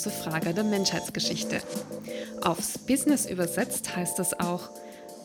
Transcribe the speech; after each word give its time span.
große 0.00 0.22
Frage 0.30 0.54
der 0.54 0.64
Menschheitsgeschichte. 0.64 1.60
Aufs 2.40 2.78
Business 2.78 3.30
übersetzt 3.30 3.94
heißt 3.94 4.18
das 4.18 4.40
auch, 4.40 4.70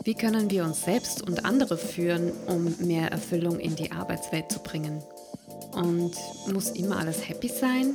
wie 0.03 0.15
können 0.15 0.51
wir 0.51 0.65
uns 0.65 0.83
selbst 0.83 1.25
und 1.25 1.45
andere 1.45 1.77
führen, 1.77 2.33
um 2.47 2.75
mehr 2.85 3.09
Erfüllung 3.09 3.57
in 3.57 3.77
die 3.77 3.93
Arbeitswelt 3.93 4.51
zu 4.51 4.59
bringen? 4.59 5.01
Und 5.71 6.11
muss 6.51 6.71
immer 6.71 6.97
alles 6.97 7.29
happy 7.29 7.47
sein? 7.47 7.93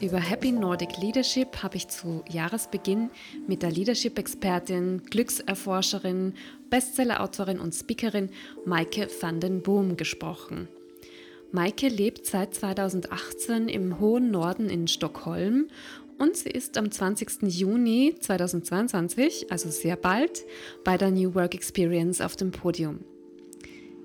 Über 0.00 0.18
Happy 0.18 0.52
Nordic 0.52 0.96
Leadership 0.96 1.62
habe 1.62 1.76
ich 1.76 1.88
zu 1.88 2.24
Jahresbeginn 2.30 3.10
mit 3.46 3.62
der 3.62 3.70
Leadership-Expertin, 3.70 5.02
Glückserforscherin, 5.10 6.32
Bestseller-Autorin 6.70 7.60
und 7.60 7.74
Speakerin 7.74 8.30
Maike 8.64 9.08
van 9.20 9.38
den 9.38 9.60
Boom 9.60 9.98
gesprochen. 9.98 10.68
Maike 11.52 11.88
lebt 11.88 12.26
seit 12.26 12.54
2018 12.54 13.68
im 13.68 14.00
hohen 14.00 14.30
Norden 14.30 14.68
in 14.68 14.88
Stockholm 14.88 15.68
und 16.18 16.36
sie 16.36 16.50
ist 16.50 16.78
am 16.78 16.90
20. 16.90 17.42
Juni 17.42 18.14
2022, 18.20 19.50
also 19.50 19.70
sehr 19.70 19.96
bald, 19.96 20.44
bei 20.84 20.96
der 20.96 21.10
New 21.10 21.34
Work 21.34 21.54
Experience 21.54 22.20
auf 22.20 22.36
dem 22.36 22.52
Podium. 22.52 23.00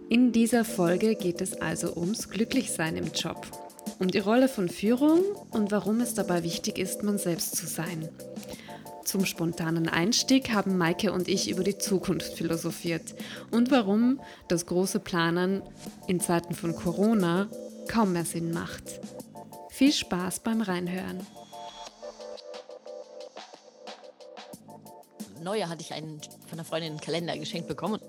In 0.09 0.31
dieser 0.31 0.65
Folge 0.65 1.15
geht 1.15 1.39
es 1.39 1.53
also 1.61 1.95
ums 1.95 2.29
Glücklichsein 2.29 2.97
im 2.97 3.11
Job, 3.13 3.47
um 3.99 4.09
die 4.09 4.19
Rolle 4.19 4.49
von 4.49 4.67
Führung 4.67 5.21
und 5.51 5.71
warum 5.71 6.01
es 6.01 6.13
dabei 6.13 6.43
wichtig 6.43 6.77
ist, 6.77 7.03
man 7.03 7.17
selbst 7.17 7.55
zu 7.55 7.65
sein. 7.65 8.09
Zum 9.05 9.25
spontanen 9.25 9.87
Einstieg 9.89 10.51
haben 10.51 10.77
Maike 10.77 11.11
und 11.11 11.27
ich 11.27 11.49
über 11.49 11.63
die 11.63 11.77
Zukunft 11.77 12.33
philosophiert 12.33 13.15
und 13.51 13.71
warum 13.71 14.19
das 14.47 14.65
große 14.65 14.99
Planen 14.99 15.61
in 16.07 16.19
Zeiten 16.19 16.53
von 16.53 16.75
Corona 16.75 17.47
kaum 17.87 18.13
mehr 18.13 18.25
Sinn 18.25 18.51
macht. 18.51 18.83
Viel 19.69 19.91
Spaß 19.91 20.41
beim 20.41 20.61
Reinhören. 20.61 21.25
Neujahr 25.41 25.69
hatte 25.69 25.81
ich 25.81 25.93
einen 25.93 26.21
von 26.21 26.53
einer 26.53 26.65
Freundin 26.65 26.91
einen 26.91 27.01
Kalender 27.01 27.37
geschenkt 27.37 27.67
bekommen 27.67 27.99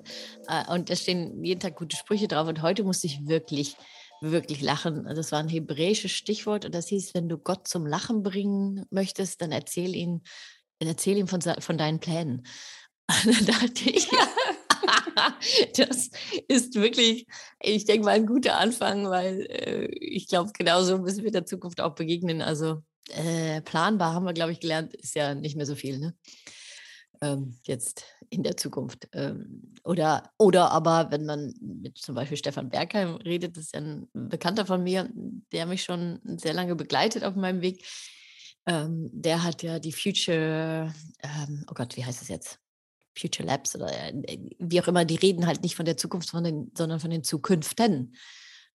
äh, 0.48 0.72
und 0.72 0.90
da 0.90 0.96
stehen 0.96 1.44
jeden 1.44 1.60
Tag 1.60 1.76
gute 1.76 1.96
Sprüche 1.96 2.28
drauf 2.28 2.48
und 2.48 2.62
heute 2.62 2.84
musste 2.84 3.06
ich 3.06 3.26
wirklich 3.26 3.76
wirklich 4.22 4.60
lachen. 4.60 5.04
Das 5.04 5.32
war 5.32 5.40
ein 5.40 5.48
hebräisches 5.48 6.12
Stichwort 6.12 6.64
und 6.64 6.74
das 6.74 6.88
hieß, 6.88 7.14
wenn 7.14 7.28
du 7.28 7.38
Gott 7.38 7.66
zum 7.66 7.86
Lachen 7.86 8.22
bringen 8.22 8.86
möchtest, 8.90 9.42
dann 9.42 9.52
erzähl 9.52 9.94
ihn, 9.94 10.22
erzähl 10.78 11.18
ihm 11.18 11.28
von, 11.28 11.40
von 11.42 11.76
deinen 11.76 12.00
Plänen. 12.00 12.46
Und 13.26 13.48
da 13.48 13.52
dachte 13.52 13.90
ich, 13.90 14.08
das 15.76 16.10
ist 16.48 16.74
wirklich, 16.76 17.26
ich 17.60 17.84
denke 17.84 18.04
mal, 18.04 18.12
ein 18.12 18.26
guter 18.26 18.58
Anfang, 18.58 19.10
weil 19.10 19.46
äh, 19.50 19.86
ich 19.86 20.28
glaube, 20.28 20.52
genauso 20.54 20.98
müssen 20.98 21.24
wir 21.24 21.30
der 21.30 21.44
Zukunft 21.44 21.80
auch 21.80 21.94
begegnen. 21.94 22.42
Also 22.42 22.82
äh, 23.10 23.60
planbar 23.60 24.14
haben 24.14 24.24
wir, 24.24 24.32
glaube 24.32 24.52
ich, 24.52 24.60
gelernt, 24.60 24.94
ist 24.94 25.14
ja 25.14 25.34
nicht 25.34 25.56
mehr 25.56 25.66
so 25.66 25.74
viel. 25.74 25.98
Ne? 25.98 26.14
Ähm, 27.22 27.56
jetzt 27.62 28.04
in 28.28 28.42
der 28.42 28.56
Zukunft. 28.56 29.08
Ähm, 29.12 29.74
oder, 29.84 30.30
oder 30.38 30.70
aber, 30.70 31.10
wenn 31.10 31.24
man 31.24 31.54
mit 31.60 31.96
zum 31.98 32.14
Beispiel 32.14 32.36
Stefan 32.36 32.68
Bergheim 32.68 33.16
redet, 33.16 33.56
das 33.56 33.64
ist 33.64 33.74
ja 33.74 33.80
ein 33.80 34.08
Bekannter 34.12 34.66
von 34.66 34.82
mir, 34.82 35.08
der 35.52 35.66
mich 35.66 35.84
schon 35.84 36.20
sehr 36.24 36.52
lange 36.52 36.74
begleitet 36.74 37.24
auf 37.24 37.36
meinem 37.36 37.62
Weg. 37.62 37.86
Ähm, 38.66 39.08
der 39.12 39.42
hat 39.42 39.62
ja 39.62 39.78
die 39.78 39.92
Future, 39.92 40.92
ähm, 41.22 41.64
oh 41.70 41.74
Gott, 41.74 41.96
wie 41.96 42.04
heißt 42.04 42.22
es 42.22 42.28
jetzt? 42.28 42.58
Future 43.16 43.46
Labs 43.46 43.74
oder 43.76 43.92
äh, 43.92 44.38
wie 44.58 44.80
auch 44.80 44.88
immer, 44.88 45.04
die 45.04 45.16
reden 45.16 45.46
halt 45.46 45.62
nicht 45.62 45.76
von 45.76 45.84
der 45.84 45.96
Zukunft, 45.96 46.28
sondern 46.28 47.00
von 47.00 47.10
den 47.10 47.24
Zukünften. 47.24 48.14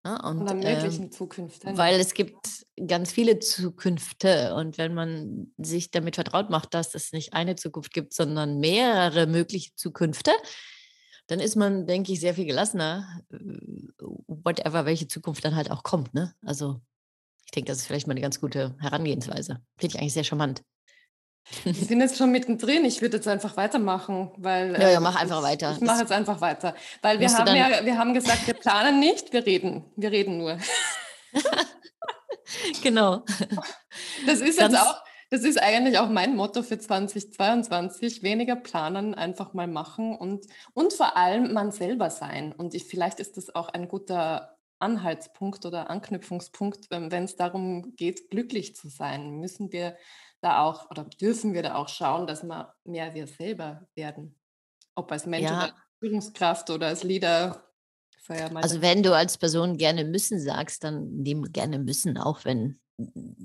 Ne? 0.07 0.21
Und, 0.23 0.41
Oder 0.41 0.53
möglichen 0.53 1.05
ähm, 1.05 1.11
Zukünfte. 1.11 1.77
Weil 1.77 1.99
es 1.99 2.13
gibt 2.13 2.65
ganz 2.87 3.11
viele 3.11 3.39
Zukünfte 3.39 4.55
und 4.55 4.77
wenn 4.77 4.93
man 4.93 5.51
sich 5.57 5.91
damit 5.91 6.15
vertraut 6.15 6.49
macht, 6.49 6.73
dass 6.73 6.95
es 6.95 7.11
nicht 7.11 7.33
eine 7.33 7.55
Zukunft 7.55 7.93
gibt, 7.93 8.13
sondern 8.13 8.59
mehrere 8.59 9.27
mögliche 9.27 9.75
Zukünfte, 9.75 10.31
dann 11.27 11.39
ist 11.39 11.55
man, 11.55 11.85
denke 11.87 12.13
ich, 12.13 12.21
sehr 12.21 12.35
viel 12.35 12.45
gelassener, 12.45 13.21
äh, 13.31 13.37
whatever, 14.27 14.85
welche 14.85 15.07
Zukunft 15.07 15.43
dann 15.43 15.55
halt 15.55 15.71
auch 15.71 15.83
kommt. 15.83 16.13
Ne? 16.13 16.33
Also 16.45 16.79
ich 17.45 17.51
denke, 17.51 17.69
das 17.69 17.79
ist 17.79 17.87
vielleicht 17.87 18.07
mal 18.07 18.13
eine 18.13 18.21
ganz 18.21 18.39
gute 18.39 18.75
Herangehensweise. 18.79 19.61
Finde 19.77 19.95
ich 19.95 19.99
eigentlich 19.99 20.13
sehr 20.13 20.23
charmant. 20.23 20.63
Wir 21.63 21.73
sind 21.73 22.01
jetzt 22.01 22.17
schon 22.17 22.31
mittendrin. 22.31 22.85
Ich 22.85 23.01
würde 23.01 23.17
jetzt 23.17 23.27
einfach 23.27 23.55
weitermachen, 23.57 24.31
weil. 24.37 24.79
Ja, 24.79 24.89
ja, 24.89 24.99
mach 24.99 25.15
äh, 25.15 25.23
einfach 25.23 25.41
weiter. 25.41 25.71
Ich, 25.71 25.77
ich 25.77 25.83
mache 25.83 26.01
jetzt 26.01 26.11
einfach 26.11 26.41
weiter. 26.41 26.75
Weil 27.01 27.19
wir 27.19 27.29
haben 27.29 27.55
ja, 27.55 27.85
wir 27.85 27.97
haben 27.97 28.13
gesagt, 28.13 28.47
wir 28.47 28.53
planen 28.53 28.99
nicht, 28.99 29.33
wir 29.33 29.45
reden. 29.45 29.85
Wir 29.95 30.11
reden 30.11 30.37
nur. 30.37 30.57
genau. 32.83 33.23
Das 34.25 34.41
ist 34.41 34.59
Ganz 34.59 34.73
jetzt 34.73 34.81
auch, 34.81 34.95
das 35.29 35.43
ist 35.43 35.61
eigentlich 35.61 35.97
auch 35.97 36.09
mein 36.09 36.35
Motto 36.35 36.63
für 36.63 36.79
2022. 36.79 38.23
Weniger 38.23 38.55
planen, 38.55 39.13
einfach 39.13 39.53
mal 39.53 39.67
machen 39.67 40.15
und, 40.15 40.45
und 40.73 40.93
vor 40.93 41.17
allem 41.17 41.53
man 41.53 41.71
selber 41.71 42.09
sein. 42.09 42.53
Und 42.53 42.73
ich, 42.73 42.85
vielleicht 42.85 43.19
ist 43.19 43.37
das 43.37 43.53
auch 43.53 43.69
ein 43.69 43.87
guter 43.87 44.57
Anhaltspunkt 44.79 45.65
oder 45.65 45.89
Anknüpfungspunkt, 45.89 46.87
wenn 46.89 47.23
es 47.23 47.35
darum 47.35 47.95
geht, 47.95 48.29
glücklich 48.29 48.75
zu 48.75 48.89
sein. 48.89 49.39
Müssen 49.39 49.71
wir 49.71 49.97
da 50.41 50.63
auch 50.63 50.89
oder 50.89 51.03
dürfen 51.03 51.53
wir 51.53 51.63
da 51.63 51.75
auch 51.75 51.89
schauen, 51.89 52.27
dass 52.27 52.43
wir 52.43 52.73
mehr 52.83 53.13
wir 53.13 53.27
selber 53.27 53.87
werden. 53.95 54.39
Ob 54.95 55.11
als 55.11 55.25
Mensch 55.25 55.49
ja. 55.49 55.65
oder 55.65 55.75
Führungskraft 55.99 56.69
oder 56.69 56.87
als 56.87 57.03
Leader. 57.03 57.63
Also 58.55 58.81
wenn 58.81 59.03
du 59.03 59.15
als 59.15 59.37
Person 59.37 59.77
gerne 59.77 60.03
müssen 60.03 60.39
sagst, 60.39 60.83
dann 60.83 61.21
nimm 61.21 61.43
gerne 61.53 61.79
müssen, 61.79 62.17
auch 62.17 62.43
wenn 62.43 62.79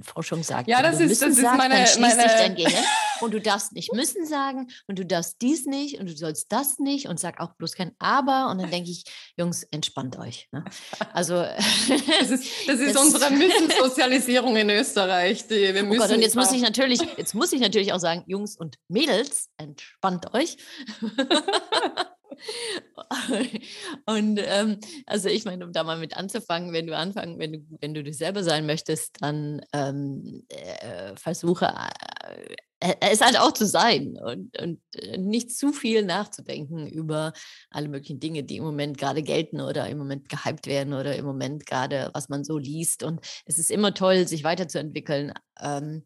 Forschung 0.03 0.43
sagt, 0.43 0.69
ja, 0.69 0.81
das 0.83 0.99
ist, 0.99 1.21
das 1.21 1.31
ist 1.31 1.41
sagst, 1.43 1.59
meine, 1.59 1.85
dann 1.85 2.01
meine... 2.01 2.23
sich 2.23 2.33
dein 2.33 2.55
Gehirn 2.55 2.85
und 3.21 3.35
du 3.35 3.41
darfst 3.41 3.73
nicht 3.73 3.93
müssen 3.93 4.27
sagen 4.27 4.69
und 4.87 4.99
du 4.99 5.05
darfst 5.05 5.43
dies 5.43 5.67
nicht 5.67 6.01
und 6.01 6.09
du 6.09 6.17
sollst 6.17 6.51
das 6.51 6.79
nicht 6.79 7.07
und 7.09 7.21
sag 7.21 7.39
auch 7.39 7.53
bloß 7.55 7.75
kein 7.75 7.93
Aber 7.99 8.51
und 8.51 8.61
dann 8.61 8.71
denke 8.71 8.91
ich, 8.91 9.05
Jungs, 9.37 9.65
entspannt 9.65 10.19
euch. 10.19 10.49
Ne? 10.53 10.65
Also 11.13 11.35
das 12.21 12.31
ist, 12.31 12.51
das 12.67 12.81
ist 12.81 12.95
das 12.95 13.05
unsere 13.05 13.31
Müssen-Sozialisierung 13.31 14.57
in 14.57 14.71
Österreich. 14.71 15.47
Die, 15.47 15.75
wir 15.75 15.83
müssen 15.83 16.01
oh 16.01 16.07
Gott, 16.07 16.17
und 16.17 16.23
jetzt 16.23 16.37
muss 16.37 16.53
ich 16.53 16.63
natürlich, 16.63 17.01
jetzt 17.19 17.35
muss 17.35 17.53
ich 17.53 17.61
natürlich 17.61 17.93
auch 17.93 18.01
sagen, 18.01 18.25
Jungs 18.27 18.57
und 18.57 18.79
Mädels, 18.89 19.51
entspannt 19.59 20.33
euch. 20.33 20.57
Und 24.07 24.41
ähm, 24.43 24.79
also 25.07 25.29
ich 25.29 25.45
meine, 25.45 25.65
um 25.65 25.73
da 25.73 25.85
mal 25.85 25.99
mit 25.99 26.17
anzufangen, 26.17 26.73
wenn 26.73 26.87
du 26.87 26.97
anfangen, 26.97 27.39
wenn 27.39 27.53
du, 27.53 27.59
wenn 27.81 27.95
du 27.95 28.03
dich 28.03 28.17
selber 28.17 28.43
sein 28.43 28.67
möchtest, 28.67 29.17
dann 29.21 29.61
ähm, 29.73 30.45
äh, 30.49 31.17
versuche 31.17 31.67
äh, 31.67 32.55
äh, 32.83 32.97
es 33.01 33.21
halt 33.21 33.39
auch 33.39 33.53
zu 33.53 33.67
sein 33.67 34.19
und, 34.19 34.59
und 34.61 34.81
äh, 34.97 35.17
nicht 35.17 35.57
zu 35.57 35.73
viel 35.73 36.05
nachzudenken 36.05 36.87
über 36.89 37.33
alle 37.71 37.89
möglichen 37.89 38.19
Dinge, 38.19 38.43
die 38.43 38.57
im 38.57 38.65
Moment 38.65 38.99
gerade 38.99 39.23
gelten 39.23 39.61
oder 39.61 39.89
im 39.89 39.99
Moment 39.99 40.29
gehypt 40.29 40.67
werden 40.67 40.93
oder 40.93 41.15
im 41.15 41.25
Moment 41.25 41.65
gerade, 41.67 42.11
was 42.13 42.29
man 42.29 42.43
so 42.45 42.59
liest. 42.59 43.05
Und 43.05 43.21
es 43.47 43.59
ist 43.59 43.71
immer 43.71 43.95
toll, 43.95 44.27
sich 44.27 44.43
weiterzuentwickeln. 44.43 45.33
Ähm, 45.61 46.05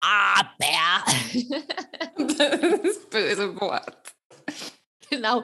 aber 0.00 1.04
das 2.16 3.10
böse 3.10 3.60
Wort. 3.60 4.17
genau. 5.10 5.42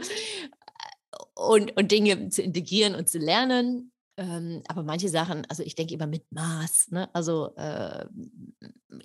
Und, 1.34 1.76
und 1.76 1.90
Dinge 1.90 2.28
zu 2.28 2.42
integrieren 2.42 2.94
und 2.94 3.08
zu 3.08 3.18
lernen. 3.18 3.92
Ähm, 4.16 4.62
aber 4.68 4.84
manche 4.84 5.08
Sachen, 5.08 5.44
also 5.48 5.62
ich 5.64 5.74
denke 5.74 5.94
immer 5.94 6.06
mit 6.06 6.30
Maß, 6.30 6.92
ne? 6.92 7.12
also 7.12 7.52
äh, 7.56 8.06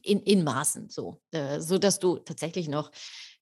in, 0.04 0.22
in 0.22 0.44
Maßen 0.44 0.90
so, 0.90 1.20
äh, 1.32 1.60
so 1.60 1.80
dass 1.80 1.98
du 1.98 2.18
tatsächlich 2.20 2.68
noch 2.68 2.92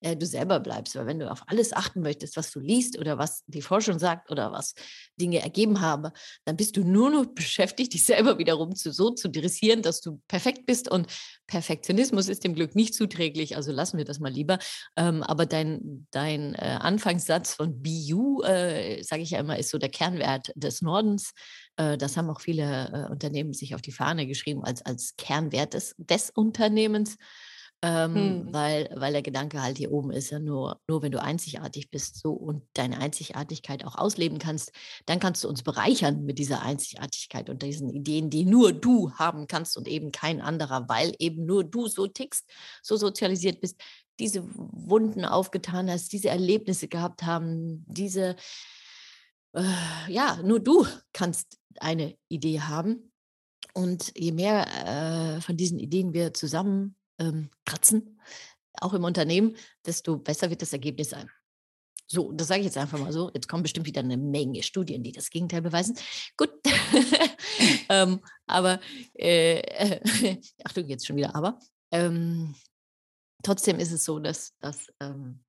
äh, 0.01 0.15
du 0.15 0.25
selber 0.25 0.59
bleibst. 0.59 0.95
Weil 0.95 1.05
wenn 1.05 1.19
du 1.19 1.31
auf 1.31 1.43
alles 1.47 1.73
achten 1.73 2.01
möchtest, 2.01 2.37
was 2.37 2.51
du 2.51 2.59
liest 2.59 2.97
oder 2.97 3.17
was 3.17 3.43
die 3.47 3.61
Forschung 3.61 3.99
sagt 3.99 4.31
oder 4.31 4.51
was 4.51 4.73
Dinge 5.19 5.39
ergeben 5.39 5.81
haben, 5.81 6.11
dann 6.45 6.57
bist 6.57 6.77
du 6.77 6.83
nur 6.83 7.09
noch 7.09 7.25
beschäftigt, 7.35 7.93
dich 7.93 8.05
selber 8.05 8.37
wiederum 8.37 8.75
zu, 8.75 8.91
so 8.91 9.11
zu 9.11 9.29
dressieren, 9.29 9.81
dass 9.81 10.01
du 10.01 10.21
perfekt 10.27 10.65
bist. 10.65 10.89
Und 10.89 11.07
Perfektionismus 11.47 12.27
ist 12.27 12.43
dem 12.43 12.55
Glück 12.55 12.75
nicht 12.75 12.93
zuträglich, 12.93 13.55
also 13.55 13.71
lassen 13.71 13.97
wir 13.97 14.05
das 14.05 14.19
mal 14.19 14.31
lieber. 14.31 14.59
Ähm, 14.95 15.23
aber 15.23 15.45
dein, 15.45 16.07
dein 16.11 16.53
äh, 16.55 16.77
Anfangssatz 16.79 17.53
von 17.53 17.81
BU, 17.81 18.43
äh, 18.43 19.01
sage 19.03 19.21
ich 19.21 19.31
ja 19.31 19.39
immer, 19.39 19.57
ist 19.57 19.69
so 19.69 19.77
der 19.77 19.89
Kernwert 19.89 20.51
des 20.55 20.81
Nordens. 20.81 21.31
Äh, 21.77 21.97
das 21.97 22.17
haben 22.17 22.29
auch 22.29 22.41
viele 22.41 23.07
äh, 23.07 23.11
Unternehmen 23.11 23.53
sich 23.53 23.75
auf 23.75 23.81
die 23.81 23.91
Fahne 23.91 24.27
geschrieben 24.27 24.63
als, 24.63 24.85
als 24.85 25.15
Kernwert 25.17 25.73
des, 25.73 25.95
des 25.97 26.29
Unternehmens. 26.29 27.17
Ähm, 27.83 28.15
hm. 28.15 28.53
weil, 28.53 28.89
weil 28.95 29.13
der 29.13 29.21
Gedanke 29.21 29.61
halt 29.61 29.77
hier 29.77 29.91
oben 29.91 30.09
ist 30.11 30.31
ja 30.31 30.39
nur, 30.39 30.81
nur 30.87 31.03
wenn 31.03 31.11
du 31.11 31.21
einzigartig 31.21 31.91
bist 31.91 32.17
so 32.19 32.31
und 32.31 32.63
deine 32.73 32.97
Einzigartigkeit 32.97 33.85
auch 33.85 33.95
ausleben 33.95 34.39
kannst, 34.39 34.71
dann 35.05 35.19
kannst 35.19 35.43
du 35.43 35.47
uns 35.47 35.61
bereichern 35.61 36.25
mit 36.25 36.39
dieser 36.39 36.63
Einzigartigkeit 36.63 37.51
und 37.51 37.61
diesen 37.61 37.91
Ideen, 37.91 38.31
die 38.31 38.45
nur 38.45 38.73
du 38.73 39.11
haben 39.11 39.45
kannst 39.45 39.77
und 39.77 39.87
eben 39.87 40.11
kein 40.11 40.41
anderer, 40.41 40.89
weil 40.89 41.13
eben 41.19 41.45
nur 41.45 41.63
du 41.63 41.87
so 41.87 42.07
tickst, 42.07 42.49
so 42.81 42.97
sozialisiert 42.97 43.61
bist, 43.61 43.79
diese 44.19 44.43
Wunden 44.55 45.23
aufgetan 45.23 45.87
hast, 45.87 46.11
diese 46.13 46.29
Erlebnisse 46.29 46.87
gehabt 46.87 47.21
haben, 47.23 47.85
diese, 47.87 48.35
äh, 49.53 49.63
ja, 50.07 50.39
nur 50.43 50.59
du 50.59 50.87
kannst 51.13 51.59
eine 51.79 52.17
Idee 52.27 52.61
haben 52.61 53.11
Und 53.73 54.11
je 54.17 54.31
mehr 54.31 55.37
äh, 55.37 55.41
von 55.41 55.55
diesen 55.55 55.77
Ideen 55.77 56.13
wir 56.13 56.33
zusammen 56.33 56.95
ähm, 57.19 57.49
kratzen, 57.65 58.19
auch 58.79 58.93
im 58.93 59.03
Unternehmen, 59.03 59.55
desto 59.85 60.17
besser 60.17 60.49
wird 60.49 60.61
das 60.61 60.73
Ergebnis 60.73 61.09
sein. 61.09 61.29
So, 62.09 62.31
das 62.31 62.47
sage 62.47 62.61
ich 62.61 62.65
jetzt 62.65 62.77
einfach 62.77 62.99
mal 62.99 63.11
so. 63.11 63.29
Jetzt 63.33 63.49
kommen 63.49 63.63
bestimmt 63.63 63.85
wieder 63.85 63.99
eine 63.99 64.15
Menge 64.15 64.63
Studien, 64.63 65.03
die 65.03 65.11
das 65.11 65.29
Gegenteil 65.29 65.61
beweisen. 65.61 65.97
Gut. 66.37 66.51
ähm, 67.89 68.21
aber, 68.45 68.79
äh, 69.13 69.59
äh, 69.59 70.41
Achtung, 70.63 70.87
jetzt 70.87 71.05
schon 71.05 71.17
wieder 71.17 71.35
aber. 71.35 71.59
Ähm, 71.91 72.55
trotzdem 73.43 73.79
ist 73.79 73.91
es 73.91 74.05
so, 74.05 74.19
dass, 74.19 74.55
dass 74.59 74.87
ähm, 75.01 75.43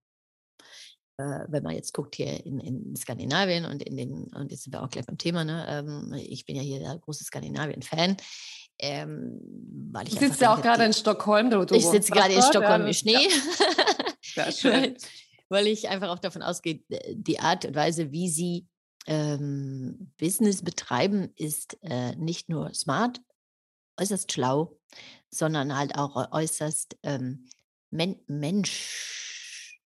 äh, 1.16 1.44
wenn 1.48 1.62
man 1.62 1.74
jetzt 1.74 1.92
guckt 1.92 2.16
hier 2.16 2.44
in, 2.44 2.58
in, 2.58 2.96
Skandinavien 2.96 3.64
und 3.64 3.82
in 3.82 3.96
den, 3.96 4.24
und 4.34 4.50
jetzt 4.50 4.64
sind 4.64 4.72
wir 4.72 4.82
auch 4.82 4.90
gleich 4.90 5.06
beim 5.06 5.18
Thema, 5.18 5.44
ne? 5.44 5.64
Ähm, 5.68 6.12
ich 6.14 6.44
bin 6.44 6.56
ja 6.56 6.62
hier 6.62 6.80
der 6.80 6.98
große 6.98 7.24
Skandinavien-Fan. 7.24 8.16
Ähm, 8.80 9.40
weil 9.92 10.06
ich 10.06 10.14
du 10.14 10.20
sitzt 10.20 10.40
ja 10.40 10.54
auch 10.54 10.62
gerade 10.62 10.84
in 10.84 10.92
Stockholm. 10.92 11.50
Du, 11.50 11.64
du 11.64 11.74
ich 11.74 11.86
sitze 11.86 12.12
gerade 12.12 12.32
in 12.32 12.42
Stockholm 12.42 12.86
im 12.86 12.92
Schnee. 12.92 13.28
Ja. 14.34 14.52
Schön. 14.52 14.96
weil 15.48 15.66
ich 15.66 15.88
einfach 15.88 16.10
auch 16.10 16.20
davon 16.20 16.42
ausgehe, 16.42 16.82
die 17.12 17.40
Art 17.40 17.64
und 17.64 17.74
Weise, 17.74 18.12
wie 18.12 18.28
sie 18.28 18.68
ähm, 19.06 20.12
Business 20.18 20.62
betreiben, 20.62 21.32
ist 21.34 21.78
äh, 21.82 22.14
nicht 22.16 22.48
nur 22.48 22.72
smart, 22.74 23.20
äußerst 23.98 24.30
schlau, 24.30 24.78
sondern 25.30 25.76
halt 25.76 25.96
auch 25.96 26.30
äußerst 26.32 26.98
ähm, 27.02 27.48
men 27.90 28.20
Mensch, 28.26 29.80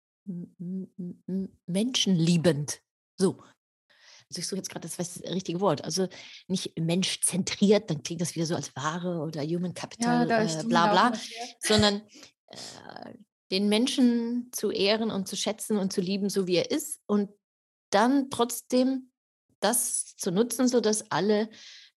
menschenliebend. 1.67 2.83
So. 3.17 3.43
Also 4.33 4.41
ich 4.41 4.49
suche 4.49 4.57
jetzt 4.59 4.71
gerade 4.71 4.89
das, 4.89 5.23
richtige 5.25 5.61
Wort. 5.61 5.85
Also 5.85 6.09
nicht 6.49 6.79
menschzentriert, 6.79 7.91
dann 7.91 8.03
klingt 8.03 8.23
das 8.23 8.35
wieder 8.35 8.47
so 8.47 8.55
als 8.55 8.75
Ware 8.75 9.19
oder 9.21 9.43
Human 9.43 9.75
Capital, 9.75 10.29
ja, 10.29 10.43
äh, 10.43 10.65
bla 10.65 10.91
bla, 10.91 11.13
sondern 11.61 12.03
äh, 12.49 13.13
den 13.51 13.69
Menschen 13.69 14.49
zu 14.53 14.71
ehren 14.71 15.11
und 15.11 15.29
zu 15.29 15.37
schätzen 15.37 15.77
und 15.77 15.93
zu 15.93 16.01
lieben, 16.01 16.31
so 16.31 16.47
wie 16.47 16.57
er 16.57 16.71
ist 16.71 17.01
und 17.07 17.31
dann 17.91 18.31
trotzdem 18.31 19.11
das 19.61 20.17
zu 20.17 20.31
nutzen, 20.31 20.67
sodass 20.67 21.11
alle 21.11 21.51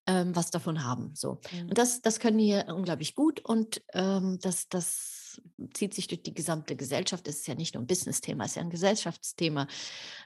ähm, 0.06 0.36
was 0.36 0.52
davon 0.52 0.84
haben. 0.84 1.16
So. 1.16 1.40
Mhm. 1.52 1.70
Und 1.70 1.78
das, 1.78 2.02
das 2.02 2.20
können 2.20 2.40
hier 2.40 2.66
unglaublich 2.68 3.16
gut 3.16 3.40
und 3.40 3.82
ähm, 3.94 4.38
das, 4.42 4.68
das 4.68 5.25
zieht 5.74 5.94
sich 5.94 6.08
durch 6.08 6.24
die 6.24 6.34
gesamte 6.34 6.76
Gesellschaft. 6.76 7.28
Es 7.28 7.38
ist 7.38 7.48
ja 7.48 7.56
nicht 7.56 7.74
nur 7.74 7.84
ein 7.84 7.88
Business-Thema, 7.88 8.46
es 8.46 8.52
ist 8.52 8.56
ja 8.56 8.62
ein 8.62 8.70
Gesellschaftsthema. 8.70 9.68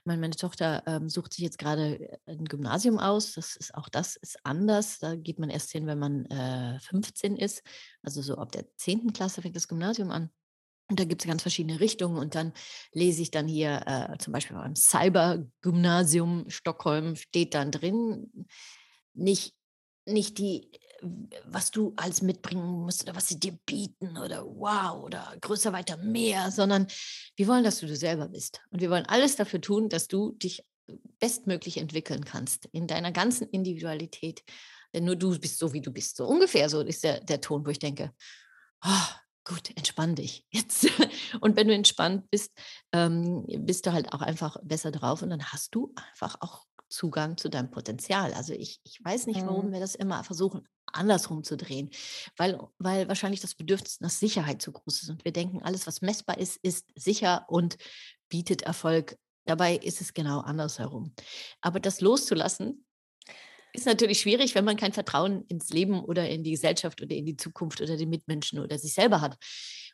Meine, 0.05 0.21
meine 0.21 0.35
Tochter 0.35 0.83
ähm, 0.85 1.09
sucht 1.09 1.33
sich 1.33 1.43
jetzt 1.43 1.57
gerade 1.57 2.19
ein 2.25 2.45
Gymnasium 2.45 2.99
aus. 2.99 3.33
Das 3.33 3.55
ist 3.55 3.75
auch 3.75 3.89
das 3.89 4.15
ist 4.15 4.37
anders. 4.43 4.99
Da 4.99 5.15
geht 5.15 5.39
man 5.39 5.49
erst 5.49 5.71
hin, 5.71 5.87
wenn 5.87 5.99
man 5.99 6.25
äh, 6.25 6.79
15 6.79 7.35
ist. 7.35 7.63
Also 8.01 8.21
so 8.21 8.37
ab 8.37 8.51
der 8.51 8.65
10. 8.77 9.13
Klasse 9.13 9.41
fängt 9.41 9.55
das 9.55 9.67
Gymnasium 9.67 10.11
an. 10.11 10.29
Und 10.89 10.99
da 10.99 11.03
gibt 11.03 11.21
es 11.21 11.27
ganz 11.27 11.43
verschiedene 11.43 11.79
Richtungen. 11.79 12.17
Und 12.17 12.35
dann 12.35 12.53
lese 12.93 13.21
ich 13.21 13.31
dann 13.31 13.47
hier 13.47 13.83
äh, 13.85 14.17
zum 14.17 14.33
Beispiel 14.33 14.57
beim 14.57 14.75
Cyber-Gymnasium 14.75 16.49
Stockholm 16.49 17.15
steht 17.15 17.53
dann 17.53 17.71
drin, 17.71 18.47
nicht, 19.13 19.55
nicht 20.05 20.39
die, 20.39 20.71
was 21.45 21.71
du 21.71 21.93
alles 21.95 22.21
mitbringen 22.21 22.81
musst 22.81 23.03
oder 23.03 23.15
was 23.15 23.27
sie 23.27 23.39
dir 23.39 23.57
bieten 23.65 24.17
oder 24.17 24.45
wow 24.45 25.03
oder 25.03 25.35
größer, 25.41 25.73
weiter, 25.73 25.97
mehr, 25.97 26.51
sondern 26.51 26.87
wir 27.35 27.47
wollen, 27.47 27.63
dass 27.63 27.79
du 27.79 27.87
du 27.87 27.95
selber 27.95 28.27
bist. 28.27 28.61
Und 28.71 28.81
wir 28.81 28.89
wollen 28.89 29.05
alles 29.05 29.35
dafür 29.35 29.61
tun, 29.61 29.89
dass 29.89 30.07
du 30.07 30.33
dich 30.33 30.63
bestmöglich 31.19 31.77
entwickeln 31.77 32.25
kannst 32.25 32.65
in 32.71 32.87
deiner 32.87 33.11
ganzen 33.11 33.47
Individualität. 33.49 34.43
Denn 34.93 35.05
nur 35.05 35.15
du 35.15 35.37
bist 35.39 35.59
so, 35.59 35.73
wie 35.73 35.81
du 35.81 35.91
bist. 35.91 36.17
So 36.17 36.25
ungefähr 36.25 36.69
so 36.69 36.81
ist 36.81 37.03
der, 37.03 37.19
der 37.19 37.41
Ton, 37.41 37.65
wo 37.65 37.69
ich 37.69 37.79
denke, 37.79 38.11
oh, 38.83 39.07
gut, 39.43 39.69
entspann 39.75 40.15
dich 40.15 40.45
jetzt. 40.51 40.87
Und 41.41 41.55
wenn 41.55 41.67
du 41.67 41.73
entspannt 41.73 42.29
bist, 42.31 42.51
ähm, 42.91 43.45
bist 43.47 43.85
du 43.85 43.93
halt 43.93 44.13
auch 44.13 44.21
einfach 44.21 44.57
besser 44.63 44.91
drauf 44.91 45.21
und 45.21 45.29
dann 45.29 45.43
hast 45.43 45.73
du 45.75 45.93
einfach 45.95 46.37
auch 46.41 46.65
Zugang 46.89 47.37
zu 47.37 47.49
deinem 47.49 47.71
Potenzial. 47.71 48.33
Also 48.33 48.53
ich, 48.53 48.79
ich 48.83 49.03
weiß 49.03 49.27
nicht, 49.27 49.45
warum 49.45 49.67
mhm. 49.67 49.73
wir 49.73 49.79
das 49.79 49.95
immer 49.95 50.23
versuchen, 50.23 50.67
andersrum 50.91 51.43
zu 51.43 51.55
drehen, 51.55 51.91
weil, 52.35 52.59
weil 52.79 53.07
wahrscheinlich 53.07 53.41
das 53.41 53.55
Bedürfnis 53.55 54.01
nach 54.01 54.09
Sicherheit 54.09 54.61
zu 54.61 54.71
groß 54.71 55.03
ist 55.03 55.09
und 55.09 55.23
wir 55.23 55.31
denken, 55.31 55.61
alles, 55.61 55.87
was 55.87 56.01
messbar 56.01 56.37
ist, 56.37 56.57
ist 56.57 56.87
sicher 56.95 57.45
und 57.47 57.77
bietet 58.27 58.63
Erfolg. 58.63 59.17
Dabei 59.45 59.75
ist 59.75 60.01
es 60.01 60.13
genau 60.13 60.39
andersherum. 60.39 61.13
Aber 61.61 61.79
das 61.79 62.01
loszulassen, 62.01 62.85
ist 63.73 63.85
natürlich 63.85 64.19
schwierig, 64.19 64.55
wenn 64.55 64.65
man 64.65 64.77
kein 64.77 64.93
Vertrauen 64.93 65.43
ins 65.45 65.69
Leben 65.69 66.03
oder 66.03 66.27
in 66.27 66.43
die 66.43 66.51
Gesellschaft 66.51 67.01
oder 67.01 67.15
in 67.15 67.25
die 67.25 67.37
Zukunft 67.37 67.81
oder 67.81 67.97
den 67.97 68.09
Mitmenschen 68.09 68.59
oder 68.59 68.77
sich 68.79 68.93
selber 68.93 69.21
hat. 69.21 69.37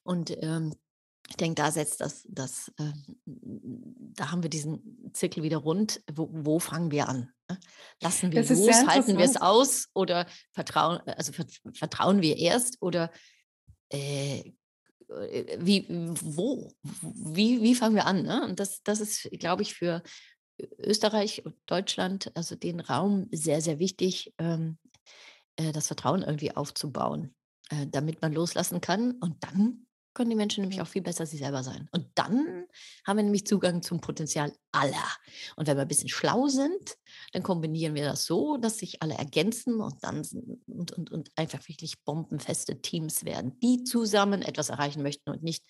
Und 0.03 0.31
ähm, 0.41 0.73
ich 1.27 1.37
denke, 1.37 1.55
da 1.55 1.71
setzt 1.71 2.01
das, 2.01 2.25
das 2.29 2.71
äh, 2.77 2.91
da 3.25 4.31
haben 4.31 4.43
wir 4.43 4.49
diesen 4.49 5.11
Zirkel 5.13 5.43
wieder 5.43 5.57
rund. 5.57 6.01
Wo, 6.11 6.29
wo 6.31 6.59
fangen 6.59 6.91
wir 6.91 7.09
an? 7.09 7.31
Ne? 7.49 7.59
Lassen 8.01 8.31
wir 8.31 8.43
los, 8.43 8.87
halten 8.87 9.17
wir 9.17 9.25
es 9.25 9.37
aus 9.37 9.87
oder 9.93 10.27
vertrauen, 10.51 10.99
also 11.05 11.33
vertrauen 11.73 12.21
wir 12.21 12.37
erst 12.37 12.81
oder 12.81 13.11
äh, 13.91 14.53
äh, 15.09 15.57
wie, 15.59 15.85
wo, 15.89 16.71
wie, 17.01 17.61
wie 17.61 17.75
fangen 17.75 17.95
wir 17.95 18.05
an? 18.05 18.23
Ne? 18.23 18.45
Und 18.45 18.59
das, 18.59 18.81
das 18.83 18.99
ist, 18.99 19.29
glaube 19.39 19.63
ich, 19.63 19.73
für 19.73 20.03
Österreich 20.77 21.45
und 21.45 21.55
Deutschland, 21.65 22.31
also 22.35 22.55
den 22.55 22.79
Raum 22.79 23.27
sehr, 23.31 23.61
sehr 23.61 23.79
wichtig, 23.79 24.33
ähm, 24.37 24.77
äh, 25.57 25.71
das 25.71 25.87
Vertrauen 25.87 26.21
irgendwie 26.21 26.55
aufzubauen, 26.55 27.35
äh, 27.69 27.87
damit 27.87 28.21
man 28.21 28.33
loslassen 28.33 28.81
kann. 28.81 29.11
Und 29.19 29.43
dann 29.43 29.84
können 30.15 30.31
die 30.31 30.35
Menschen 30.35 30.61
nämlich 30.61 30.81
auch 30.81 30.87
viel 30.87 31.03
besser 31.03 31.25
sie 31.25 31.37
selber 31.37 31.61
sein. 31.61 31.87
Und 31.91 32.07
dann 32.15 32.65
haben 33.05 33.17
wir 33.17 33.23
nämlich 33.23 33.45
Zugang 33.45 33.83
zum 33.83 34.01
Potenzial 34.01 34.51
aller. 34.71 35.11
Und 35.55 35.67
wenn 35.67 35.77
wir 35.77 35.81
ein 35.81 35.87
bisschen 35.87 36.09
schlau 36.09 36.47
sind, 36.47 36.97
dann 37.33 37.43
kombinieren 37.43 37.93
wir 37.93 38.05
das 38.05 38.25
so, 38.25 38.57
dass 38.57 38.79
sich 38.79 39.03
alle 39.03 39.13
ergänzen 39.15 39.81
und 39.81 40.03
dann 40.03 40.25
und, 40.67 40.91
und, 40.91 41.11
und 41.11 41.31
einfach 41.35 41.67
wirklich 41.67 42.03
bombenfeste 42.03 42.81
Teams 42.81 43.25
werden, 43.25 43.59
die 43.59 43.83
zusammen 43.83 44.41
etwas 44.41 44.69
erreichen 44.69 45.03
möchten 45.03 45.29
und 45.29 45.43
nicht 45.43 45.63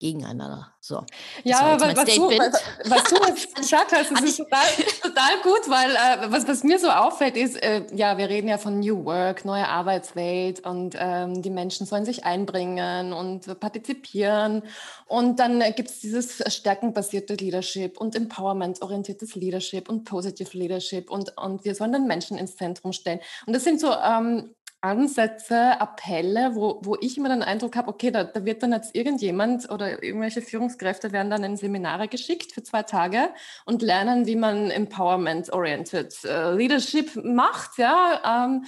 gegeneinander. 0.00 0.72
So. 0.80 1.04
Ja, 1.44 1.80
was, 1.80 1.96
was, 1.96 2.14
du, 2.14 2.28
was, 2.28 2.62
was, 2.84 3.04
du, 3.04 3.16
jetzt 3.26 3.54
gesagt 3.54 3.92
hast, 3.92 4.10
das 4.10 4.20
ist 4.22 4.36
total, 4.36 4.66
total 5.02 5.40
gut, 5.42 5.68
weil 5.68 5.90
äh, 5.90 6.30
was, 6.30 6.46
was 6.46 6.62
mir 6.62 6.78
so 6.78 6.90
auffällt, 6.90 7.36
ist, 7.36 7.62
äh, 7.62 7.86
ja, 7.94 8.18
wir 8.18 8.28
reden 8.28 8.48
ja 8.48 8.58
von 8.58 8.80
New 8.80 9.04
Work, 9.04 9.44
neue 9.44 9.66
Arbeitswelt 9.66 10.66
und 10.66 10.96
ähm, 10.98 11.42
die 11.42 11.50
Menschen 11.50 11.86
sollen 11.86 12.04
sich 12.04 12.24
einbringen 12.24 13.12
und 13.12 13.58
partizipieren. 13.60 14.62
Und 15.06 15.38
dann 15.38 15.60
äh, 15.60 15.72
gibt 15.72 15.90
es 15.90 16.00
dieses 16.00 16.42
stärkenbasierte 16.54 17.34
Leadership 17.34 17.98
und 17.98 18.14
Empowerment-orientiertes 18.14 19.36
Leadership 19.36 19.88
und 19.88 20.04
Positive 20.04 20.56
Leadership 20.56 21.10
und, 21.10 21.36
und 21.38 21.64
wir 21.64 21.74
sollen 21.74 21.92
den 21.92 22.06
Menschen 22.06 22.36
ins 22.36 22.56
Zentrum 22.56 22.92
stellen. 22.92 23.20
Und 23.46 23.54
das 23.54 23.64
sind 23.64 23.80
so 23.80 23.92
ähm, 23.92 24.54
Ansätze, 24.84 25.80
Appelle, 25.80 26.54
wo, 26.54 26.78
wo 26.82 26.94
ich 27.00 27.16
immer 27.16 27.30
den 27.30 27.42
Eindruck 27.42 27.74
habe, 27.74 27.88
okay, 27.88 28.10
da, 28.10 28.24
da 28.24 28.44
wird 28.44 28.62
dann 28.62 28.72
jetzt 28.72 28.94
irgendjemand 28.94 29.70
oder 29.70 30.02
irgendwelche 30.02 30.42
Führungskräfte 30.42 31.10
werden 31.10 31.30
dann 31.30 31.42
in 31.42 31.56
Seminare 31.56 32.06
geschickt 32.06 32.52
für 32.52 32.62
zwei 32.62 32.82
Tage 32.82 33.30
und 33.64 33.80
lernen, 33.80 34.26
wie 34.26 34.36
man 34.36 34.70
Empowerment-Oriented 34.70 36.24
äh, 36.24 36.52
Leadership 36.52 37.16
macht, 37.16 37.78
ja. 37.78 38.44
Ähm, 38.46 38.66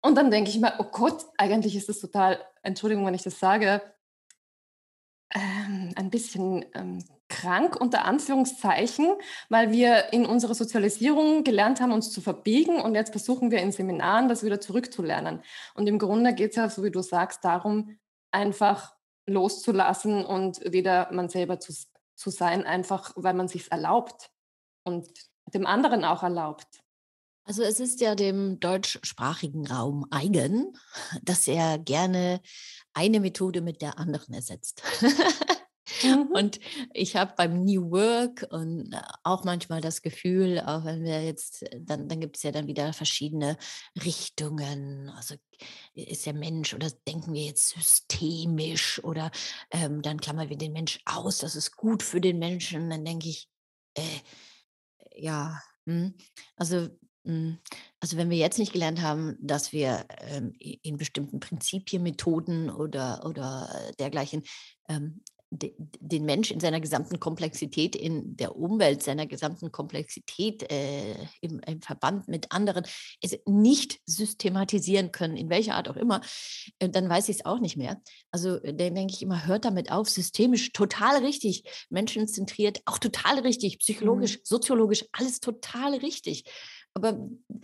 und 0.00 0.14
dann 0.14 0.30
denke 0.30 0.50
ich 0.50 0.60
mir, 0.60 0.74
oh 0.78 0.84
Gott, 0.84 1.24
eigentlich 1.38 1.74
ist 1.74 1.88
das 1.88 1.98
total, 1.98 2.38
Entschuldigung, 2.62 3.04
wenn 3.04 3.14
ich 3.14 3.22
das 3.22 3.40
sage, 3.40 3.82
ähm, 5.34 5.92
ein 5.96 6.10
bisschen 6.10 6.64
ähm, 6.74 7.04
krank 7.32 7.80
unter 7.80 8.04
Anführungszeichen, 8.04 9.14
weil 9.48 9.72
wir 9.72 10.12
in 10.12 10.26
unserer 10.26 10.54
Sozialisierung 10.54 11.44
gelernt 11.44 11.80
haben, 11.80 11.90
uns 11.90 12.12
zu 12.12 12.20
verbiegen 12.20 12.78
und 12.78 12.94
jetzt 12.94 13.10
versuchen 13.10 13.50
wir 13.50 13.58
in 13.60 13.72
Seminaren 13.72 14.28
das 14.28 14.44
wieder 14.44 14.60
zurückzulernen. 14.60 15.42
Und 15.74 15.86
im 15.86 15.98
Grunde 15.98 16.34
geht 16.34 16.50
es 16.50 16.56
ja, 16.56 16.68
so 16.68 16.84
wie 16.84 16.90
du 16.90 17.00
sagst, 17.00 17.42
darum, 17.44 17.98
einfach 18.30 18.94
loszulassen 19.26 20.26
und 20.26 20.60
wieder 20.72 21.10
man 21.10 21.30
selber 21.30 21.58
zu, 21.58 21.72
zu 22.14 22.30
sein, 22.30 22.66
einfach 22.66 23.12
weil 23.16 23.34
man 23.34 23.48
sich 23.48 23.72
erlaubt 23.72 24.30
und 24.84 25.08
dem 25.54 25.66
anderen 25.66 26.04
auch 26.04 26.22
erlaubt. 26.22 26.82
Also 27.44 27.62
es 27.62 27.80
ist 27.80 28.00
ja 28.00 28.14
dem 28.14 28.60
deutschsprachigen 28.60 29.66
Raum 29.66 30.06
eigen, 30.10 30.76
dass 31.22 31.48
er 31.48 31.78
gerne 31.78 32.40
eine 32.92 33.20
Methode 33.20 33.62
mit 33.62 33.80
der 33.80 33.98
anderen 33.98 34.34
ersetzt. 34.34 34.82
Mhm. 36.02 36.28
Und 36.32 36.60
ich 36.92 37.16
habe 37.16 37.34
beim 37.36 37.64
New 37.64 37.90
Work 37.90 38.46
und 38.50 38.92
äh, 38.92 39.00
auch 39.24 39.44
manchmal 39.44 39.80
das 39.80 40.02
Gefühl, 40.02 40.60
auch 40.60 40.84
wenn 40.84 41.04
wir 41.04 41.24
jetzt, 41.24 41.62
äh, 41.62 41.80
dann, 41.80 42.08
dann 42.08 42.20
gibt 42.20 42.36
es 42.36 42.42
ja 42.42 42.52
dann 42.52 42.66
wieder 42.66 42.92
verschiedene 42.92 43.56
Richtungen. 44.04 45.10
Also 45.10 45.34
ist 45.94 46.26
der 46.26 46.34
Mensch 46.34 46.74
oder 46.74 46.90
denken 47.06 47.32
wir 47.34 47.44
jetzt 47.44 47.70
systemisch 47.70 49.02
oder 49.04 49.30
ähm, 49.70 50.02
dann 50.02 50.20
klammern 50.20 50.48
wir 50.48 50.58
den 50.58 50.72
Mensch 50.72 51.00
aus, 51.04 51.38
das 51.38 51.56
ist 51.56 51.76
gut 51.76 52.02
für 52.02 52.20
den 52.20 52.38
Menschen. 52.38 52.90
Dann 52.90 53.04
denke 53.04 53.28
ich, 53.28 53.48
äh, 53.94 54.02
ja, 55.14 55.60
hm, 55.86 56.14
also 56.56 56.88
Hm, 57.24 57.58
also 58.00 58.16
wenn 58.16 58.30
wir 58.30 58.36
jetzt 58.36 58.58
nicht 58.58 58.72
gelernt 58.72 59.00
haben, 59.00 59.36
dass 59.40 59.72
wir 59.72 60.06
ähm, 60.18 60.54
in 60.58 60.96
bestimmten 60.96 61.38
Prinzipien, 61.40 62.02
Methoden 62.02 62.68
oder, 62.68 63.24
oder 63.24 63.92
dergleichen 63.98 64.42
ähm, 64.88 65.22
den 65.52 66.24
Mensch 66.24 66.50
in 66.50 66.60
seiner 66.60 66.80
gesamten 66.80 67.20
Komplexität, 67.20 67.94
in 67.94 68.36
der 68.36 68.56
Umwelt, 68.56 69.02
seiner 69.02 69.26
gesamten 69.26 69.70
Komplexität 69.70 70.70
äh, 70.70 71.14
im, 71.42 71.60
im, 71.66 71.82
Verband 71.82 72.26
mit 72.26 72.52
anderen 72.52 72.84
nicht 73.46 74.00
systematisieren 74.06 75.12
können, 75.12 75.36
in 75.36 75.50
welcher 75.50 75.74
Art 75.74 75.88
auch 75.88 75.96
immer, 75.96 76.22
äh, 76.78 76.88
dann 76.88 77.08
weiß 77.08 77.28
ich 77.28 77.36
es 77.36 77.44
auch 77.44 77.60
nicht 77.60 77.76
mehr. 77.76 78.00
Also 78.30 78.58
dann 78.60 78.76
denke 78.76 79.12
ich 79.12 79.22
immer, 79.22 79.46
hört 79.46 79.66
damit 79.66 79.92
auf, 79.92 80.08
systemisch 80.08 80.72
total 80.72 81.22
richtig, 81.22 81.64
menschenzentriert, 81.90 82.80
auch 82.86 82.98
total 82.98 83.40
richtig, 83.40 83.78
psychologisch, 83.78 84.38
mhm. 84.38 84.42
soziologisch, 84.44 85.04
alles 85.12 85.40
total 85.40 85.94
richtig. 85.96 86.44
Aber 86.94 87.10
äh, 87.10 87.54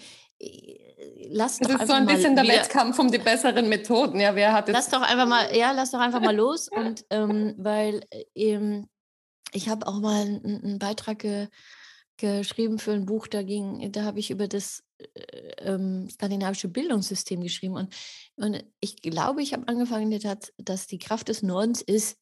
lass 1.30 1.58
doch 1.58 1.68
das 1.68 1.82
ist 1.82 1.88
so 1.88 1.94
ein 1.94 2.06
bisschen 2.06 2.36
der 2.36 2.46
Wettkampf 2.46 2.98
um 2.98 3.10
die 3.10 3.18
besseren 3.18 3.68
Methoden. 3.68 4.20
Ja, 4.20 4.34
wer 4.34 4.52
hat 4.52 4.68
lass 4.68 4.88
doch 4.88 5.02
einfach 5.02 5.26
mal, 5.26 5.54
ja, 5.56 5.72
lass 5.72 5.90
doch 5.90 6.00
einfach 6.00 6.20
mal 6.20 6.34
los. 6.34 6.68
Und 6.68 7.04
ähm, 7.10 7.54
weil 7.58 8.04
ähm, 8.34 8.88
ich 9.52 9.68
habe 9.68 9.86
auch 9.86 10.00
mal 10.00 10.22
einen, 10.22 10.44
einen 10.44 10.78
Beitrag 10.78 11.20
ge, 11.20 11.48
geschrieben 12.16 12.78
für 12.78 12.92
ein 12.92 13.06
Buch, 13.06 13.28
da 13.28 13.42
ging, 13.42 13.92
da 13.92 14.02
habe 14.04 14.18
ich 14.18 14.30
über 14.30 14.48
das 14.48 14.82
äh, 14.98 15.20
ähm, 15.58 16.08
skandinavische 16.10 16.68
Bildungssystem 16.68 17.40
geschrieben. 17.40 17.74
Und, 17.74 17.94
und 18.36 18.64
ich 18.80 18.96
glaube, 18.96 19.42
ich 19.42 19.52
habe 19.52 19.68
angefangen, 19.68 20.18
dass 20.58 20.86
die 20.86 20.98
Kraft 20.98 21.28
des 21.28 21.42
Nordens 21.42 21.80
ist, 21.80 22.18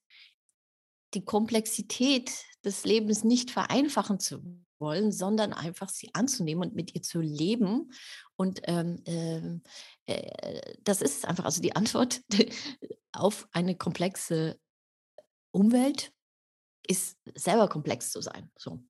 die 1.14 1.24
Komplexität 1.24 2.30
des 2.64 2.84
Lebens 2.84 3.24
nicht 3.24 3.50
vereinfachen 3.50 4.18
zu 4.18 4.42
wollen, 4.78 5.12
sondern 5.12 5.52
einfach 5.52 5.88
sie 5.88 6.10
anzunehmen 6.14 6.68
und 6.68 6.74
mit 6.74 6.94
ihr 6.94 7.02
zu 7.02 7.20
leben. 7.20 7.92
Und 8.36 8.60
ähm, 8.64 9.02
ähm 9.06 9.62
äh, 10.06 10.74
das 10.82 11.02
ist 11.02 11.26
einfach 11.26 11.44
also 11.44 11.60
die 11.60 11.74
Antwort 11.74 12.20
auf 13.12 13.48
eine 13.52 13.76
komplexe 13.76 14.58
Umwelt 15.50 16.12
ist 16.88 17.18
selber 17.34 17.68
komplex 17.68 18.10
zu 18.10 18.20
sein. 18.20 18.50
So. 18.56 18.80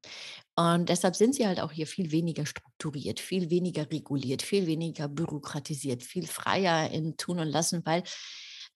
Und 0.55 0.89
deshalb 0.89 1.17
sind 1.17 1.35
sie 1.35 1.47
halt 1.47 1.61
auch 1.61 1.73
hier 1.73 1.87
viel 1.87 2.11
weniger 2.13 2.47
strukturiert, 2.47 3.21
viel 3.21 3.51
weniger 3.51 3.91
reguliert, 3.91 4.43
viel 4.43 4.67
weniger 4.67 5.09
bürokratisiert, 5.09 6.03
viel 6.03 6.27
freier 6.27 6.91
in 6.91 7.17
Tun 7.17 7.39
und 7.39 7.49
Lassen, 7.49 7.85
weil 7.85 8.03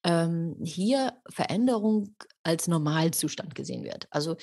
ähm, 0.05 0.57
hier 0.65 1.21
Veränderung 1.29 2.15
als 2.43 2.69
Normalzustand 2.69 3.55
gesehen 3.55 3.85
wird. 3.85 4.07
Also 4.11 4.37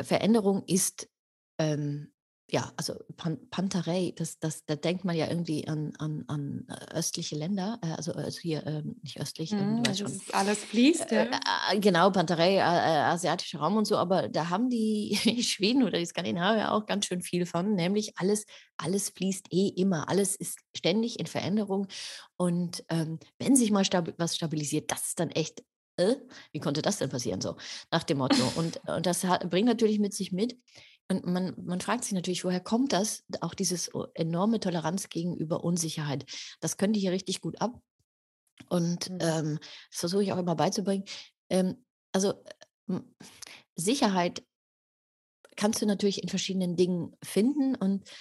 Veränderung 0.00 0.64
ist 0.66 1.08
ähm, 1.58 2.12
ja, 2.48 2.72
also 2.76 2.94
Pan 3.16 3.38
Pantarei, 3.50 4.12
das, 4.16 4.38
das, 4.38 4.64
da 4.66 4.76
denkt 4.76 5.04
man 5.04 5.16
ja 5.16 5.26
irgendwie 5.26 5.66
an, 5.66 5.92
an, 5.98 6.24
an 6.28 6.64
äh, 6.68 6.94
östliche 6.96 7.34
Länder, 7.34 7.80
äh, 7.82 7.88
also, 7.88 8.12
also 8.12 8.38
hier 8.38 8.64
ähm, 8.66 8.96
nicht 9.02 9.20
östlich, 9.20 9.50
ähm, 9.50 9.80
mm, 9.80 9.94
schon. 9.96 10.20
alles 10.32 10.62
fließt, 10.62 11.10
ja. 11.10 11.24
Äh, 11.24 11.30
äh, 11.72 11.80
genau, 11.80 12.10
Pantarei, 12.10 12.56
äh, 12.56 12.60
asiatischer 12.60 13.58
Raum 13.58 13.76
und 13.76 13.84
so, 13.84 13.96
aber 13.96 14.28
da 14.28 14.48
haben 14.48 14.70
die 14.70 15.42
Schweden 15.42 15.82
oder 15.82 15.98
die 15.98 16.06
Skandinavier 16.06 16.70
auch 16.70 16.86
ganz 16.86 17.06
schön 17.06 17.20
viel 17.20 17.46
von, 17.46 17.74
nämlich 17.74 18.12
alles, 18.16 18.46
alles 18.76 19.10
fließt 19.10 19.52
eh 19.52 19.68
immer, 19.68 20.08
alles 20.08 20.36
ist 20.36 20.60
ständig 20.76 21.18
in 21.18 21.26
Veränderung 21.26 21.88
und 22.36 22.84
ähm, 22.90 23.18
wenn 23.40 23.56
sich 23.56 23.72
mal 23.72 23.84
stabi 23.84 24.12
was 24.18 24.36
stabilisiert, 24.36 24.92
das 24.92 25.08
ist 25.08 25.20
dann 25.20 25.30
echt 25.30 25.64
wie 26.52 26.60
konnte 26.60 26.82
das 26.82 26.98
denn 26.98 27.08
passieren 27.08 27.40
so 27.40 27.56
nach 27.90 28.02
dem 28.02 28.18
Motto 28.18 28.42
und, 28.56 28.78
und 28.86 29.06
das 29.06 29.24
hat, 29.24 29.48
bringt 29.48 29.66
natürlich 29.66 29.98
mit 29.98 30.12
sich 30.12 30.30
mit 30.30 30.54
und 31.08 31.24
man, 31.26 31.54
man 31.64 31.80
fragt 31.80 32.04
sich 32.04 32.12
natürlich, 32.12 32.44
woher 32.44 32.60
kommt 32.60 32.92
das? 32.92 33.24
Auch 33.40 33.54
dieses 33.54 33.90
enorme 34.14 34.58
Toleranz 34.60 35.08
gegenüber 35.08 35.62
Unsicherheit. 35.62 36.24
Das 36.60 36.76
könnte 36.76 36.98
hier 36.98 37.12
richtig 37.12 37.40
gut 37.40 37.60
ab. 37.60 37.80
Und 38.68 39.10
mhm. 39.10 39.18
ähm, 39.20 39.58
das 39.90 40.00
versuche 40.00 40.22
ich 40.24 40.32
auch 40.32 40.38
immer 40.38 40.56
beizubringen. 40.56 41.04
Ähm, 41.48 41.84
also 42.12 42.34
Sicherheit 43.76 44.44
kannst 45.56 45.80
du 45.80 45.86
natürlich 45.86 46.22
in 46.22 46.28
verschiedenen 46.28 46.76
Dingen 46.76 47.16
finden. 47.22 47.76
Und 47.76 48.08
äh, 48.08 48.12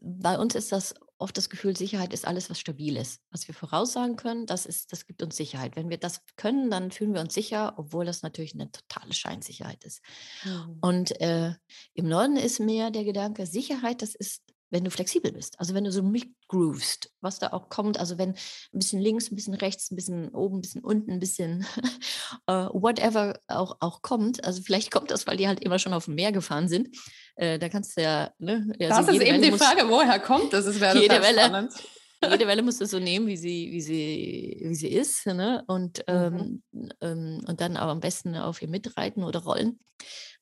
bei 0.00 0.38
uns 0.38 0.54
ist 0.54 0.72
das 0.72 0.94
oft 1.18 1.36
das 1.36 1.50
Gefühl, 1.50 1.76
Sicherheit 1.76 2.12
ist 2.12 2.26
alles, 2.26 2.48
was 2.48 2.60
stabil 2.60 2.96
ist. 2.96 3.20
Was 3.30 3.48
wir 3.48 3.54
voraussagen 3.54 4.16
können, 4.16 4.46
das, 4.46 4.66
ist, 4.66 4.92
das 4.92 5.06
gibt 5.06 5.22
uns 5.22 5.36
Sicherheit. 5.36 5.74
Wenn 5.74 5.90
wir 5.90 5.98
das 5.98 6.22
können, 6.36 6.70
dann 6.70 6.92
fühlen 6.92 7.12
wir 7.12 7.20
uns 7.20 7.34
sicher, 7.34 7.74
obwohl 7.76 8.04
das 8.04 8.22
natürlich 8.22 8.54
eine 8.54 8.70
totale 8.70 9.12
Scheinsicherheit 9.12 9.84
ist. 9.84 10.00
Mhm. 10.44 10.78
Und 10.80 11.20
äh, 11.20 11.54
im 11.94 12.08
Norden 12.08 12.36
ist 12.36 12.60
mehr 12.60 12.90
der 12.90 13.04
Gedanke, 13.04 13.46
Sicherheit, 13.46 14.02
das 14.02 14.14
ist 14.14 14.42
wenn 14.70 14.84
du 14.84 14.90
flexibel 14.90 15.32
bist. 15.32 15.58
Also 15.58 15.74
wenn 15.74 15.84
du 15.84 15.92
so 15.92 16.02
mitgroovst, 16.02 17.10
was 17.20 17.38
da 17.38 17.48
auch 17.48 17.68
kommt. 17.68 17.98
Also 17.98 18.18
wenn 18.18 18.30
ein 18.30 18.78
bisschen 18.78 19.00
links, 19.00 19.30
ein 19.30 19.36
bisschen 19.36 19.54
rechts, 19.54 19.90
ein 19.90 19.96
bisschen 19.96 20.28
oben, 20.30 20.58
ein 20.58 20.60
bisschen 20.60 20.84
unten, 20.84 21.10
ein 21.10 21.20
bisschen 21.20 21.66
uh, 22.50 22.68
whatever 22.72 23.38
auch, 23.48 23.76
auch 23.80 24.02
kommt. 24.02 24.44
Also 24.44 24.62
vielleicht 24.62 24.90
kommt 24.90 25.10
das, 25.10 25.26
weil 25.26 25.36
die 25.36 25.48
halt 25.48 25.62
immer 25.64 25.78
schon 25.78 25.94
auf 25.94 26.04
dem 26.04 26.14
Meer 26.14 26.32
gefahren 26.32 26.68
sind. 26.68 26.96
Äh, 27.36 27.58
da 27.58 27.68
kannst 27.68 27.96
du 27.96 28.02
ja. 28.02 28.30
Ne, 28.38 28.72
also 28.80 28.88
das 28.88 29.08
ist 29.08 29.22
eben 29.22 29.42
Welle 29.42 29.52
die 29.52 29.58
Frage, 29.58 29.88
woher 29.88 30.18
kommt 30.20 30.52
das? 30.52 30.66
Das 30.66 30.80
wäre 30.80 30.98
jede 31.00 31.22
Welle. 31.22 31.46
Spannend. 31.46 31.72
Jede 32.22 32.46
Welle 32.46 32.62
musst 32.62 32.80
du 32.80 32.86
so 32.86 32.98
nehmen, 32.98 33.26
wie 33.26 33.36
sie, 33.36 33.70
wie 33.70 33.80
sie, 33.80 34.60
wie 34.64 34.74
sie 34.74 34.88
ist. 34.88 35.26
Ne? 35.26 35.64
Und, 35.66 35.98
mhm. 36.08 36.62
ähm, 36.72 36.92
ähm, 37.00 37.44
und 37.46 37.60
dann 37.60 37.76
aber 37.76 37.92
am 37.92 38.00
besten 38.00 38.34
auf 38.36 38.60
ihr 38.60 38.68
mitreiten 38.68 39.24
oder 39.24 39.40
rollen 39.40 39.78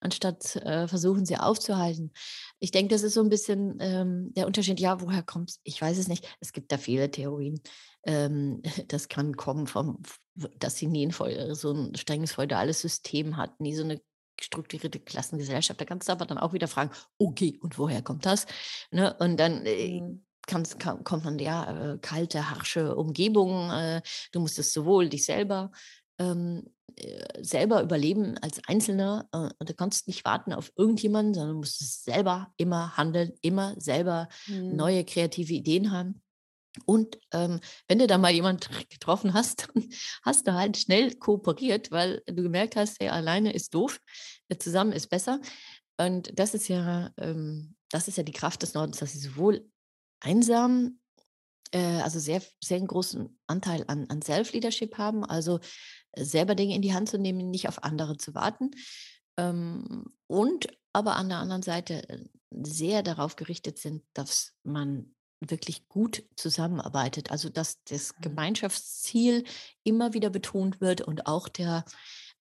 anstatt 0.07 0.57
äh, 0.57 0.89
versuchen, 0.89 1.27
sie 1.27 1.37
aufzuhalten. 1.37 2.13
Ich 2.59 2.71
denke, 2.71 2.95
das 2.95 3.03
ist 3.03 3.15
so 3.15 3.21
ein 3.23 3.29
bisschen 3.29 3.77
ähm, 3.81 4.33
der 4.35 4.47
Unterschied. 4.47 4.81
Ja, 4.81 5.01
woher 5.01 5.23
kommt 5.23 5.51
es? 5.51 5.61
Ich 5.65 5.81
weiß 5.81 5.99
es 5.99 6.09
nicht. 6.09 6.27
Es 6.41 6.53
gibt 6.53 6.73
da 6.73 6.79
viele 6.79 7.11
Theorien. 7.11 7.61
Ähm, 8.05 8.63
das 8.89 9.09
kann 9.09 9.37
kommen 9.37 9.67
vom, 9.67 10.03
dass 10.35 10.77
sie 10.77 10.87
nie 10.87 11.07
ein 11.07 11.13
voll, 11.13 11.55
so 11.55 11.73
ein 11.73 11.95
strenges 11.95 12.33
feudales 12.33 12.81
System 12.81 13.37
hatten, 13.37 13.63
nie 13.63 13.75
so 13.75 13.85
eine 13.85 14.01
strukturierte 14.41 15.01
Klassengesellschaft. 15.01 15.81
Da 15.81 15.85
kannst 15.85 16.09
du 16.09 16.13
aber 16.13 16.27
dann 16.27 16.39
auch 16.39 16.53
wieder 16.53 16.69
fragen, 16.69 16.91
okay, 17.19 17.59
und 17.61 17.79
woher 17.79 18.03
kommt 18.03 18.27
das? 18.27 18.47
Ne? 18.91 19.15
Und 19.19 19.39
dann 19.39 19.67
äh, 19.67 20.01
mhm. 20.01 20.23
Kannst, 20.49 20.79
kann, 20.79 21.03
kommt 21.03 21.25
man 21.25 21.41
ja 21.41 21.95
äh, 21.95 21.99
kalte, 21.99 22.49
harsche 22.49 22.95
Umgebung. 22.95 23.69
Äh, 23.73 24.01
du 24.31 24.39
musstest 24.39 24.73
sowohl 24.73 25.09
dich 25.09 25.25
selber 25.25 25.73
ähm, 26.19 26.65
äh, 26.97 27.43
selber 27.43 27.83
überleben 27.83 28.39
als 28.39 28.61
Einzelner 28.67 29.29
äh, 29.33 29.51
und 29.59 29.69
du 29.69 29.75
kannst 29.75 30.09
nicht 30.09 30.25
warten 30.25 30.53
auf 30.53 30.73
irgendjemanden, 30.77 31.35
sondern 31.35 31.55
du 31.55 31.59
musst 31.59 32.05
selber 32.05 32.53
immer 32.57 32.97
handeln, 32.97 33.33
immer 33.43 33.75
selber 33.79 34.29
mhm. 34.47 34.77
neue 34.77 35.05
kreative 35.05 35.53
Ideen 35.53 35.93
haben. 35.93 36.23
Und 36.85 37.19
ähm, 37.33 37.61
wenn 37.89 37.99
du 37.99 38.07
da 38.07 38.19
mal 38.19 38.33
jemanden 38.33 38.69
getroffen 38.89 39.35
hast, 39.35 39.69
dann 39.69 39.89
hast 40.23 40.47
du 40.47 40.55
halt 40.55 40.77
schnell 40.77 41.15
kooperiert, 41.15 41.91
weil 41.91 42.23
du 42.27 42.43
gemerkt 42.43 42.77
hast, 42.77 43.01
hey, 43.01 43.09
alleine 43.09 43.53
ist 43.53 43.75
doof, 43.75 44.01
zusammen 44.59 44.93
ist 44.93 45.09
besser. 45.09 45.41
Und 45.99 46.39
das 46.39 46.55
ist 46.55 46.69
ja, 46.69 47.11
ähm, 47.17 47.75
das 47.91 48.09
ist 48.09 48.17
ja 48.17 48.23
die 48.23 48.33
Kraft 48.33 48.63
des 48.63 48.75
Nordens, 48.75 48.99
dass 48.99 49.13
sie 49.13 49.19
sowohl 49.19 49.67
einsam, 50.21 50.99
äh, 51.73 52.01
also 52.03 52.19
sehr, 52.19 52.43
sehr 52.63 52.77
einen 52.77 52.87
großen 52.87 53.39
Anteil 53.47 53.85
an, 53.87 54.07
an 54.09 54.21
Self-Leadership 54.21 54.99
haben, 54.99 55.25
also 55.25 55.61
selber 56.19 56.55
Dinge 56.55 56.75
in 56.75 56.83
die 56.83 56.95
Hand 56.95 57.09
zu 57.09 57.19
nehmen, 57.19 57.51
nicht 57.51 57.69
auf 57.69 57.85
andere 57.85 58.17
zu 58.17 58.35
warten. 58.35 58.71
Ähm, 59.39 60.05
und 60.27 60.69
aber 60.93 61.17
an 61.17 61.29
der 61.29 61.39
anderen 61.39 61.63
Seite 61.63 62.09
äh, 62.09 62.25
sehr 62.51 63.03
darauf 63.03 63.37
gerichtet 63.37 63.79
sind, 63.79 64.03
dass 64.15 64.55
man 64.63 65.15
wirklich 65.41 65.89
gut 65.89 66.25
zusammenarbeitet. 66.37 67.31
Also 67.31 67.49
dass 67.49 67.83
das 67.85 68.15
mhm. 68.17 68.23
Gemeinschaftsziel 68.23 69.45
immer 69.85 70.15
wieder 70.15 70.31
betont 70.31 70.81
wird 70.81 71.03
und 71.03 71.27
auch 71.27 71.49
der, 71.49 71.85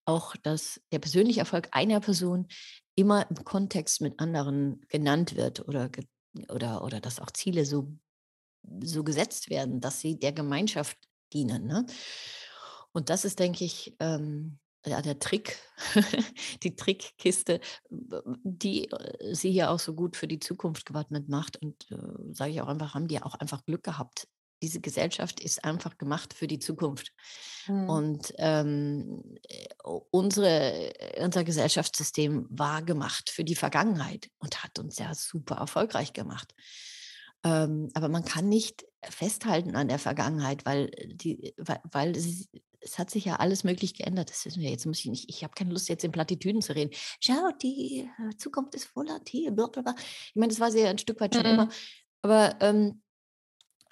auch 0.05 0.35
das, 0.37 0.81
der 0.91 0.99
persönliche 0.99 1.41
Erfolg 1.41 1.69
einer 1.71 1.99
Person 1.99 2.47
immer 2.95 3.29
im 3.29 3.43
Kontext 3.43 3.99
mit 4.01 4.19
anderen 4.19 4.81
genannt 4.87 5.35
wird 5.35 5.67
oder, 5.67 5.89
oder, 6.49 6.83
oder 6.83 7.01
dass 7.01 7.19
auch 7.19 7.31
Ziele 7.31 7.65
so, 7.65 7.91
so 8.81 9.03
gesetzt 9.03 9.49
werden, 9.49 9.81
dass 9.81 9.99
sie 9.99 10.17
der 10.17 10.31
Gemeinschaft 10.31 10.97
dienen. 11.33 11.67
Ne? 11.67 11.85
Und 12.95 13.09
das 13.09 13.25
ist, 13.25 13.39
denke 13.39 13.65
ich, 13.65 13.93
ähm, 13.99 14.57
ja, 14.85 15.01
der 15.01 15.19
Trick, 15.19 15.57
die 16.63 16.77
Trickkiste, 16.77 17.59
die 17.89 18.89
äh, 18.89 19.35
sie 19.35 19.51
hier 19.51 19.69
auch 19.69 19.79
so 19.79 19.93
gut 19.93 20.15
für 20.15 20.29
die 20.29 20.39
Zukunft 20.39 20.85
gewappnet 20.85 21.27
macht. 21.27 21.61
Und 21.61 21.91
äh, 21.91 22.33
sage 22.33 22.51
ich 22.51 22.61
auch 22.61 22.69
einfach, 22.69 22.93
haben 22.93 23.09
die 23.09 23.21
auch 23.21 23.35
einfach 23.35 23.65
Glück 23.65 23.83
gehabt. 23.83 24.29
Diese 24.63 24.79
Gesellschaft 24.79 25.41
ist 25.41 25.65
einfach 25.65 25.97
gemacht 25.97 26.33
für 26.33 26.47
die 26.47 26.59
Zukunft. 26.59 27.11
Mhm. 27.67 27.89
Und 27.89 28.33
ähm, 28.37 29.35
äh, 29.43 29.67
unsere, 30.11 30.93
unser 31.19 31.43
Gesellschaftssystem 31.43 32.47
war 32.49 32.81
gemacht 32.81 33.29
für 33.29 33.43
die 33.43 33.55
Vergangenheit 33.55 34.29
und 34.37 34.63
hat 34.63 34.79
uns 34.79 34.97
ja 34.99 35.13
super 35.13 35.55
erfolgreich 35.55 36.13
gemacht. 36.13 36.55
Ähm, 37.43 37.89
aber 37.93 38.07
man 38.07 38.23
kann 38.23 38.47
nicht 38.47 38.85
festhalten 39.03 39.75
an 39.75 39.87
der 39.87 39.99
Vergangenheit, 39.99 40.65
weil, 40.65 40.89
die, 41.05 41.53
weil, 41.57 41.79
weil 41.91 42.15
sie, 42.15 42.47
es 42.85 42.99
hat 42.99 43.09
sich 43.09 43.25
ja 43.25 43.37
alles 43.37 43.63
möglich 43.63 43.95
geändert. 43.95 44.29
Das 44.29 44.45
wissen 44.45 44.61
wir 44.61 44.69
jetzt. 44.69 44.85
Muss 44.85 44.99
ich 44.99 45.07
nicht, 45.07 45.29
ich 45.29 45.43
habe 45.43 45.53
keine 45.55 45.71
Lust, 45.71 45.89
jetzt 45.89 46.03
in 46.03 46.11
Plattitüden 46.11 46.61
zu 46.61 46.73
reden. 46.73 46.91
Schau, 47.19 47.51
die 47.61 48.09
äh, 48.19 48.37
Zukunft 48.37 48.75
ist 48.75 48.95
volatil. 48.95 49.51
Blablabla. 49.51 49.95
Ich 49.97 50.35
meine, 50.35 50.49
das 50.49 50.59
war 50.59 50.71
sie 50.71 50.81
ja 50.81 50.89
ein 50.89 50.99
Stück 50.99 51.19
weit 51.19 51.33
schon 51.33 51.45
mhm. 51.45 51.51
immer. 51.51 51.69
Aber 52.21 52.55
ähm, 52.61 53.01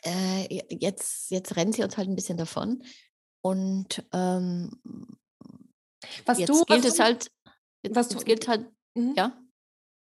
äh, 0.03 0.59
jetzt, 0.69 1.31
jetzt 1.31 1.55
rennt 1.55 1.75
sie 1.75 1.83
uns 1.83 1.97
halt 1.97 2.07
ein 2.07 2.15
bisschen 2.15 2.37
davon. 2.37 2.83
Und 3.41 4.05
ähm, 4.13 4.71
was 6.25 6.39
jetzt 6.39 6.49
du, 6.49 6.63
gilt 6.63 6.83
was 6.83 6.91
es 6.91 6.95
du, 6.95 7.03
halt, 7.03 7.31
jetzt, 7.81 7.95
was 7.95 8.11
jetzt 8.11 8.25
gilt 8.25 8.47
halt, 8.47 8.71
mhm. 8.93 9.13
ja. 9.17 9.42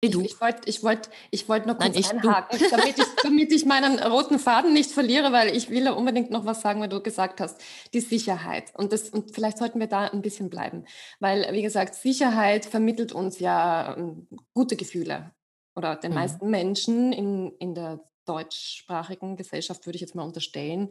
Ich, 0.04 0.18
ich 0.18 0.42
wollte 0.42 0.62
ich 0.68 0.82
wollt, 0.82 1.10
ich 1.30 1.48
wollt 1.48 1.68
noch 1.68 1.78
kurz 1.78 1.94
Nein, 1.94 2.20
einhaken, 2.20 2.60
damit 2.72 2.98
ich, 2.98 3.06
damit 3.22 3.52
ich 3.52 3.66
meinen 3.66 4.00
roten 4.00 4.40
Faden 4.40 4.74
nicht 4.74 4.92
verliere, 4.92 5.32
weil 5.32 5.56
ich 5.56 5.70
will 5.70 5.84
ja 5.84 5.92
unbedingt 5.92 6.32
noch 6.32 6.44
was 6.44 6.62
sagen, 6.62 6.82
weil 6.82 6.90
du 6.90 7.02
gesagt 7.02 7.40
hast, 7.40 7.62
die 7.94 8.00
Sicherheit. 8.00 8.72
Und, 8.74 8.94
das, 8.94 9.10
und 9.10 9.32
vielleicht 9.36 9.60
sollten 9.60 9.80
wir 9.80 9.86
da 9.86 10.06
ein 10.08 10.24
bisschen 10.24 10.50
bleiben. 10.50 10.86
Weil, 11.20 11.48
wie 11.54 11.62
gesagt, 11.62 11.94
Sicherheit 11.94 12.66
vermittelt 12.66 13.12
uns 13.12 13.40
ja 13.40 13.96
ähm, 13.96 14.28
gute 14.56 14.76
Gefühle. 14.76 15.36
Oder 15.76 15.96
den 15.96 16.12
mhm. 16.12 16.18
meisten 16.18 16.50
Menschen 16.50 17.14
in, 17.14 17.52
in 17.60 17.76
der 17.76 18.04
deutschsprachigen 18.26 19.36
Gesellschaft, 19.36 19.86
würde 19.86 19.98
ich 19.98 20.02
jetzt 20.02 20.16
mal 20.16 20.24
unterstellen, 20.24 20.90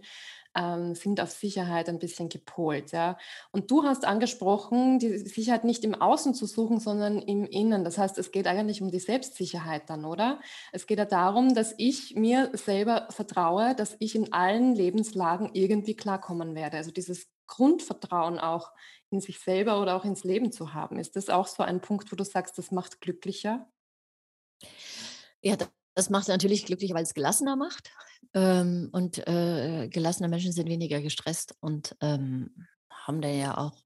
ähm, 0.56 0.94
sind 0.94 1.20
auf 1.20 1.30
Sicherheit 1.30 1.88
ein 1.88 1.98
bisschen 1.98 2.28
gepolt. 2.28 2.92
Ja? 2.92 3.18
Und 3.52 3.70
du 3.70 3.84
hast 3.84 4.04
angesprochen, 4.04 4.98
die 4.98 5.18
Sicherheit 5.18 5.64
nicht 5.64 5.84
im 5.84 5.94
Außen 5.94 6.34
zu 6.34 6.46
suchen, 6.46 6.80
sondern 6.80 7.18
im 7.18 7.44
Innen. 7.46 7.84
Das 7.84 7.98
heißt, 7.98 8.18
es 8.18 8.32
geht 8.32 8.46
eigentlich 8.46 8.82
um 8.82 8.90
die 8.90 8.98
Selbstsicherheit 8.98 9.88
dann, 9.88 10.04
oder? 10.04 10.40
Es 10.72 10.86
geht 10.86 10.98
ja 10.98 11.04
darum, 11.04 11.54
dass 11.54 11.74
ich 11.78 12.16
mir 12.16 12.50
selber 12.54 13.06
vertraue, 13.10 13.74
dass 13.74 13.96
ich 13.98 14.14
in 14.14 14.32
allen 14.32 14.74
Lebenslagen 14.74 15.50
irgendwie 15.52 15.94
klarkommen 15.94 16.54
werde. 16.54 16.76
Also 16.76 16.90
dieses 16.90 17.28
Grundvertrauen 17.46 18.38
auch 18.38 18.72
in 19.10 19.20
sich 19.20 19.40
selber 19.40 19.80
oder 19.82 19.96
auch 19.96 20.04
ins 20.04 20.24
Leben 20.24 20.52
zu 20.52 20.72
haben. 20.72 20.98
Ist 20.98 21.16
das 21.16 21.28
auch 21.28 21.46
so 21.46 21.62
ein 21.62 21.80
Punkt, 21.80 22.10
wo 22.12 22.16
du 22.16 22.24
sagst, 22.24 22.58
das 22.58 22.70
macht 22.70 23.00
glücklicher? 23.00 23.68
Ja, 25.42 25.56
das 26.00 26.08
macht 26.08 26.28
natürlich 26.28 26.64
glücklicher, 26.64 26.94
weil 26.94 27.02
es 27.02 27.12
gelassener 27.12 27.56
macht. 27.56 27.90
Ähm, 28.32 28.88
und 28.92 29.18
äh, 29.28 29.86
gelassene 29.90 30.28
Menschen 30.28 30.50
sind 30.50 30.66
weniger 30.66 31.02
gestresst 31.02 31.54
und 31.60 31.94
ähm, 32.00 32.66
haben 32.90 33.20
da 33.20 33.28
ja 33.28 33.58
auch 33.58 33.84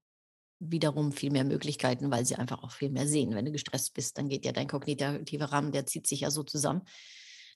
wiederum 0.59 1.11
viel 1.11 1.29
mehr 1.29 1.43
Möglichkeiten, 1.43 2.11
weil 2.11 2.25
sie 2.25 2.35
einfach 2.35 2.63
auch 2.63 2.71
viel 2.71 2.89
mehr 2.89 3.05
sehen. 3.05 3.35
Wenn 3.35 3.43
du 3.43 3.51
gestresst 3.51 3.93
bist, 3.93 4.17
dann 4.17 4.29
geht 4.29 4.45
ja 4.45 4.53
dein 4.53 4.69
kognitiver 4.69 5.51
Rahmen, 5.51 5.73
der 5.73 5.85
zieht 5.87 6.07
sich 6.07 6.21
ja 6.21 6.31
so 6.31 6.43
zusammen 6.43 6.83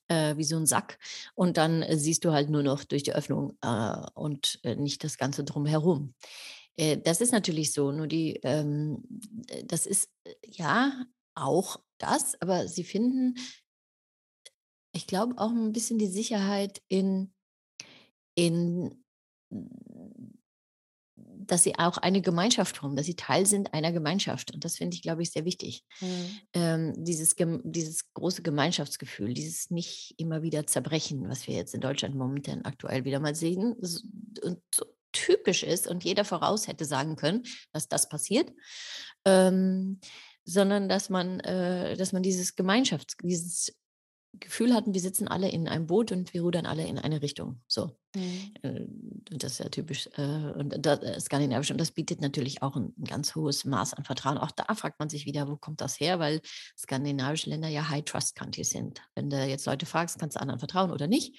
äh, 0.09 0.35
wie 0.35 0.43
so 0.43 0.57
ein 0.57 0.65
Sack. 0.65 0.99
Und 1.35 1.55
dann 1.55 1.81
äh, 1.81 1.97
siehst 1.97 2.25
du 2.25 2.33
halt 2.33 2.49
nur 2.49 2.61
noch 2.61 2.83
durch 2.83 3.03
die 3.03 3.13
Öffnung 3.13 3.57
äh, 3.61 3.95
und 4.13 4.59
äh, 4.63 4.75
nicht 4.75 5.05
das 5.05 5.17
Ganze 5.17 5.45
drumherum. 5.45 6.15
Das 7.03 7.19
ist 7.19 7.33
natürlich 7.33 7.73
so, 7.73 7.91
nur 7.91 8.07
die, 8.07 8.39
ähm, 8.43 9.03
das 9.65 9.85
ist 9.85 10.09
ja 10.45 10.93
auch 11.35 11.81
das, 11.97 12.41
aber 12.41 12.69
sie 12.69 12.85
finden 12.85 13.35
ich 14.99 15.07
glaube 15.07 15.35
auch 15.37 15.49
ein 15.49 15.71
bisschen 15.71 15.97
die 15.97 16.07
Sicherheit 16.07 16.81
in 16.89 17.33
in 18.35 19.03
dass 21.49 21.63
sie 21.63 21.79
auch 21.79 21.97
eine 21.97 22.21
Gemeinschaft 22.21 22.77
formen, 22.77 22.95
dass 22.95 23.07
sie 23.07 23.15
Teil 23.15 23.45
sind 23.45 23.73
einer 23.73 23.91
Gemeinschaft. 23.91 24.53
Und 24.53 24.63
das 24.63 24.75
finde 24.75 24.95
ich, 24.95 25.01
glaube 25.01 25.23
ich, 25.23 25.31
sehr 25.31 25.45
wichtig. 25.45 25.83
Mhm. 25.99 26.39
Ähm, 26.53 26.93
dieses, 26.97 27.35
dieses 27.63 28.13
große 28.13 28.43
Gemeinschaftsgefühl, 28.43 29.33
dieses 29.33 29.71
nicht 29.71 30.13
immer 30.17 30.43
wieder 30.43 30.67
Zerbrechen, 30.67 31.27
was 31.27 31.47
wir 31.47 31.55
jetzt 31.55 31.73
in 31.73 31.81
Deutschland 31.81 32.13
momentan 32.15 32.65
aktuell 32.65 33.03
wieder 33.03 33.19
mal 33.19 33.33
sehen 33.33 33.73
und 33.73 34.59
so 34.73 34.85
typisch 35.11 35.63
ist 35.63 35.87
und 35.87 36.03
jeder 36.03 36.23
voraus 36.23 36.67
hätte 36.67 36.85
sagen 36.85 37.15
können, 37.15 37.41
dass 37.71 37.87
das 37.87 38.09
passiert. 38.09 38.53
Ähm, 39.25 39.99
sondern 40.45 40.89
dass 40.89 41.09
man, 41.09 41.39
äh, 41.41 41.95
dass 41.95 42.11
man 42.11 42.23
dieses 42.23 42.55
Gemeinschafts-, 42.55 43.15
dieses 43.23 43.75
Gefühl 44.33 44.73
hatten, 44.73 44.93
wir 44.93 45.01
sitzen 45.01 45.27
alle 45.27 45.49
in 45.49 45.67
einem 45.67 45.87
Boot 45.87 46.11
und 46.11 46.33
wir 46.33 46.43
rudern 46.43 46.65
alle 46.65 46.85
in 46.85 46.99
eine 46.99 47.21
Richtung. 47.21 47.61
So. 47.67 47.97
Mhm. 48.15 48.53
Äh, 48.61 48.85
das 49.31 49.53
ist 49.53 49.59
ja 49.59 49.69
typisch 49.69 50.07
äh, 50.17 50.21
und 50.21 50.85
das, 50.85 50.99
äh, 50.99 51.19
skandinavisch. 51.19 51.71
Und 51.71 51.79
das 51.79 51.91
bietet 51.91 52.21
natürlich 52.21 52.61
auch 52.61 52.75
ein, 52.75 52.93
ein, 52.97 53.05
ganz 53.05 53.33
hohes 53.35 53.65
Maß 53.65 53.95
an 53.95 54.03
Vertrauen. 54.03 54.37
Auch 54.37 54.51
da 54.51 54.73
fragt 54.75 54.99
man 54.99 55.09
sich 55.09 55.25
wieder, 55.25 55.47
wo 55.47 55.57
kommt 55.57 55.81
das 55.81 55.99
her? 55.99 56.19
Weil 56.19 56.41
skandinavische 56.77 57.49
Länder 57.49 57.69
ja 57.69 57.89
High 57.89 58.05
Trust 58.05 58.35
Countries 58.35 58.69
sind. 58.69 59.01
Wenn 59.15 59.29
du 59.29 59.43
jetzt 59.43 59.65
Leute 59.65 59.85
fragst, 59.85 60.19
kannst 60.19 60.37
du 60.37 60.41
anderen 60.41 60.59
vertrauen 60.59 60.91
oder 60.91 61.07
nicht, 61.07 61.35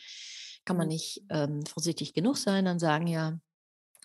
kann 0.65 0.77
man 0.77 0.87
mhm. 0.87 0.93
nicht 0.93 1.23
ähm, 1.31 1.65
vorsichtig 1.67 2.13
genug 2.13 2.39
sein, 2.39 2.65
dann 2.65 2.81
sagen 2.81 3.07
ja, 3.07 3.39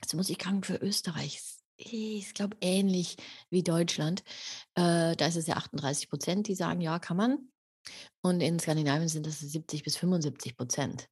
jetzt 0.01 0.13
muss 0.13 0.29
ich 0.29 0.37
krank 0.37 0.65
für 0.65 0.77
Österreich. 0.77 1.41
Ich 1.77 2.33
glaube, 2.33 2.55
ähnlich 2.61 3.17
wie 3.49 3.63
Deutschland. 3.63 4.23
Äh, 4.75 5.15
da 5.15 5.27
ist 5.27 5.35
es 5.35 5.47
ja 5.47 5.55
38 5.55 6.09
Prozent, 6.09 6.47
die 6.47 6.55
sagen, 6.55 6.81
ja, 6.81 6.99
kann 6.99 7.17
man. 7.17 7.49
Und 8.21 8.41
in 8.41 8.59
Skandinavien 8.59 9.07
sind 9.07 9.25
das 9.25 9.39
70 9.39 9.83
bis 9.83 9.97
75 9.97 10.57
Prozent, 10.57 11.07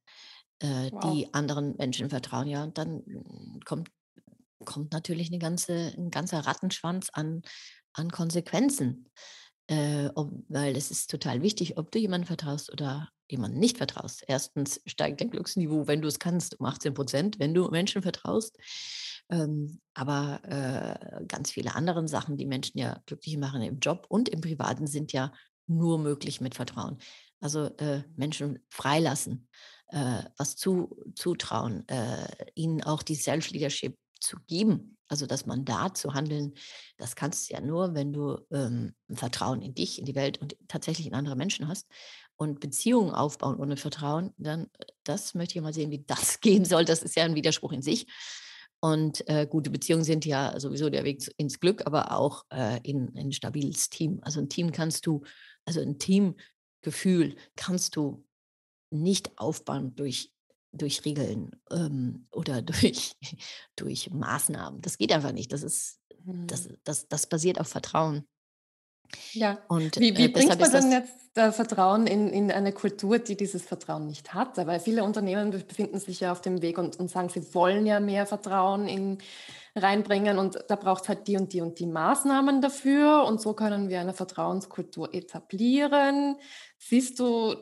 äh, 0.60 0.90
wow. 0.90 1.12
die 1.12 1.32
anderen 1.32 1.76
Menschen 1.76 2.10
vertrauen. 2.10 2.48
Ja, 2.48 2.64
und 2.64 2.78
dann 2.78 3.02
hm, 3.06 3.60
kommt, 3.64 3.90
kommt 4.64 4.92
natürlich 4.92 5.28
eine 5.28 5.38
ganze, 5.38 5.94
ein 5.96 6.10
ganzer 6.10 6.40
Rattenschwanz 6.40 7.10
an, 7.12 7.42
an 7.92 8.10
Konsequenzen. 8.10 9.10
Äh, 9.66 10.10
ob, 10.14 10.30
weil 10.48 10.76
es 10.76 10.90
ist 10.90 11.10
total 11.10 11.40
wichtig, 11.40 11.78
ob 11.78 11.90
du 11.90 11.98
jemandem 11.98 12.26
vertraust 12.26 12.70
oder 12.70 13.08
jemandem 13.30 13.60
nicht 13.60 13.78
vertraust. 13.78 14.22
Erstens 14.26 14.82
steigt 14.84 15.22
dein 15.22 15.30
Glücksniveau, 15.30 15.86
wenn 15.86 16.02
du 16.02 16.08
es 16.08 16.18
kannst, 16.18 16.60
um 16.60 16.66
18 16.66 16.92
Prozent, 16.92 17.38
wenn 17.38 17.54
du 17.54 17.68
Menschen 17.70 18.02
vertraust. 18.02 18.58
Ähm, 19.30 19.80
aber 19.94 20.40
äh, 20.44 21.24
ganz 21.26 21.50
viele 21.50 21.74
andere 21.74 22.06
Sachen, 22.08 22.36
die 22.36 22.44
Menschen 22.44 22.78
ja 22.78 23.00
glücklich 23.06 23.38
machen 23.38 23.62
im 23.62 23.78
Job 23.78 24.04
und 24.10 24.28
im 24.28 24.42
Privaten, 24.42 24.86
sind 24.86 25.12
ja 25.12 25.32
nur 25.66 25.98
möglich 25.98 26.40
mit 26.40 26.54
Vertrauen. 26.54 26.98
Also 27.40 27.66
äh, 27.76 28.02
Menschen 28.16 28.58
freilassen, 28.70 29.48
äh, 29.88 30.22
was 30.36 30.56
zu, 30.56 30.96
zutrauen, 31.14 31.86
äh, 31.88 32.26
ihnen 32.54 32.82
auch 32.82 33.02
die 33.02 33.14
Self-Leadership 33.14 33.98
zu 34.20 34.38
geben, 34.46 34.96
also 35.08 35.26
das 35.26 35.46
Mandat 35.46 35.98
zu 35.98 36.14
handeln, 36.14 36.54
das 36.96 37.14
kannst 37.14 37.48
du 37.48 37.54
ja 37.54 37.60
nur, 37.60 37.94
wenn 37.94 38.12
du 38.12 38.38
ähm, 38.50 38.94
Vertrauen 39.12 39.60
in 39.60 39.74
dich, 39.74 39.98
in 39.98 40.06
die 40.06 40.14
Welt 40.14 40.40
und 40.40 40.56
tatsächlich 40.68 41.06
in 41.06 41.14
andere 41.14 41.36
Menschen 41.36 41.68
hast 41.68 41.86
und 42.36 42.60
Beziehungen 42.60 43.12
aufbauen 43.12 43.56
ohne 43.56 43.76
Vertrauen, 43.76 44.32
dann 44.38 44.64
äh, 44.78 44.86
das 45.04 45.34
möchte 45.34 45.58
ich 45.58 45.62
mal 45.62 45.74
sehen, 45.74 45.90
wie 45.90 46.04
das 46.04 46.40
gehen 46.40 46.64
soll. 46.64 46.84
Das 46.84 47.02
ist 47.02 47.16
ja 47.16 47.24
ein 47.24 47.34
Widerspruch 47.34 47.72
in 47.72 47.82
sich. 47.82 48.06
Und 48.80 49.26
äh, 49.30 49.46
gute 49.46 49.70
Beziehungen 49.70 50.04
sind 50.04 50.26
ja 50.26 50.60
sowieso 50.60 50.90
der 50.90 51.04
Weg 51.04 51.26
ins 51.38 51.58
Glück, 51.58 51.86
aber 51.86 52.12
auch 52.12 52.44
äh, 52.50 52.80
in, 52.82 53.08
in 53.14 53.28
ein 53.28 53.32
stabiles 53.32 53.88
Team. 53.88 54.18
Also 54.22 54.40
ein 54.40 54.50
Team 54.50 54.72
kannst 54.72 55.06
du 55.06 55.22
also 55.64 55.80
ein 55.80 55.98
Teamgefühl 55.98 57.36
kannst 57.56 57.96
du 57.96 58.24
nicht 58.90 59.38
aufbauen 59.38 59.94
durch, 59.96 60.32
durch 60.72 61.04
Regeln 61.04 61.50
ähm, 61.70 62.26
oder 62.30 62.62
durch, 62.62 63.16
durch 63.76 64.10
Maßnahmen. 64.10 64.80
Das 64.80 64.98
geht 64.98 65.12
einfach 65.12 65.32
nicht. 65.32 65.52
Das 65.52 65.62
ist, 65.62 66.00
das, 66.24 66.68
mhm. 66.68 66.76
das, 66.84 67.08
das 67.08 67.26
basiert 67.26 67.60
auf 67.60 67.68
Vertrauen. 67.68 68.26
Ja, 69.32 69.58
und 69.68 69.98
wie, 69.98 70.16
wie 70.16 70.24
äh, 70.24 70.28
bringt 70.28 70.58
man 70.58 70.70
dann 70.72 70.92
jetzt 70.92 71.36
äh, 71.36 71.52
Vertrauen 71.52 72.06
in, 72.06 72.28
in 72.28 72.50
eine 72.50 72.72
Kultur, 72.72 73.18
die 73.18 73.36
dieses 73.36 73.62
Vertrauen 73.62 74.06
nicht 74.06 74.34
hat? 74.34 74.56
Weil 74.56 74.80
viele 74.80 75.04
Unternehmen 75.04 75.50
befinden 75.50 75.98
sich 75.98 76.20
ja 76.20 76.32
auf 76.32 76.40
dem 76.40 76.62
Weg 76.62 76.78
und, 76.78 76.98
und 76.98 77.10
sagen, 77.10 77.28
sie 77.28 77.54
wollen 77.54 77.86
ja 77.86 78.00
mehr 78.00 78.26
Vertrauen 78.26 78.88
in, 78.88 79.18
reinbringen 79.76 80.38
und 80.38 80.58
da 80.68 80.76
braucht 80.76 81.04
es 81.04 81.08
halt 81.08 81.26
die 81.26 81.36
und 81.36 81.52
die 81.52 81.60
und 81.60 81.78
die 81.78 81.86
Maßnahmen 81.86 82.60
dafür 82.60 83.24
und 83.24 83.40
so 83.40 83.54
können 83.54 83.88
wir 83.88 84.00
eine 84.00 84.14
Vertrauenskultur 84.14 85.12
etablieren. 85.12 86.36
Siehst 86.78 87.18
du, 87.18 87.56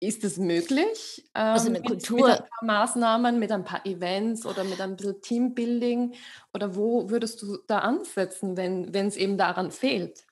ist 0.00 0.24
es 0.24 0.38
möglich? 0.38 1.28
Also 1.34 1.68
eine 1.68 1.78
ähm, 1.78 1.84
Kultur. 1.84 2.28
Mit, 2.28 2.28
mit 2.28 2.40
ein 2.40 2.48
paar 2.48 2.66
Maßnahmen, 2.66 3.38
mit 3.38 3.52
ein 3.52 3.64
paar 3.64 3.84
Events 3.84 4.46
oder 4.46 4.64
mit 4.64 4.80
ein 4.80 4.96
bisschen 4.96 5.20
Teambuilding? 5.20 6.14
Oder 6.54 6.74
wo 6.74 7.10
würdest 7.10 7.42
du 7.42 7.58
da 7.66 7.80
ansetzen, 7.80 8.56
wenn 8.56 9.06
es 9.06 9.16
eben 9.16 9.36
daran 9.36 9.70
fehlt? 9.70 10.24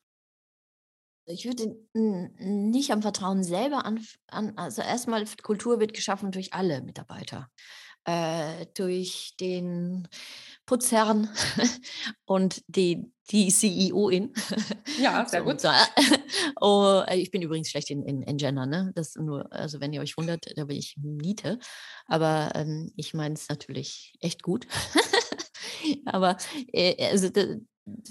Ich 1.28 1.44
würde 1.44 1.76
nicht 2.38 2.90
am 2.90 3.02
Vertrauen 3.02 3.44
selber 3.44 3.84
an, 3.84 4.04
an 4.28 4.56
also 4.56 4.80
erstmal 4.82 5.24
Kultur 5.42 5.78
wird 5.78 5.92
geschaffen 5.92 6.32
durch 6.32 6.54
alle 6.54 6.80
Mitarbeiter, 6.80 7.50
äh, 8.04 8.66
durch 8.74 9.34
den 9.38 10.08
Putzherren 10.64 11.28
und 12.24 12.62
die, 12.66 13.12
die 13.30 13.48
CEO-In. 13.48 14.32
Ja, 14.98 15.26
sehr 15.28 15.40
so, 15.40 15.46
gut. 15.46 15.60
So. 15.60 15.68
Oh, 16.60 17.02
äh, 17.06 17.16
ich 17.16 17.30
bin 17.30 17.42
übrigens 17.42 17.70
schlecht 17.70 17.90
in, 17.90 18.02
in, 18.02 18.22
in 18.22 18.36
Gender, 18.36 18.66
ne? 18.66 18.92
Das 18.94 19.14
nur, 19.14 19.52
also 19.52 19.80
wenn 19.80 19.92
ihr 19.92 20.00
euch 20.00 20.16
wundert, 20.16 20.46
da 20.56 20.64
bin 20.64 20.76
ich 20.76 20.96
Niete. 20.98 21.58
Aber 22.06 22.50
ähm, 22.54 22.92
ich 22.96 23.14
meine 23.14 23.34
es 23.34 23.48
natürlich 23.48 24.14
echt 24.20 24.42
gut. 24.42 24.66
Aber 26.06 26.36
äh, 26.72 27.10
also 27.10 27.30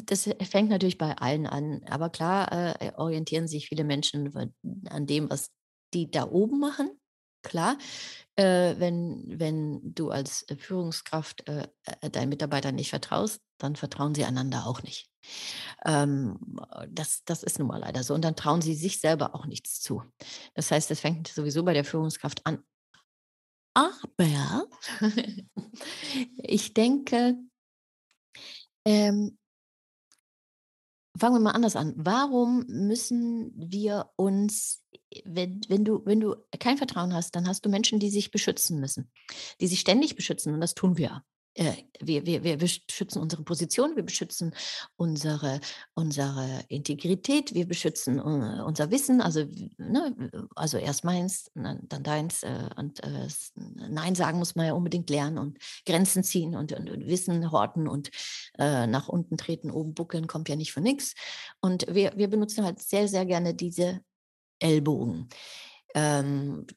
das 0.06 0.30
fängt 0.50 0.70
natürlich 0.70 0.98
bei 0.98 1.18
allen 1.18 1.48
an. 1.48 1.82
Aber 1.90 2.10
klar 2.10 2.52
äh, 2.82 2.92
orientieren 2.96 3.48
sich 3.48 3.68
viele 3.68 3.84
Menschen 3.84 4.54
an 4.90 5.06
dem, 5.08 5.30
was 5.30 5.52
die 5.94 6.12
da 6.12 6.28
oben 6.30 6.60
machen 6.60 6.90
klar, 7.48 7.78
äh, 8.36 8.76
wenn, 8.78 9.24
wenn 9.40 9.94
du 9.94 10.12
als 10.12 10.44
äh, 10.50 10.58
Führungskraft 10.58 11.48
äh, 11.48 11.68
äh, 12.02 12.10
deinen 12.10 12.30
Mitarbeitern 12.30 12.76
nicht 12.76 12.90
vertraust, 12.90 13.42
dann 13.58 13.76
vertrauen 13.76 14.13
sie 14.13 14.26
einander 14.26 14.68
auch 14.68 14.84
nicht. 14.84 15.10
Ähm, 15.86 16.60
das, 16.90 17.24
das 17.26 17.44
ist 17.44 17.58
nun 17.60 17.70
mal 17.70 17.80
leider 17.80 18.04
so. 18.04 18.13
Und 18.13 18.24
dann 18.24 18.36
trauen 18.36 18.62
sie 18.62 18.76
sich 18.76 19.00
selber 19.00 19.34
auch 19.34 19.46
nichts 19.46 19.82
zu. 19.82 20.04
Das 20.54 20.72
heißt, 20.72 20.92
es 20.92 21.00
fängt 21.00 21.28
sowieso 21.30 21.63
bei 21.63 21.74
der 21.74 21.86
Führungskraft 21.86 22.46
an. 22.46 22.63
Aber 23.74 24.68
ich 26.38 26.74
denke, 26.74 27.36
ähm, 28.86 29.38
fangen 31.17 31.36
wir 31.36 31.39
mal 31.39 31.51
anders 31.51 31.75
an. 31.75 31.93
Warum 31.95 32.65
müssen 32.67 33.51
wir 33.56 34.10
uns, 34.15 34.84
wenn, 35.25 35.62
wenn, 35.67 35.86
du, 35.86 36.01
wenn 36.06 36.19
du 36.19 36.36
kein 36.60 36.77
Vertrauen 36.77 37.13
hast, 37.13 37.36
dann 37.36 37.47
hast 37.47 37.65
du 37.65 37.69
Menschen, 37.69 37.99
die 37.99 38.10
sich 38.10 38.32
beschützen 38.32 38.80
müssen, 38.80 39.12
die 39.62 39.67
sich 39.67 39.80
ständig 39.80 40.15
beschützen 40.15 40.53
und 40.53 40.62
das 40.62 40.75
tun 40.75 40.97
wir. 40.97 41.23
Äh, 41.58 41.74
wir, 42.00 42.28
wir, 42.28 42.43
wir 42.43 42.58
beschützen 42.58 43.20
unsere 43.20 43.43
Position, 43.43 43.96
wir 43.96 44.04
beschützen 44.04 44.54
unsere, 44.96 45.60
unsere 45.96 46.63
Integrität, 46.67 47.56
wir 47.56 47.67
beschützen 47.67 48.20
uh, 48.20 48.63
unser 48.63 48.91
Wissen, 48.91 49.22
also, 49.22 49.43
ne, 49.78 50.30
also 50.56 50.78
erst 50.78 51.04
meins, 51.04 51.50
dann 51.56 52.04
deins 52.04 52.43
äh, 52.43 52.70
und 52.76 53.04
äh, 53.04 53.28
Nein 53.56 54.13
sagen 54.13 54.38
muss 54.38 54.56
man 54.56 54.67
ja 54.67 54.74
unbedingt 54.74 55.10
lernen 55.10 55.39
und 55.39 55.58
Grenzen 55.88 56.24
ziehen 56.24 56.56
und, 56.56 56.74
und, 56.74 56.91
und 56.91 57.08
Wissen 57.08 57.52
horten 57.52 57.88
und 57.88 58.12
äh, 58.60 58.86
nach 58.86 59.08
unten 59.08 59.38
treten, 59.38 59.72
oben 59.72 59.96
buckeln, 59.96 60.28
kommt 60.28 60.50
ja 60.50 60.56
nicht 60.56 60.74
von 60.74 60.84
nichts. 60.84 61.15
Und 61.60 61.88
wir, 61.89 62.13
wir 62.15 62.28
benutzen 62.28 62.65
halt 62.65 62.80
sehr, 62.80 63.08
sehr 63.08 63.26
gerne 63.26 63.56
diese 63.56 64.02
Ellbogen. 64.60 65.28
Ähm, 65.96 66.67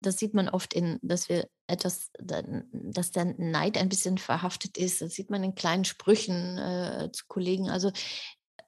das 0.00 0.18
sieht 0.18 0.34
man 0.34 0.48
oft 0.48 0.72
in, 0.72 0.98
dass 1.02 1.28
wir 1.28 1.48
etwas, 1.72 2.10
dass 2.20 3.10
der 3.10 3.24
Neid 3.38 3.78
ein 3.78 3.88
bisschen 3.88 4.18
verhaftet 4.18 4.76
ist. 4.76 5.00
Das 5.00 5.12
sieht 5.12 5.30
man 5.30 5.42
in 5.42 5.54
kleinen 5.54 5.84
Sprüchen 5.84 6.58
äh, 6.58 7.10
zu 7.12 7.24
Kollegen. 7.26 7.70
Also, 7.70 7.90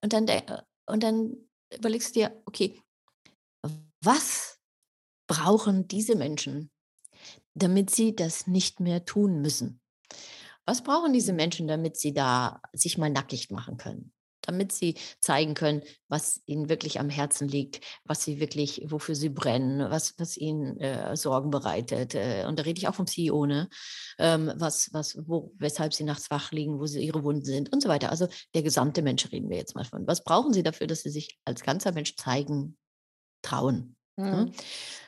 und 0.02 0.12
dann, 0.12 0.26
und 0.86 1.02
dann 1.02 1.36
überlegst 1.72 2.16
du 2.16 2.20
dir, 2.20 2.42
okay, 2.46 2.80
was 4.02 4.58
brauchen 5.26 5.88
diese 5.88 6.16
Menschen, 6.16 6.70
damit 7.54 7.90
sie 7.90 8.14
das 8.16 8.46
nicht 8.46 8.80
mehr 8.80 9.04
tun 9.04 9.40
müssen? 9.40 9.80
Was 10.66 10.82
brauchen 10.82 11.12
diese 11.12 11.32
mhm. 11.32 11.36
Menschen, 11.36 11.68
damit 11.68 11.96
sie 11.96 12.12
da 12.12 12.62
sich 12.72 12.98
mal 12.98 13.10
nackig 13.10 13.50
machen 13.50 13.76
können? 13.76 14.13
Damit 14.46 14.72
sie 14.72 14.94
zeigen 15.20 15.54
können, 15.54 15.82
was 16.08 16.40
ihnen 16.46 16.68
wirklich 16.68 17.00
am 17.00 17.10
Herzen 17.10 17.48
liegt, 17.48 17.80
was 18.04 18.24
sie 18.24 18.40
wirklich, 18.40 18.82
wofür 18.86 19.14
sie 19.14 19.28
brennen, 19.28 19.90
was, 19.90 20.14
was 20.18 20.36
ihnen 20.36 20.78
äh, 20.78 21.16
Sorgen 21.16 21.50
bereitet. 21.50 22.14
Äh, 22.14 22.44
und 22.46 22.58
da 22.58 22.62
rede 22.64 22.78
ich 22.78 22.88
auch 22.88 22.94
vom 22.94 23.06
CEO, 23.06 23.46
ne? 23.46 23.68
Ähm, 24.18 24.52
was, 24.56 24.90
was, 24.92 25.16
wo, 25.26 25.52
weshalb 25.58 25.94
sie 25.94 26.04
nachts 26.04 26.30
wach 26.30 26.52
liegen, 26.52 26.78
wo 26.78 26.86
sie 26.86 27.04
ihre 27.04 27.24
Wunden 27.24 27.44
sind 27.44 27.72
und 27.72 27.82
so 27.82 27.88
weiter. 27.88 28.10
Also 28.10 28.28
der 28.54 28.62
gesamte 28.62 29.02
Mensch 29.02 29.30
reden 29.32 29.50
wir 29.50 29.56
jetzt 29.56 29.74
mal 29.74 29.84
von. 29.84 30.06
Was 30.06 30.24
brauchen 30.24 30.52
sie 30.52 30.62
dafür, 30.62 30.86
dass 30.86 31.02
sie 31.02 31.10
sich 31.10 31.38
als 31.44 31.62
ganzer 31.62 31.92
Mensch 31.92 32.16
zeigen, 32.16 32.76
trauen? 33.42 33.93
Mhm. 34.16 34.52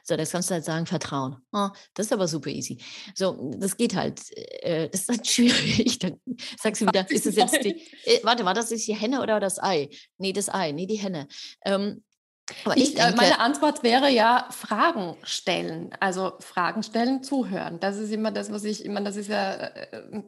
So, 0.03 0.17
das 0.17 0.31
kannst 0.31 0.51
du 0.51 0.55
halt 0.55 0.65
sagen, 0.65 0.87
Vertrauen. 0.87 1.37
Oh, 1.53 1.69
das 1.95 2.07
ist 2.07 2.13
aber 2.13 2.29
super 2.29 2.51
easy. 2.51 2.79
So, 3.15 3.51
das 3.57 3.77
geht 3.77 3.97
halt. 3.97 4.21
Äh, 4.63 4.89
das 4.93 5.03
ist 5.03 5.09
halt 5.09 5.27
schwierig. 5.27 5.99
Dann 5.99 6.21
sagst 6.61 6.83
du 6.83 6.87
wieder, 6.87 7.11
ist 7.11 7.27
es 7.27 7.37
jetzt 7.37 7.65
die, 7.65 7.81
äh, 8.05 8.21
warte, 8.23 8.45
war 8.45 8.55
das 8.55 8.71
jetzt 8.71 8.87
die 8.87 8.95
Henne 8.95 9.21
oder 9.21 9.41
das 9.41 9.63
Ei? 9.63 9.91
Nee, 10.19 10.33
das 10.33 10.49
Ei, 10.49 10.73
nee, 10.73 10.87
die 10.87 10.97
Henne. 10.97 11.27
Ähm, 11.65 12.05
aber 12.65 12.77
ich, 12.77 12.95
ich 12.95 12.95
äh, 12.95 13.03
denke, 13.03 13.17
meine 13.17 13.41
Antwort 13.41 13.83
wäre 13.83 14.09
ja 14.09 14.49
Fragen 14.51 15.17
stellen. 15.25 15.91
Also 15.99 16.35
Fragen 16.39 16.83
stellen, 16.83 17.23
zuhören. 17.23 17.81
Das 17.81 17.97
ist 17.97 18.13
immer 18.13 18.31
das, 18.31 18.53
was 18.53 18.65
ich, 18.65 18.85
ich 18.85 18.91
meine, 18.91 19.07
das 19.07 19.17
ist 19.17 19.29
ja 19.29 19.55
äh, 19.55 20.23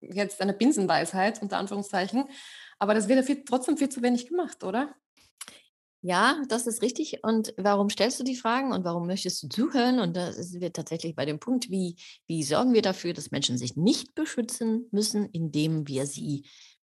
jetzt 0.00 0.40
eine 0.40 0.52
Binsenweisheit, 0.52 1.40
unter 1.40 1.58
Anführungszeichen. 1.58 2.24
Aber 2.78 2.94
das 2.94 3.06
wird 3.06 3.20
ja 3.20 3.24
viel, 3.24 3.44
trotzdem 3.44 3.76
viel 3.76 3.88
zu 3.88 4.02
wenig 4.02 4.26
gemacht, 4.26 4.64
oder? 4.64 4.92
Ja, 6.04 6.42
das 6.48 6.66
ist 6.66 6.82
richtig. 6.82 7.22
Und 7.22 7.54
warum 7.56 7.88
stellst 7.88 8.18
du 8.18 8.24
die 8.24 8.34
Fragen 8.34 8.72
und 8.72 8.84
warum 8.84 9.06
möchtest 9.06 9.40
du 9.44 9.48
zuhören? 9.48 10.00
Und 10.00 10.16
da 10.16 10.32
sind 10.32 10.60
wir 10.60 10.72
tatsächlich 10.72 11.14
bei 11.14 11.24
dem 11.24 11.38
Punkt, 11.38 11.70
wie, 11.70 11.94
wie 12.26 12.42
sorgen 12.42 12.74
wir 12.74 12.82
dafür, 12.82 13.12
dass 13.12 13.30
Menschen 13.30 13.56
sich 13.56 13.76
nicht 13.76 14.16
beschützen 14.16 14.88
müssen, 14.90 15.26
indem 15.26 15.86
wir 15.86 16.06
sie 16.06 16.44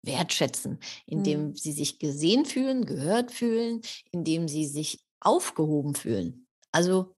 wertschätzen, 0.02 0.78
indem 1.06 1.48
mhm. 1.48 1.56
sie 1.56 1.72
sich 1.72 1.98
gesehen 1.98 2.44
fühlen, 2.44 2.86
gehört 2.86 3.32
fühlen, 3.32 3.80
indem 4.12 4.46
sie 4.46 4.66
sich 4.66 5.00
aufgehoben 5.18 5.96
fühlen. 5.96 6.46
Also 6.70 7.16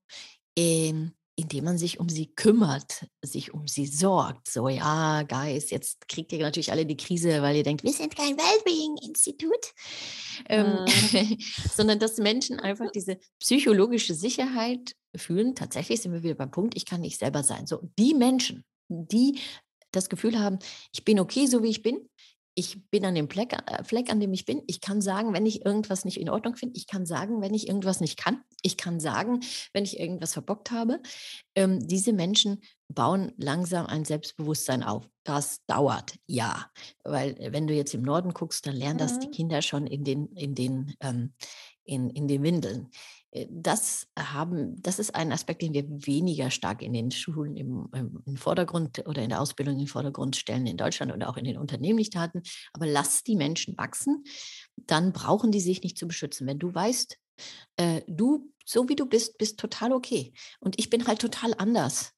ähm, 0.57 1.13
indem 1.35 1.63
man 1.65 1.77
sich 1.77 1.99
um 1.99 2.09
sie 2.09 2.27
kümmert, 2.35 3.07
sich 3.23 3.53
um 3.53 3.67
sie 3.67 3.87
sorgt. 3.87 4.49
So, 4.49 4.69
ja, 4.69 5.23
Guys, 5.23 5.71
jetzt 5.71 6.07
kriegt 6.07 6.31
ihr 6.31 6.39
natürlich 6.39 6.71
alle 6.71 6.85
die 6.85 6.97
Krise, 6.97 7.41
weil 7.41 7.55
ihr 7.55 7.63
denkt, 7.63 7.83
wir 7.83 7.91
sind 7.91 8.15
kein 8.15 8.37
Wellbeing-Institut. 8.37 9.73
Ähm, 10.47 10.85
sondern 11.75 11.99
dass 11.99 12.17
Menschen 12.17 12.59
einfach 12.59 12.91
diese 12.91 13.17
psychologische 13.39 14.13
Sicherheit 14.13 14.95
fühlen. 15.15 15.55
Tatsächlich 15.55 16.01
sind 16.01 16.13
wir 16.13 16.23
wieder 16.23 16.35
beim 16.35 16.51
Punkt, 16.51 16.75
ich 16.75 16.85
kann 16.85 17.01
nicht 17.01 17.17
selber 17.17 17.43
sein. 17.43 17.65
So, 17.65 17.79
die 17.97 18.13
Menschen, 18.13 18.63
die 18.87 19.39
das 19.91 20.09
Gefühl 20.09 20.39
haben, 20.39 20.59
ich 20.91 21.03
bin 21.03 21.19
okay, 21.19 21.47
so 21.47 21.63
wie 21.63 21.69
ich 21.69 21.81
bin, 21.81 22.09
ich 22.55 22.89
bin 22.89 23.05
an 23.05 23.15
dem 23.15 23.29
Fleck, 23.29 23.53
äh, 23.53 23.83
Fleck, 23.83 24.11
an 24.11 24.19
dem 24.19 24.33
ich 24.33 24.45
bin. 24.45 24.61
Ich 24.67 24.81
kann 24.81 25.01
sagen, 25.01 25.33
wenn 25.33 25.45
ich 25.45 25.65
irgendwas 25.65 26.05
nicht 26.05 26.19
in 26.19 26.29
Ordnung 26.29 26.55
finde. 26.55 26.75
Ich 26.77 26.87
kann 26.87 27.05
sagen, 27.05 27.41
wenn 27.41 27.53
ich 27.53 27.67
irgendwas 27.67 27.99
nicht 27.99 28.17
kann. 28.17 28.43
Ich 28.61 28.77
kann 28.77 28.99
sagen, 28.99 29.39
wenn 29.73 29.83
ich 29.83 29.99
irgendwas 29.99 30.33
verbockt 30.33 30.71
habe. 30.71 31.01
Ähm, 31.55 31.85
diese 31.87 32.13
Menschen 32.13 32.61
bauen 32.89 33.31
langsam 33.37 33.87
ein 33.87 34.05
Selbstbewusstsein 34.05 34.83
auf. 34.83 35.07
Das 35.23 35.65
dauert, 35.65 36.15
ja. 36.27 36.69
Weil 37.03 37.31
äh, 37.39 37.51
wenn 37.53 37.67
du 37.67 37.73
jetzt 37.73 37.93
im 37.93 38.03
Norden 38.03 38.33
guckst, 38.33 38.67
dann 38.67 38.75
lernen 38.75 38.99
das 38.99 39.19
die 39.19 39.27
mhm. 39.27 39.31
Kinder 39.31 39.61
schon 39.61 39.87
in 39.87 40.03
den, 40.03 40.27
in 40.35 40.53
den, 40.53 40.95
ähm, 41.01 41.33
in, 41.85 42.09
in 42.11 42.27
den 42.27 42.43
Windeln. 42.43 42.89
Äh, 43.33 43.47
das 43.49 44.07
haben, 44.17 44.81
das 44.81 44.99
ist 44.99 45.15
ein 45.15 45.31
Aspekt, 45.31 45.61
den 45.61 45.73
wir 45.73 45.85
weniger 45.87 46.49
stark 46.49 46.81
in 46.81 46.93
den 46.93 47.11
Schulen 47.11 47.57
im, 47.57 47.89
im, 48.25 48.37
Vordergrund 48.37 49.05
oder 49.07 49.21
in 49.21 49.29
der 49.29 49.41
Ausbildung 49.41 49.79
im 49.79 49.87
Vordergrund 49.87 50.35
stellen 50.35 50.67
in 50.67 50.77
Deutschland 50.77 51.11
oder 51.11 51.29
auch 51.29 51.37
in 51.37 51.45
den 51.45 51.57
Unternehmen 51.57 51.97
nicht 51.97 52.15
hatten. 52.15 52.43
Aber 52.73 52.85
lass 52.85 53.23
die 53.23 53.35
Menschen 53.35 53.77
wachsen, 53.77 54.23
dann 54.75 55.11
brauchen 55.11 55.51
die 55.51 55.61
sich 55.61 55.83
nicht 55.83 55.97
zu 55.97 56.07
beschützen. 56.07 56.47
Wenn 56.47 56.59
du 56.59 56.73
weißt, 56.73 57.17
äh, 57.77 58.01
du, 58.07 58.51
so 58.65 58.87
wie 58.87 58.95
du 58.95 59.05
bist, 59.05 59.37
bist 59.37 59.59
total 59.59 59.91
okay. 59.91 60.33
Und 60.59 60.79
ich 60.79 60.89
bin 60.89 61.07
halt 61.07 61.19
total 61.19 61.53
anders. 61.57 62.11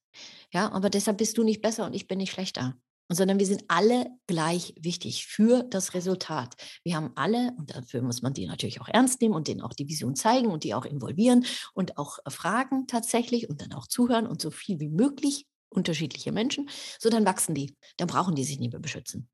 Ja, 0.54 0.71
aber 0.71 0.89
deshalb 0.89 1.17
bist 1.17 1.38
du 1.38 1.43
nicht 1.43 1.62
besser 1.62 1.86
und 1.86 1.93
ich 1.93 2.08
bin 2.08 2.19
nicht 2.19 2.32
schlechter 2.32 2.75
sondern 3.09 3.39
wir 3.39 3.45
sind 3.45 3.63
alle 3.67 4.07
gleich 4.27 4.73
wichtig 4.79 5.27
für 5.27 5.63
das 5.63 5.93
Resultat. 5.93 6.55
Wir 6.83 6.95
haben 6.95 7.11
alle, 7.15 7.53
und 7.57 7.75
dafür 7.75 8.01
muss 8.01 8.21
man 8.21 8.33
die 8.33 8.47
natürlich 8.47 8.81
auch 8.81 8.87
ernst 8.87 9.21
nehmen 9.21 9.35
und 9.35 9.47
denen 9.47 9.61
auch 9.61 9.73
die 9.73 9.87
Vision 9.87 10.15
zeigen 10.15 10.47
und 10.51 10.63
die 10.63 10.73
auch 10.73 10.85
involvieren 10.85 11.45
und 11.73 11.97
auch 11.97 12.19
äh, 12.25 12.31
fragen 12.31 12.87
tatsächlich 12.87 13.49
und 13.49 13.61
dann 13.61 13.73
auch 13.73 13.87
zuhören 13.87 14.27
und 14.27 14.41
so 14.41 14.51
viel 14.51 14.79
wie 14.79 14.89
möglich 14.89 15.45
unterschiedliche 15.69 16.31
Menschen, 16.31 16.69
so 16.99 17.09
dann 17.09 17.25
wachsen 17.25 17.53
die. 17.53 17.75
Dann 17.97 18.07
brauchen 18.07 18.35
die 18.35 18.43
sich 18.43 18.59
nicht 18.59 18.71
mehr 18.71 18.79
beschützen. 18.79 19.29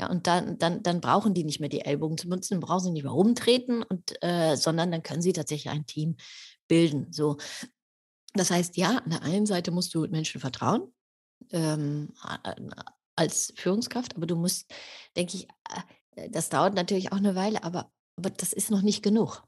Ja, 0.00 0.10
und 0.10 0.26
dann, 0.26 0.58
dann, 0.58 0.82
dann 0.82 1.00
brauchen 1.00 1.34
die 1.34 1.44
nicht 1.44 1.58
mehr 1.58 1.68
die 1.68 1.80
Ellbogen 1.80 2.18
zu 2.18 2.28
benutzen, 2.28 2.54
dann 2.54 2.60
brauchen 2.60 2.84
sie 2.84 2.90
nicht 2.90 3.04
mehr 3.04 3.12
rumtreten, 3.12 3.82
und, 3.82 4.14
äh, 4.22 4.56
sondern 4.56 4.92
dann 4.92 5.02
können 5.02 5.22
sie 5.22 5.32
tatsächlich 5.32 5.72
ein 5.72 5.86
Team 5.86 6.16
bilden. 6.68 7.12
So. 7.12 7.38
Das 8.34 8.50
heißt, 8.50 8.76
ja, 8.76 8.98
an 8.98 9.10
der 9.10 9.22
einen 9.22 9.46
Seite 9.46 9.70
musst 9.70 9.94
du 9.94 10.06
Menschen 10.06 10.40
vertrauen, 10.40 10.92
ähm, 11.50 12.12
als 13.16 13.52
Führungskraft, 13.56 14.16
aber 14.16 14.26
du 14.26 14.36
musst, 14.36 14.72
denke 15.16 15.36
ich, 15.36 15.48
äh, 16.14 16.30
das 16.30 16.48
dauert 16.48 16.74
natürlich 16.74 17.12
auch 17.12 17.18
eine 17.18 17.34
Weile, 17.34 17.64
aber, 17.64 17.90
aber 18.16 18.30
das 18.30 18.52
ist 18.52 18.70
noch 18.70 18.82
nicht 18.82 19.02
genug. 19.02 19.42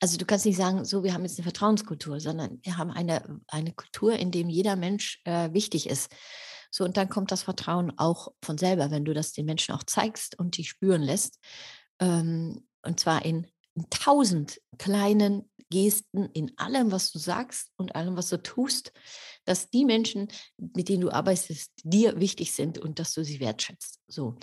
Also 0.00 0.16
du 0.16 0.24
kannst 0.24 0.46
nicht 0.46 0.56
sagen, 0.56 0.84
so, 0.84 1.04
wir 1.04 1.12
haben 1.12 1.22
jetzt 1.22 1.38
eine 1.38 1.44
Vertrauenskultur, 1.44 2.20
sondern 2.20 2.58
wir 2.62 2.78
haben 2.78 2.90
eine, 2.90 3.40
eine 3.48 3.72
Kultur, 3.72 4.14
in 4.14 4.30
dem 4.30 4.48
jeder 4.48 4.76
Mensch 4.76 5.20
äh, 5.24 5.52
wichtig 5.52 5.88
ist. 5.88 6.10
So, 6.70 6.84
und 6.84 6.96
dann 6.96 7.08
kommt 7.08 7.32
das 7.32 7.42
Vertrauen 7.42 7.92
auch 7.98 8.28
von 8.42 8.56
selber, 8.56 8.90
wenn 8.90 9.04
du 9.04 9.12
das 9.12 9.32
den 9.32 9.46
Menschen 9.46 9.74
auch 9.74 9.82
zeigst 9.82 10.38
und 10.38 10.56
die 10.56 10.64
spüren 10.64 11.02
lässt. 11.02 11.38
Ähm, 12.00 12.66
und 12.82 13.00
zwar 13.00 13.24
in, 13.24 13.46
in 13.74 13.88
tausend 13.90 14.60
kleinen 14.78 15.50
Gesten, 15.70 16.26
in 16.32 16.52
allem, 16.58 16.90
was 16.90 17.12
du 17.12 17.18
sagst 17.18 17.70
und 17.76 17.94
allem, 17.94 18.16
was 18.16 18.28
du 18.28 18.42
tust 18.42 18.92
dass 19.44 19.70
die 19.70 19.84
Menschen, 19.84 20.28
mit 20.58 20.88
denen 20.88 21.00
du 21.00 21.10
arbeitest, 21.10 21.72
dir 21.82 22.20
wichtig 22.20 22.52
sind 22.52 22.78
und 22.78 22.98
dass 22.98 23.14
du 23.14 23.24
sie 23.24 23.40
wertschätzt. 23.40 23.98
So. 24.06 24.36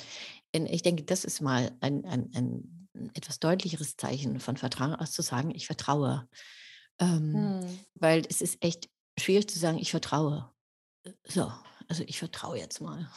Ich 0.51 0.81
denke, 0.81 1.03
das 1.03 1.23
ist 1.23 1.41
mal 1.41 1.71
ein, 1.81 2.05
ein, 2.05 2.29
ein 2.35 2.89
etwas 3.13 3.39
deutlicheres 3.39 3.95
Zeichen 3.95 4.39
von 4.39 4.57
Vertrauen, 4.57 4.95
als 4.95 5.11
zu 5.11 5.21
sagen, 5.21 5.51
ich 5.51 5.67
vertraue. 5.67 6.27
Ähm, 6.99 7.61
hm. 7.61 7.79
Weil 7.95 8.23
es 8.29 8.41
ist 8.41 8.63
echt 8.63 8.89
schwierig 9.19 9.49
zu 9.49 9.59
sagen, 9.59 9.77
ich 9.77 9.91
vertraue. 9.91 10.51
So, 11.23 11.51
also 11.87 12.03
ich 12.05 12.17
vertraue 12.17 12.57
jetzt 12.57 12.81
mal. 12.81 13.09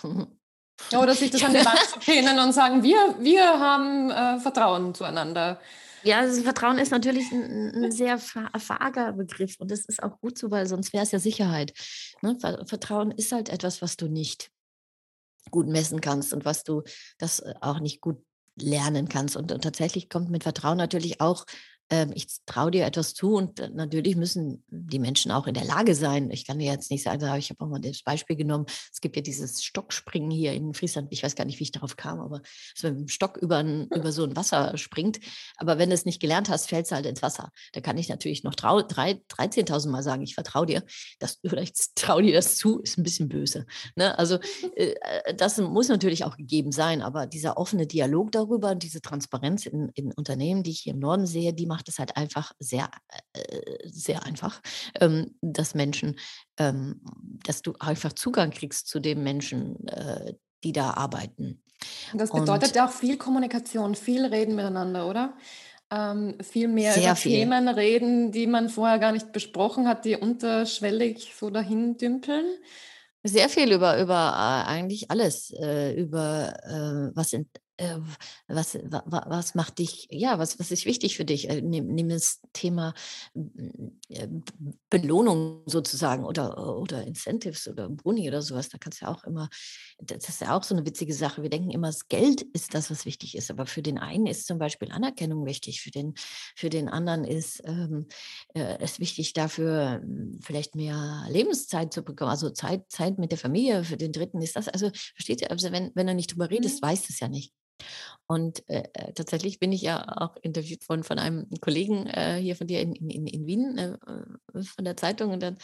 Oder 0.92 1.14
sich 1.14 1.30
das 1.32 1.42
an 1.42 1.54
die 1.54 1.64
Wand 1.64 1.78
zu 2.04 2.44
und 2.44 2.52
sagen, 2.52 2.82
wir, 2.82 3.16
wir 3.20 3.58
haben 3.58 4.10
äh, 4.10 4.38
Vertrauen 4.38 4.94
zueinander. 4.94 5.60
Ja, 6.02 6.20
also 6.20 6.42
Vertrauen 6.42 6.78
ist 6.78 6.90
natürlich 6.90 7.30
ein, 7.32 7.84
ein 7.84 7.92
sehr 7.92 8.18
vager 8.18 9.12
Begriff 9.12 9.56
und 9.58 9.70
das 9.70 9.84
ist 9.84 10.02
auch 10.02 10.20
gut 10.20 10.38
so, 10.38 10.50
weil 10.50 10.66
sonst 10.66 10.92
wäre 10.92 11.04
es 11.04 11.12
ja 11.12 11.18
Sicherheit. 11.18 11.72
Ne? 12.22 12.36
Vertrauen 12.66 13.10
ist 13.10 13.32
halt 13.32 13.48
etwas, 13.48 13.82
was 13.82 13.96
du 13.96 14.08
nicht 14.08 14.50
gut 15.50 15.66
messen 15.66 16.00
kannst 16.00 16.32
und 16.32 16.44
was 16.44 16.64
du 16.64 16.82
das 17.18 17.40
äh, 17.40 17.54
auch 17.60 17.80
nicht 17.80 18.00
gut 18.00 18.22
lernen 18.56 19.08
kannst. 19.08 19.36
Und, 19.36 19.52
und 19.52 19.62
tatsächlich 19.62 20.08
kommt 20.08 20.30
mit 20.30 20.42
Vertrauen 20.42 20.78
natürlich 20.78 21.20
auch 21.20 21.44
ich 22.14 22.26
traue 22.46 22.70
dir 22.70 22.86
etwas 22.86 23.14
zu 23.14 23.34
und 23.34 23.58
äh, 23.60 23.68
natürlich 23.70 24.16
müssen 24.16 24.64
die 24.68 24.98
Menschen 24.98 25.32
auch 25.32 25.46
in 25.46 25.54
der 25.54 25.64
Lage 25.64 25.94
sein. 25.94 26.30
Ich 26.30 26.46
kann 26.46 26.58
dir 26.58 26.70
jetzt 26.70 26.90
nicht 26.90 27.02
sagen, 27.02 27.20
ich 27.38 27.50
habe 27.50 27.64
auch 27.64 27.68
mal 27.68 27.80
das 27.80 28.02
Beispiel 28.02 28.36
genommen, 28.36 28.66
es 28.92 29.00
gibt 29.00 29.16
ja 29.16 29.22
dieses 29.22 29.64
Stockspringen 29.64 30.30
hier 30.30 30.52
in 30.52 30.74
Friesland, 30.74 31.08
ich 31.10 31.22
weiß 31.22 31.34
gar 31.34 31.44
nicht, 31.44 31.58
wie 31.58 31.64
ich 31.64 31.72
darauf 31.72 31.96
kam, 31.96 32.20
aber 32.20 32.42
dass 32.74 32.82
man 32.82 32.92
mit 32.92 33.00
dem 33.02 33.08
Stock 33.08 33.36
über, 33.36 33.58
ein, 33.58 33.88
über 33.88 34.12
so 34.12 34.24
ein 34.24 34.36
Wasser 34.36 34.76
springt, 34.78 35.18
aber 35.56 35.78
wenn 35.78 35.90
du 35.90 35.94
es 35.94 36.04
nicht 36.04 36.20
gelernt 36.20 36.48
hast, 36.48 36.68
fällst 36.68 36.90
du 36.90 36.94
halt 36.94 37.06
ins 37.06 37.22
Wasser. 37.22 37.50
Da 37.72 37.80
kann 37.80 37.98
ich 37.98 38.08
natürlich 38.08 38.44
noch 38.44 38.54
13.000 38.54 39.88
Mal 39.88 40.02
sagen, 40.02 40.22
ich 40.22 40.34
vertraue 40.34 40.66
dir, 40.66 40.84
das, 41.18 41.40
oder 41.42 41.62
ich 41.62 41.72
traue 41.94 42.22
dir 42.22 42.34
das 42.34 42.56
zu, 42.56 42.80
ist 42.80 42.98
ein 42.98 43.02
bisschen 43.02 43.28
böse. 43.28 43.66
Ne? 43.96 44.16
Also 44.18 44.38
äh, 44.76 44.94
äh, 45.00 45.34
das 45.34 45.58
muss 45.58 45.88
natürlich 45.88 46.24
auch 46.24 46.36
gegeben 46.36 46.72
sein, 46.72 47.02
aber 47.02 47.26
dieser 47.26 47.56
offene 47.56 47.86
Dialog 47.86 48.32
darüber, 48.32 48.74
diese 48.74 49.00
Transparenz 49.00 49.66
in, 49.66 49.90
in 49.94 50.12
Unternehmen, 50.12 50.62
die 50.62 50.70
ich 50.70 50.80
hier 50.80 50.94
im 50.94 51.00
Norden 51.00 51.26
sehe, 51.26 51.52
die 51.52 51.66
macht 51.66 51.79
macht 51.80 51.88
es 51.88 51.98
halt 51.98 52.14
einfach 52.18 52.52
sehr, 52.58 52.90
äh, 53.32 53.88
sehr 53.88 54.26
einfach, 54.26 54.60
ähm, 55.00 55.34
dass 55.40 55.74
Menschen, 55.74 56.16
ähm, 56.58 57.00
dass 57.46 57.62
du 57.62 57.72
einfach 57.80 58.12
Zugang 58.12 58.50
kriegst 58.50 58.86
zu 58.86 59.00
den 59.00 59.22
Menschen, 59.22 59.88
äh, 59.88 60.34
die 60.62 60.72
da 60.72 60.90
arbeiten. 60.90 61.62
Das 62.12 62.30
bedeutet 62.30 62.76
ja 62.76 62.86
auch 62.86 62.92
viel 62.92 63.16
Kommunikation, 63.16 63.94
viel 63.94 64.26
Reden 64.26 64.56
miteinander, 64.56 65.08
oder? 65.08 65.38
Ähm, 65.90 66.36
viel 66.42 66.68
mehr 66.68 66.94
über 66.98 67.16
viel. 67.16 67.32
Themen 67.32 67.66
reden, 67.68 68.30
die 68.30 68.46
man 68.46 68.68
vorher 68.68 68.98
gar 68.98 69.12
nicht 69.12 69.32
besprochen 69.32 69.88
hat, 69.88 70.04
die 70.04 70.16
unterschwellig 70.16 71.32
so 71.34 71.48
dahin 71.48 71.96
dümpeln. 71.96 72.44
Sehr 73.22 73.48
viel 73.48 73.72
über, 73.72 73.98
über 73.98 74.34
äh, 74.34 74.68
eigentlich 74.70 75.10
alles, 75.10 75.50
äh, 75.58 75.94
über 75.94 76.52
äh, 76.62 77.16
was 77.16 77.32
in, 77.32 77.48
was, 78.46 78.78
was 78.84 79.54
macht 79.54 79.78
dich, 79.78 80.06
ja, 80.10 80.38
was, 80.38 80.58
was 80.58 80.70
ist 80.70 80.84
wichtig 80.84 81.16
für 81.16 81.24
dich? 81.24 81.48
Äh, 81.48 81.62
nimm, 81.62 81.86
nimm 81.86 82.08
das 82.08 82.40
Thema 82.52 82.94
äh, 83.34 84.28
Belohnung 84.90 85.62
sozusagen 85.66 86.24
oder, 86.24 86.78
oder 86.78 87.06
Incentives 87.06 87.68
oder 87.68 87.88
Boni 87.88 88.28
oder 88.28 88.42
sowas. 88.42 88.68
Da 88.68 88.78
kannst 88.78 89.00
du 89.00 89.06
ja 89.06 89.12
auch 89.12 89.24
immer, 89.24 89.48
das 89.98 90.28
ist 90.28 90.40
ja 90.40 90.56
auch 90.56 90.62
so 90.62 90.74
eine 90.74 90.84
witzige 90.84 91.14
Sache. 91.14 91.42
Wir 91.42 91.50
denken 91.50 91.70
immer, 91.70 91.88
das 91.88 92.08
Geld 92.08 92.42
ist 92.42 92.74
das, 92.74 92.90
was 92.90 93.06
wichtig 93.06 93.34
ist. 93.36 93.50
Aber 93.50 93.66
für 93.66 93.82
den 93.82 93.98
einen 93.98 94.26
ist 94.26 94.46
zum 94.46 94.58
Beispiel 94.58 94.90
Anerkennung 94.90 95.46
wichtig, 95.46 95.80
für 95.80 95.90
den, 95.90 96.14
für 96.56 96.70
den 96.70 96.88
anderen 96.88 97.24
ist 97.24 97.62
ähm, 97.64 98.06
äh, 98.54 98.78
es 98.80 99.00
wichtig 99.00 99.32
dafür, 99.32 100.02
vielleicht 100.42 100.74
mehr 100.74 101.26
Lebenszeit 101.30 101.92
zu 101.92 102.02
bekommen, 102.02 102.30
also 102.30 102.50
Zeit, 102.50 102.84
Zeit 102.90 103.18
mit 103.18 103.30
der 103.30 103.38
Familie. 103.38 103.84
Für 103.84 103.96
den 103.96 104.12
dritten 104.12 104.42
ist 104.42 104.56
das, 104.56 104.68
also 104.68 104.90
versteht 105.14 105.40
ihr, 105.40 105.50
also 105.50 105.72
wenn, 105.72 105.90
wenn 105.94 106.06
du 106.06 106.14
nicht 106.14 106.32
drüber 106.32 106.50
redest, 106.50 106.82
mhm. 106.82 106.86
weißt 106.86 107.08
du 107.08 107.12
es 107.12 107.20
ja 107.20 107.28
nicht. 107.28 107.54
Und 108.26 108.68
äh, 108.68 108.84
äh, 108.92 109.12
tatsächlich 109.12 109.58
bin 109.58 109.72
ich 109.72 109.82
ja 109.82 110.04
auch 110.18 110.36
interviewt 110.42 110.88
worden 110.88 111.02
von 111.02 111.18
einem 111.18 111.48
Kollegen 111.60 112.06
äh, 112.06 112.38
hier 112.40 112.54
von 112.54 112.66
dir 112.66 112.80
in, 112.80 112.94
in, 112.94 113.26
in 113.26 113.46
Wien, 113.46 113.76
äh, 113.76 113.92
äh, 113.92 114.62
von 114.62 114.84
der 114.84 114.96
Zeitung. 114.96 115.32
Und 115.32 115.42
dann 115.42 115.58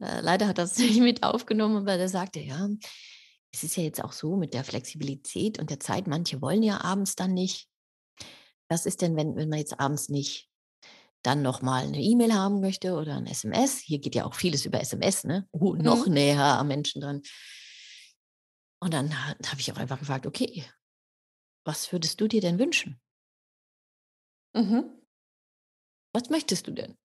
äh, 0.00 0.20
leider 0.20 0.46
hat 0.48 0.58
das 0.58 0.76
nicht 0.78 1.00
mit 1.00 1.22
aufgenommen, 1.22 1.86
weil 1.86 1.98
er 1.98 2.08
sagte, 2.08 2.40
ja, 2.40 2.68
es 3.52 3.62
ist 3.62 3.76
ja 3.76 3.84
jetzt 3.84 4.02
auch 4.02 4.12
so 4.12 4.36
mit 4.36 4.52
der 4.52 4.64
Flexibilität 4.64 5.58
und 5.58 5.70
der 5.70 5.80
Zeit, 5.80 6.06
manche 6.06 6.42
wollen 6.42 6.62
ja 6.62 6.82
abends 6.82 7.14
dann 7.14 7.32
nicht. 7.32 7.68
Was 8.68 8.84
ist 8.84 9.00
denn, 9.00 9.16
wenn, 9.16 9.36
wenn 9.36 9.48
man 9.48 9.60
jetzt 9.60 9.78
abends 9.78 10.08
nicht 10.08 10.50
dann 11.22 11.40
nochmal 11.40 11.84
eine 11.84 12.02
E-Mail 12.02 12.34
haben 12.34 12.60
möchte 12.60 12.94
oder 12.94 13.16
ein 13.16 13.26
SMS? 13.26 13.78
Hier 13.78 13.98
geht 13.98 14.14
ja 14.14 14.24
auch 14.24 14.34
vieles 14.34 14.66
über 14.66 14.80
SMS, 14.80 15.24
ne? 15.24 15.48
Uh, 15.52 15.74
noch 15.74 16.06
mhm. 16.06 16.14
näher 16.14 16.58
am 16.58 16.68
Menschen 16.68 17.00
dran. 17.00 17.22
Und 18.80 18.92
dann 18.92 19.14
habe 19.16 19.60
ich 19.60 19.72
auch 19.72 19.78
einfach 19.78 19.98
gefragt, 19.98 20.26
okay, 20.26 20.64
was 21.64 21.92
würdest 21.92 22.20
du 22.20 22.28
dir 22.28 22.40
denn 22.40 22.58
wünschen? 22.58 23.00
Mhm. 24.54 24.84
Was 26.12 26.30
möchtest 26.30 26.66
du 26.66 26.72
denn? 26.72 26.96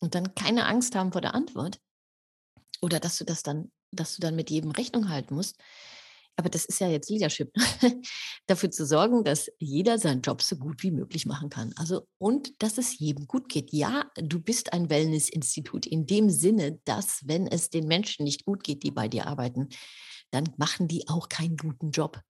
Und 0.00 0.14
dann 0.14 0.34
keine 0.34 0.66
Angst 0.66 0.94
haben 0.94 1.12
vor 1.12 1.20
der 1.20 1.34
Antwort. 1.34 1.80
Oder 2.80 3.00
dass 3.00 3.16
du 3.18 3.24
das 3.24 3.42
dann, 3.42 3.72
dass 3.90 4.14
du 4.14 4.20
dann 4.20 4.36
mit 4.36 4.50
jedem 4.50 4.70
Rechnung 4.70 5.08
halten 5.08 5.34
musst. 5.34 5.56
Aber 6.38 6.50
das 6.50 6.66
ist 6.66 6.80
ja 6.80 6.88
jetzt 6.88 7.08
Leadership. 7.08 7.50
Dafür 8.46 8.70
zu 8.70 8.84
sorgen, 8.84 9.24
dass 9.24 9.50
jeder 9.58 9.98
seinen 9.98 10.20
Job 10.20 10.42
so 10.42 10.56
gut 10.56 10.82
wie 10.82 10.90
möglich 10.90 11.24
machen 11.24 11.48
kann. 11.48 11.72
Also, 11.76 12.06
und 12.18 12.62
dass 12.62 12.76
es 12.76 12.98
jedem 12.98 13.26
gut 13.26 13.48
geht. 13.48 13.72
Ja, 13.72 14.10
du 14.16 14.38
bist 14.38 14.74
ein 14.74 14.90
Wellness-Institut 14.90 15.86
in 15.86 16.06
dem 16.06 16.28
Sinne, 16.28 16.78
dass, 16.84 17.22
wenn 17.24 17.46
es 17.46 17.70
den 17.70 17.88
Menschen 17.88 18.24
nicht 18.24 18.44
gut 18.44 18.62
geht, 18.62 18.82
die 18.82 18.90
bei 18.90 19.08
dir 19.08 19.26
arbeiten, 19.26 19.70
dann 20.30 20.52
machen 20.56 20.88
die 20.88 21.08
auch 21.08 21.28
keinen 21.28 21.56
guten 21.56 21.90
Job. 21.90 22.20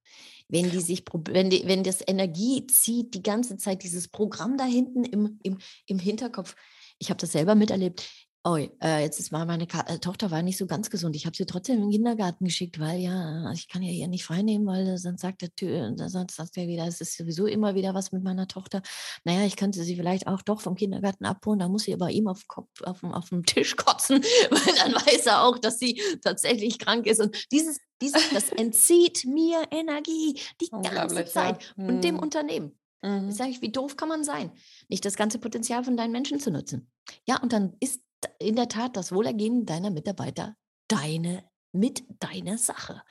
Wenn 0.48 0.70
die 0.70 0.80
sich, 0.80 1.04
wenn, 1.28 1.50
die, 1.50 1.66
wenn 1.66 1.82
das 1.82 2.02
Energie 2.06 2.66
zieht, 2.66 3.14
die 3.14 3.22
ganze 3.22 3.56
Zeit 3.56 3.82
dieses 3.82 4.08
Programm 4.08 4.56
da 4.56 4.64
hinten 4.64 5.04
im, 5.04 5.38
im, 5.42 5.58
im 5.86 5.98
Hinterkopf. 5.98 6.54
Ich 6.98 7.10
habe 7.10 7.20
das 7.20 7.32
selber 7.32 7.54
miterlebt. 7.54 8.08
Oh, 8.48 8.56
äh, 8.80 9.02
jetzt 9.02 9.18
ist 9.18 9.32
mal 9.32 9.44
meine 9.44 9.66
Ka 9.66 9.80
äh, 9.88 9.98
Tochter 9.98 10.30
war 10.30 10.40
nicht 10.40 10.56
so 10.56 10.68
ganz 10.68 10.88
gesund. 10.88 11.16
Ich 11.16 11.26
habe 11.26 11.36
sie 11.36 11.46
trotzdem 11.46 11.78
in 11.78 11.82
den 11.82 11.90
Kindergarten 11.90 12.44
geschickt, 12.44 12.78
weil 12.78 13.00
ja, 13.00 13.50
ich 13.50 13.66
kann 13.66 13.82
ja 13.82 13.90
hier 13.90 14.06
nicht 14.06 14.24
freinehmen, 14.24 14.68
weil 14.68 14.96
sonst 14.98 15.22
sagt 15.22 15.42
der 15.42 15.52
Tür, 15.56 15.92
sonst 15.96 16.36
sagt 16.36 16.56
er 16.56 16.68
wieder, 16.68 16.86
es 16.86 17.00
ist 17.00 17.16
sowieso 17.16 17.46
immer 17.46 17.74
wieder 17.74 17.92
was 17.92 18.12
mit 18.12 18.22
meiner 18.22 18.46
Tochter. 18.46 18.82
Naja, 19.24 19.44
ich 19.44 19.56
könnte 19.56 19.82
sie 19.82 19.96
vielleicht 19.96 20.28
auch 20.28 20.42
doch 20.42 20.60
vom 20.60 20.76
Kindergarten 20.76 21.24
abholen, 21.24 21.58
da 21.58 21.68
muss 21.68 21.82
sie 21.82 21.94
aber 21.94 22.10
ihm 22.10 22.28
auf, 22.28 22.46
Kopf, 22.46 22.82
auf, 22.82 23.02
auf 23.02 23.30
dem 23.30 23.44
Tisch 23.44 23.74
kotzen, 23.76 24.22
weil 24.50 24.74
dann 24.76 24.94
weiß 24.94 25.26
er 25.26 25.42
auch, 25.42 25.58
dass 25.58 25.80
sie 25.80 26.00
tatsächlich 26.22 26.78
krank 26.78 27.08
ist. 27.08 27.20
Und 27.20 27.50
dieses, 27.50 27.80
dieses 28.00 28.30
das 28.32 28.50
entzieht 28.50 29.24
mir 29.24 29.64
Energie 29.72 30.38
die 30.60 30.70
ganze 30.70 31.24
Zeit 31.24 31.74
ja. 31.76 31.84
und 31.88 32.04
dem 32.04 32.14
hm. 32.14 32.22
Unternehmen. 32.22 32.78
Mhm. 33.02 33.32
Sag 33.32 33.48
ich, 33.48 33.60
wie 33.60 33.72
doof 33.72 33.96
kann 33.96 34.08
man 34.08 34.22
sein, 34.22 34.52
nicht 34.88 35.04
das 35.04 35.16
ganze 35.16 35.38
Potenzial 35.38 35.82
von 35.82 35.96
deinen 35.96 36.12
Menschen 36.12 36.38
zu 36.38 36.50
nutzen? 36.50 36.90
Ja, 37.24 37.40
und 37.40 37.52
dann 37.52 37.74
ist 37.80 38.00
in 38.38 38.56
der 38.56 38.68
Tat 38.68 38.96
das 38.96 39.12
Wohlergehen 39.12 39.66
deiner 39.66 39.90
Mitarbeiter 39.90 40.56
deine 40.88 41.44
mit 41.72 42.04
deiner 42.20 42.58
Sache. 42.58 43.02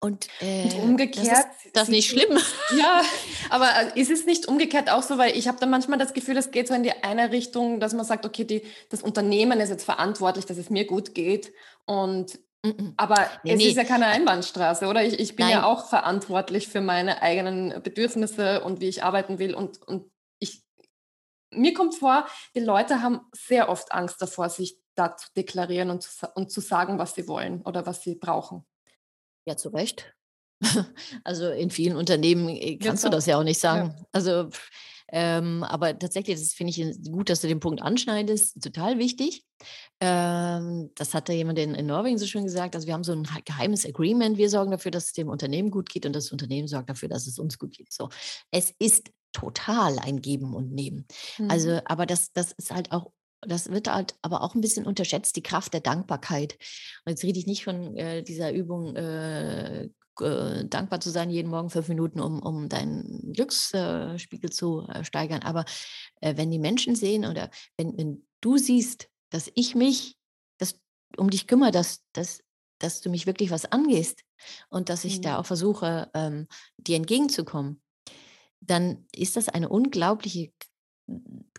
Und, 0.00 0.26
äh, 0.40 0.64
und 0.64 0.82
umgekehrt. 0.82 1.28
Das 1.28 1.64
ist 1.64 1.76
das 1.76 1.88
nicht 1.88 2.10
schlimm. 2.10 2.36
Ja, 2.76 3.02
aber 3.50 3.68
äh, 3.94 4.00
ist 4.00 4.10
es 4.10 4.26
nicht 4.26 4.48
umgekehrt 4.48 4.90
auch 4.90 5.02
so, 5.02 5.16
weil 5.16 5.36
ich 5.36 5.46
habe 5.46 5.60
dann 5.60 5.70
manchmal 5.70 5.98
das 5.98 6.12
Gefühl, 6.12 6.36
es 6.36 6.50
geht 6.50 6.66
so 6.66 6.74
in 6.74 6.82
die 6.82 6.90
eine 7.04 7.30
Richtung, 7.30 7.78
dass 7.78 7.94
man 7.94 8.04
sagt, 8.04 8.26
okay, 8.26 8.44
die, 8.44 8.62
das 8.88 9.02
Unternehmen 9.02 9.60
ist 9.60 9.68
jetzt 9.68 9.84
verantwortlich, 9.84 10.44
dass 10.44 10.56
es 10.56 10.70
mir 10.70 10.86
gut 10.86 11.14
geht. 11.14 11.52
Und 11.86 12.40
aber 12.96 13.28
nee, 13.42 13.52
es 13.52 13.58
nee. 13.58 13.68
ist 13.68 13.76
ja 13.76 13.84
keine 13.84 14.06
Einbahnstraße, 14.06 14.86
oder? 14.86 15.04
Ich, 15.04 15.18
ich 15.18 15.34
bin 15.34 15.46
Nein. 15.46 15.56
ja 15.56 15.64
auch 15.64 15.88
verantwortlich 15.88 16.68
für 16.68 16.80
meine 16.80 17.20
eigenen 17.20 17.82
Bedürfnisse 17.82 18.62
und 18.62 18.80
wie 18.80 18.88
ich 18.88 19.02
arbeiten 19.02 19.38
will. 19.40 19.54
Und, 19.54 19.82
und 19.82 20.10
mir 21.52 21.74
kommt 21.74 21.94
vor, 21.94 22.26
die 22.54 22.60
Leute 22.60 23.02
haben 23.02 23.20
sehr 23.32 23.68
oft 23.68 23.92
Angst 23.92 24.20
davor, 24.20 24.48
sich 24.48 24.78
da 24.94 25.16
zu 25.16 25.28
deklarieren 25.36 25.90
und 25.90 26.02
zu, 26.02 26.26
und 26.34 26.50
zu 26.50 26.60
sagen, 26.60 26.98
was 26.98 27.14
sie 27.14 27.26
wollen 27.28 27.62
oder 27.62 27.86
was 27.86 28.02
sie 28.02 28.14
brauchen. 28.14 28.64
Ja, 29.46 29.56
zu 29.56 29.70
Recht. 29.70 30.14
Also 31.24 31.50
in 31.50 31.70
vielen 31.70 31.96
Unternehmen 31.96 32.48
äh, 32.48 32.76
kannst 32.76 33.04
ja, 33.04 33.10
du 33.10 33.16
das 33.16 33.26
ja 33.26 33.38
auch 33.38 33.42
nicht 33.44 33.58
sagen. 33.58 33.94
Ja. 33.96 34.06
Also, 34.12 34.48
ähm, 35.10 35.62
aber 35.64 35.98
tatsächlich, 35.98 36.38
das 36.38 36.54
finde 36.54 36.70
ich 36.70 37.10
gut, 37.10 37.28
dass 37.28 37.40
du 37.40 37.48
den 37.48 37.60
Punkt 37.60 37.82
anschneidest, 37.82 38.62
total 38.62 38.98
wichtig. 38.98 39.44
Ähm, 40.00 40.90
das 40.94 41.14
hat 41.14 41.28
da 41.28 41.32
jemand 41.32 41.58
in, 41.58 41.74
in, 41.74 41.86
Norwegen 41.86 42.16
so 42.16 42.26
schön 42.26 42.44
gesagt. 42.44 42.74
Also 42.74 42.86
wir 42.86 42.94
haben 42.94 43.04
so 43.04 43.12
ein 43.12 43.28
geheimes 43.44 43.84
Agreement. 43.84 44.38
Wir 44.38 44.48
sorgen 44.48 44.70
dafür, 44.70 44.90
dass 44.90 45.06
es 45.06 45.12
dem 45.12 45.28
Unternehmen 45.28 45.70
gut 45.70 45.90
geht 45.90 46.06
und 46.06 46.14
das 46.14 46.32
Unternehmen 46.32 46.68
sorgt 46.68 46.88
dafür, 46.88 47.08
dass 47.08 47.26
es 47.26 47.38
uns 47.38 47.58
gut 47.58 47.76
geht. 47.76 47.92
So, 47.92 48.08
es 48.50 48.72
ist 48.78 49.10
total 49.32 49.98
ein 49.98 50.20
Geben 50.20 50.54
und 50.54 50.72
Nehmen. 50.72 51.06
Mhm. 51.38 51.50
Also, 51.50 51.80
aber 51.84 52.06
das, 52.06 52.32
das 52.32 52.52
ist 52.52 52.70
halt 52.70 52.92
auch 52.92 53.12
das 53.44 53.70
wird 53.70 53.92
halt 53.92 54.14
aber 54.22 54.42
auch 54.42 54.54
ein 54.54 54.60
bisschen 54.60 54.86
unterschätzt, 54.86 55.34
die 55.34 55.42
Kraft 55.42 55.72
der 55.74 55.80
Dankbarkeit. 55.80 56.56
Und 57.04 57.10
jetzt 57.10 57.24
rede 57.24 57.40
ich 57.40 57.46
nicht 57.46 57.64
von 57.64 57.96
äh, 57.96 58.22
dieser 58.22 58.52
Übung, 58.52 58.94
äh, 58.94 59.88
äh, 60.20 60.64
dankbar 60.66 61.00
zu 61.00 61.10
sein, 61.10 61.30
jeden 61.30 61.50
Morgen 61.50 61.70
fünf 61.70 61.88
Minuten, 61.88 62.20
um, 62.20 62.40
um 62.40 62.68
deinen 62.68 63.32
Glücksspiegel 63.32 64.50
zu 64.50 64.86
äh, 64.88 65.04
steigern. 65.04 65.42
Aber 65.42 65.64
äh, 66.20 66.36
wenn 66.36 66.50
die 66.50 66.58
Menschen 66.58 66.94
sehen 66.94 67.24
oder 67.24 67.50
wenn, 67.76 67.96
wenn 67.96 68.26
du 68.40 68.58
siehst, 68.58 69.08
dass 69.30 69.50
ich 69.54 69.74
mich 69.74 70.16
dass, 70.58 70.78
um 71.16 71.30
dich 71.30 71.46
kümmere, 71.46 71.72
dass, 71.72 72.04
dass, 72.12 72.42
dass 72.78 73.00
du 73.00 73.10
mich 73.10 73.26
wirklich 73.26 73.50
was 73.50 73.64
angehst 73.64 74.22
und 74.68 74.88
dass 74.88 75.04
ich 75.04 75.18
mhm. 75.18 75.22
da 75.22 75.38
auch 75.38 75.46
versuche, 75.46 76.10
ähm, 76.14 76.46
dir 76.76 76.96
entgegenzukommen, 76.96 77.81
dann 78.62 79.06
ist 79.14 79.36
das 79.36 79.48
eine 79.48 79.68
unglaubliche 79.68 80.52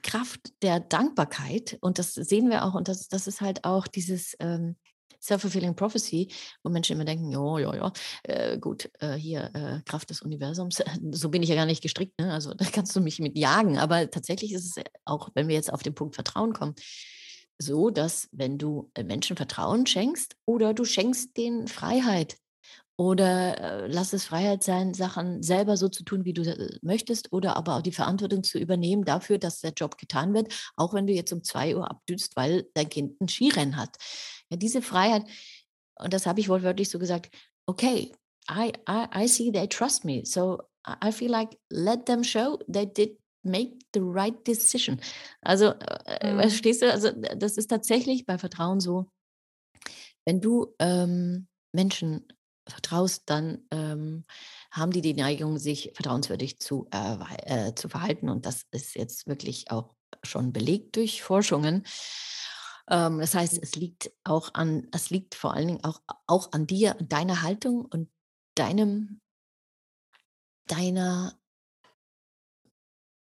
Kraft 0.01 0.53
der 0.61 0.79
Dankbarkeit. 0.79 1.77
Und 1.81 1.99
das 1.99 2.13
sehen 2.13 2.49
wir 2.49 2.65
auch. 2.65 2.73
Und 2.73 2.87
das, 2.87 3.07
das 3.07 3.27
ist 3.27 3.41
halt 3.41 3.63
auch 3.65 3.87
dieses, 3.87 4.35
ähm, 4.39 4.75
Self-fulfilling 5.23 5.75
Prophecy, 5.75 6.27
wo 6.63 6.69
Menschen 6.69 6.93
immer 6.93 7.05
denken, 7.05 7.31
ja, 7.31 7.59
ja, 7.59 7.75
ja, 7.75 7.93
äh, 8.23 8.57
gut, 8.57 8.91
äh, 8.99 9.13
hier, 9.13 9.51
äh, 9.53 9.81
Kraft 9.85 10.09
des 10.09 10.21
Universums, 10.21 10.83
so 11.11 11.29
bin 11.29 11.41
ich 11.41 11.49
ja 11.49 11.55
gar 11.55 11.65
nicht 11.65 11.81
gestrickt, 11.81 12.19
ne? 12.19 12.33
also 12.33 12.53
da 12.57 12.65
kannst 12.65 12.95
du 12.95 12.99
mich 12.99 13.19
mit 13.19 13.37
jagen, 13.37 13.77
aber 13.77 14.09
tatsächlich 14.11 14.51
ist 14.51 14.77
es 14.77 14.83
auch, 15.05 15.29
wenn 15.33 15.47
wir 15.47 15.55
jetzt 15.55 15.71
auf 15.71 15.81
den 15.81 15.95
Punkt 15.95 16.15
Vertrauen 16.15 16.53
kommen, 16.53 16.75
so, 17.57 17.89
dass 17.89 18.27
wenn 18.31 18.57
du 18.57 18.91
äh, 18.95 19.03
Menschen 19.03 19.37
Vertrauen 19.37 19.85
schenkst 19.85 20.35
oder 20.45 20.73
du 20.73 20.83
schenkst 20.83 21.37
denen 21.37 21.67
Freiheit, 21.67 22.37
oder 22.95 23.57
äh, 23.57 23.87
lass 23.87 24.13
es 24.13 24.25
Freiheit 24.25 24.63
sein, 24.63 24.93
Sachen 24.93 25.41
selber 25.41 25.77
so 25.77 25.89
zu 25.89 26.03
tun, 26.03 26.25
wie 26.25 26.33
du 26.33 26.43
äh, 26.43 26.77
möchtest, 26.81 27.33
oder 27.33 27.57
aber 27.57 27.77
auch 27.77 27.81
die 27.81 27.91
Verantwortung 27.91 28.43
zu 28.43 28.59
übernehmen 28.59 29.03
dafür, 29.03 29.39
dass 29.39 29.61
der 29.61 29.73
Job 29.73 29.97
getan 29.97 30.33
wird, 30.33 30.53
auch 30.75 30.93
wenn 30.93 31.07
du 31.07 31.13
jetzt 31.13 31.33
um 31.33 31.43
zwei 31.43 31.75
Uhr 31.75 31.89
abdüst, 31.89 32.35
weil 32.35 32.67
dein 32.73 32.89
Kind 32.89 33.19
ein 33.19 33.27
Skirennen 33.27 33.77
hat. 33.77 33.97
Ja, 34.49 34.57
diese 34.57 34.81
Freiheit, 34.81 35.23
und 35.99 36.13
das 36.13 36.25
habe 36.25 36.39
ich 36.39 36.49
wortwörtlich 36.49 36.89
so 36.89 36.99
gesagt, 36.99 37.33
okay, 37.65 38.11
I, 38.49 38.73
I, 38.87 39.23
I 39.23 39.27
see 39.27 39.51
they 39.51 39.67
trust 39.67 40.05
me. 40.05 40.21
So 40.25 40.61
I 40.85 41.11
feel 41.11 41.31
like 41.31 41.57
let 41.69 42.05
them 42.05 42.23
show 42.23 42.59
they 42.67 42.85
did 42.85 43.17
make 43.43 43.79
the 43.93 44.01
right 44.01 44.45
decision. 44.45 44.99
Also, 45.41 45.73
äh, 46.05 46.33
mhm. 46.33 46.39
verstehst 46.39 46.81
du, 46.81 46.91
also 46.91 47.11
das 47.11 47.57
ist 47.57 47.67
tatsächlich 47.67 48.25
bei 48.25 48.37
Vertrauen 48.37 48.79
so, 48.79 49.09
wenn 50.25 50.41
du 50.41 50.73
ähm, 50.79 51.47
Menschen 51.73 52.25
vertraust, 52.67 53.23
dann 53.27 53.65
ähm, 53.71 54.25
haben 54.71 54.91
die 54.91 55.01
die 55.01 55.13
Neigung, 55.13 55.57
sich 55.57 55.91
vertrauenswürdig 55.93 56.59
zu, 56.59 56.87
äh, 56.91 57.69
äh, 57.69 57.75
zu 57.75 57.89
verhalten. 57.89 58.29
Und 58.29 58.45
das 58.45 58.65
ist 58.71 58.95
jetzt 58.95 59.27
wirklich 59.27 59.71
auch 59.71 59.95
schon 60.23 60.53
belegt 60.53 60.95
durch 60.95 61.23
Forschungen. 61.23 61.85
Ähm, 62.89 63.19
das 63.19 63.35
heißt, 63.35 63.61
es 63.61 63.75
liegt 63.75 64.11
auch 64.23 64.53
an, 64.53 64.87
es 64.91 65.09
liegt 65.09 65.35
vor 65.35 65.53
allen 65.53 65.67
Dingen 65.67 65.83
auch, 65.83 66.01
auch 66.27 66.51
an 66.51 66.67
dir, 66.67 66.95
deiner 66.95 67.41
Haltung 67.41 67.85
und 67.85 68.09
deinem, 68.55 69.21
deiner 70.67 71.37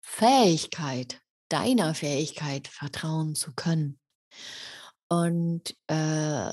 Fähigkeit, 0.01 1.21
deiner 1.49 1.95
Fähigkeit, 1.95 2.67
vertrauen 2.69 3.35
zu 3.35 3.53
können. 3.55 3.99
Und 5.09 5.75
äh, 5.87 6.53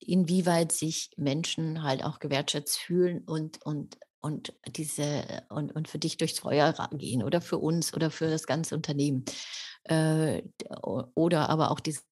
inwieweit 0.00 0.72
sich 0.72 1.10
Menschen 1.16 1.82
halt 1.82 2.04
auch 2.04 2.18
gewertschätzt 2.20 2.78
fühlen 2.78 3.22
und, 3.24 3.64
und, 3.64 3.98
und 4.20 4.54
diese 4.66 5.44
und, 5.50 5.74
und 5.74 5.88
für 5.88 5.98
dich 5.98 6.16
durchs 6.16 6.38
Feuer 6.38 6.74
gehen 6.92 7.22
oder 7.22 7.40
für 7.40 7.58
uns 7.58 7.92
oder 7.92 8.10
für 8.10 8.30
das 8.30 8.46
ganze 8.46 8.74
Unternehmen. 8.74 9.24
Äh, 9.84 10.42
oder 11.14 11.50
aber 11.50 11.70
auch 11.70 11.80
diesen 11.80 12.02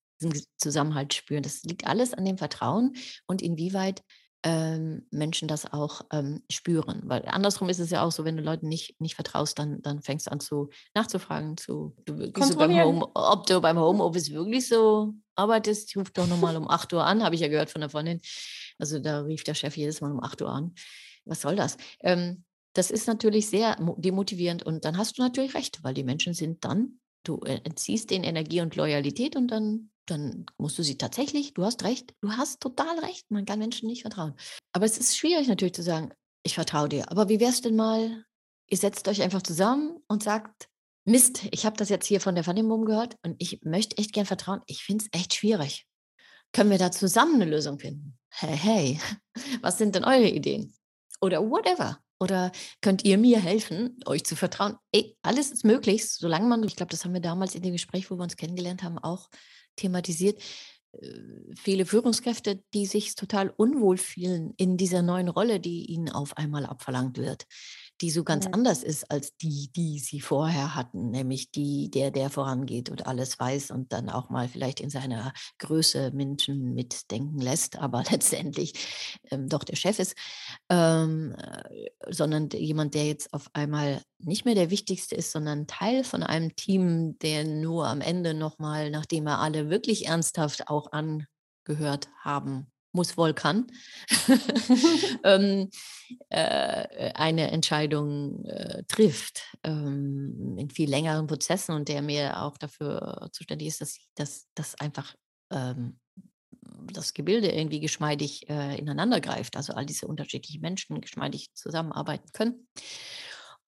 Zusammenhalt 0.59 1.14
spüren. 1.14 1.42
Das 1.42 1.62
liegt 1.64 1.87
alles 1.87 2.14
an 2.14 2.24
dem 2.24 2.38
Vertrauen 2.38 2.94
und 3.27 3.42
inwieweit 3.42 4.03
ähm, 4.44 5.07
Menschen 5.11 5.48
das 5.48 5.72
auch 5.72 6.02
ähm, 6.12 6.42
spüren. 6.50 7.00
Weil 7.07 7.24
andersrum 7.26 7.70
ist 7.70 7.78
es 7.78 7.90
ja 7.90 8.02
auch 8.02 8.12
so, 8.12 8.24
wenn 8.24 8.37
du 8.37 8.42
Leuten 8.42 8.68
nicht, 8.68 9.00
nicht 9.00 9.14
vertraust, 9.14 9.59
dann, 9.59 9.80
dann 9.80 10.02
fängst 10.02 10.26
du 10.26 10.33
an 10.33 10.40
zu 10.40 10.68
nachzufragen, 10.94 11.57
zu, 11.57 11.96
du, 12.04 12.30
du 12.30 12.57
beim 12.57 12.78
Home, 12.78 13.07
ob 13.14 13.46
du 13.46 13.61
beim 13.62 13.78
Homeoffice 13.78 14.30
wirklich 14.30 14.68
so 14.68 15.14
arbeitest. 15.35 15.88
Ich 15.88 15.96
rufe 15.96 16.12
doch 16.12 16.26
nochmal 16.26 16.57
um 16.57 16.68
8 16.68 16.92
Uhr 16.92 17.04
an, 17.04 17.24
habe 17.24 17.35
ich 17.35 17.40
ja 17.40 17.48
gehört 17.48 17.70
von 17.70 17.80
der 17.80 17.88
Freundin. 17.88 18.20
Also 18.78 18.98
da 18.98 19.22
rief 19.22 19.44
der 19.44 19.54
Chef 19.54 19.76
jedes 19.78 20.02
Mal 20.02 20.12
um 20.12 20.22
8 20.22 20.42
Uhr 20.42 20.50
an. 20.50 20.74
Was 21.24 21.40
soll 21.40 21.57
das? 21.57 21.78
Ähm, 22.00 22.44
das 22.74 22.90
ist 22.90 23.07
natürlich 23.07 23.48
sehr 23.48 23.76
demotivierend 23.96 24.62
und 24.62 24.85
dann 24.85 24.98
hast 24.98 25.16
du 25.16 25.22
natürlich 25.22 25.54
recht, 25.54 25.83
weil 25.83 25.94
die 25.94 26.04
Menschen 26.04 26.35
sind 26.35 26.64
dann, 26.64 26.98
du 27.22 27.40
äh, 27.46 27.61
entziehst 27.64 28.11
denen 28.11 28.24
Energie 28.24 28.61
und 28.61 28.76
Loyalität 28.76 29.37
und 29.37 29.48
dann 29.48 29.90
dann 30.06 30.46
musst 30.58 30.78
du 30.78 30.82
sie 30.82 30.98
tatsächlich, 30.98 31.54
du 31.54 31.64
hast 31.64 31.84
recht, 31.84 32.14
du 32.20 32.32
hast 32.32 32.60
total 32.60 32.98
recht, 33.00 33.30
man 33.30 33.44
kann 33.44 33.58
Menschen 33.58 33.88
nicht 33.88 34.02
vertrauen. 34.02 34.34
Aber 34.72 34.84
es 34.84 34.98
ist 34.98 35.16
schwierig 35.16 35.48
natürlich 35.48 35.74
zu 35.74 35.82
sagen, 35.82 36.12
ich 36.42 36.54
vertraue 36.54 36.88
dir. 36.88 37.10
Aber 37.10 37.28
wie 37.28 37.40
wäre 37.40 37.50
es 37.50 37.62
denn 37.62 37.76
mal, 37.76 38.24
ihr 38.68 38.78
setzt 38.78 39.08
euch 39.08 39.22
einfach 39.22 39.42
zusammen 39.42 39.98
und 40.08 40.22
sagt, 40.22 40.68
Mist, 41.06 41.42
ich 41.50 41.66
habe 41.66 41.76
das 41.76 41.90
jetzt 41.90 42.06
hier 42.06 42.20
von 42.20 42.34
der 42.34 42.44
Vernehmung 42.44 42.86
gehört 42.86 43.16
und 43.22 43.36
ich 43.38 43.60
möchte 43.62 43.98
echt 43.98 44.14
gern 44.14 44.24
vertrauen. 44.24 44.62
Ich 44.66 44.84
finde 44.84 45.04
es 45.04 45.18
echt 45.18 45.34
schwierig. 45.34 45.86
Können 46.52 46.70
wir 46.70 46.78
da 46.78 46.90
zusammen 46.90 47.34
eine 47.34 47.50
Lösung 47.50 47.78
finden? 47.78 48.18
Hey, 48.30 48.56
hey, 48.56 49.00
was 49.60 49.76
sind 49.76 49.94
denn 49.94 50.04
eure 50.04 50.28
Ideen? 50.28 50.72
Oder 51.20 51.42
whatever. 51.42 51.98
Oder 52.20 52.52
könnt 52.80 53.04
ihr 53.04 53.18
mir 53.18 53.38
helfen, 53.38 53.98
euch 54.06 54.24
zu 54.24 54.34
vertrauen? 54.36 54.78
Ey, 54.92 55.16
alles 55.20 55.50
ist 55.50 55.64
möglich, 55.64 56.08
solange 56.10 56.46
man, 56.46 56.62
ich 56.62 56.76
glaube, 56.76 56.90
das 56.90 57.04
haben 57.04 57.12
wir 57.12 57.20
damals 57.20 57.54
in 57.54 57.62
dem 57.62 57.72
Gespräch, 57.72 58.10
wo 58.10 58.16
wir 58.16 58.22
uns 58.22 58.36
kennengelernt 58.36 58.82
haben, 58.82 58.98
auch 58.98 59.28
thematisiert, 59.76 60.40
äh, 60.92 61.08
viele 61.56 61.87
Führungskräfte, 61.87 62.62
die 62.74 62.87
sich 62.87 63.14
total 63.14 63.52
unwohl 63.56 63.96
fühlen 63.98 64.54
in 64.56 64.76
dieser 64.76 65.02
neuen 65.02 65.28
Rolle, 65.28 65.60
die 65.60 65.87
ihnen 65.87 66.10
auf 66.10 66.37
einmal 66.37 66.66
abverlangt 66.66 67.18
wird 67.18 67.46
die 68.00 68.11
so 68.11 68.24
ganz 68.24 68.46
mhm. 68.46 68.54
anders 68.54 68.83
ist 68.83 69.11
als 69.11 69.37
die, 69.37 69.70
die 69.74 69.98
sie 69.98 70.20
vorher 70.20 70.74
hatten, 70.74 71.11
nämlich 71.11 71.50
die, 71.50 71.90
der, 71.90 72.11
der 72.11 72.30
vorangeht 72.30 72.90
und 72.90 73.07
alles 73.07 73.38
weiß 73.38 73.70
und 73.70 73.92
dann 73.92 74.09
auch 74.09 74.30
mal 74.30 74.48
vielleicht 74.48 74.80
in 74.80 74.90
seiner 74.90 75.33
Größe 75.59 76.11
Menschen 76.12 76.74
mitdenken 76.74 77.38
lässt, 77.38 77.76
aber 77.78 78.02
letztendlich 78.11 78.74
ähm, 79.30 79.48
doch 79.48 79.64
der 79.64 79.76
Chef 79.76 79.98
ist, 79.98 80.16
ähm, 80.68 81.35
äh, 81.38 81.90
sondern 82.11 82.48
jemand, 82.50 82.94
der 82.94 83.07
jetzt 83.07 83.33
auf 83.33 83.48
einmal 83.52 84.02
nicht 84.18 84.44
mehr 84.44 84.54
der 84.54 84.70
Wichtigste 84.70 85.14
ist, 85.14 85.33
sondern 85.33 85.66
Teil 85.66 86.04
von 86.04 86.22
einem 86.22 86.57
Team, 86.57 87.18
der 87.20 87.44
nur 87.44 87.87
am 87.87 88.00
Ende 88.00 88.35
nochmal, 88.35 88.90
nachdem 88.90 89.26
er 89.26 89.40
alle 89.40 89.70
wirklich 89.70 90.07
ernsthaft 90.07 90.68
auch 90.68 90.90
angehört 90.92 92.09
haben 92.22 92.66
muss 92.94 93.16
wohl 93.16 93.35
kann, 93.35 93.66
ähm, 95.24 95.70
äh, 96.28 97.12
eine 97.14 97.50
Entscheidung 97.50 98.44
äh, 98.46 98.85
trifft 98.85 99.42
ähm, 99.64 100.57
in 100.59 100.70
viel 100.70 100.88
längeren 100.88 101.26
Prozessen 101.26 101.74
und 101.74 101.88
der 101.88 102.02
mir 102.02 102.42
auch 102.42 102.57
dafür 102.57 103.28
zuständig 103.33 103.68
ist, 103.68 103.80
dass, 103.80 103.98
dass, 104.14 104.46
dass 104.54 104.80
einfach 104.80 105.14
ähm, 105.50 105.98
das 106.92 107.14
Gebilde 107.14 107.50
irgendwie 107.50 107.80
geschmeidig 107.80 108.48
äh, 108.48 108.78
ineinander 108.78 109.20
greift, 109.20 109.57
also 109.57 109.72
all 109.74 109.87
diese 109.87 110.07
unterschiedlichen 110.07 110.61
Menschen 110.61 111.00
geschmeidig 111.00 111.52
zusammenarbeiten 111.54 112.30
können. 112.33 112.68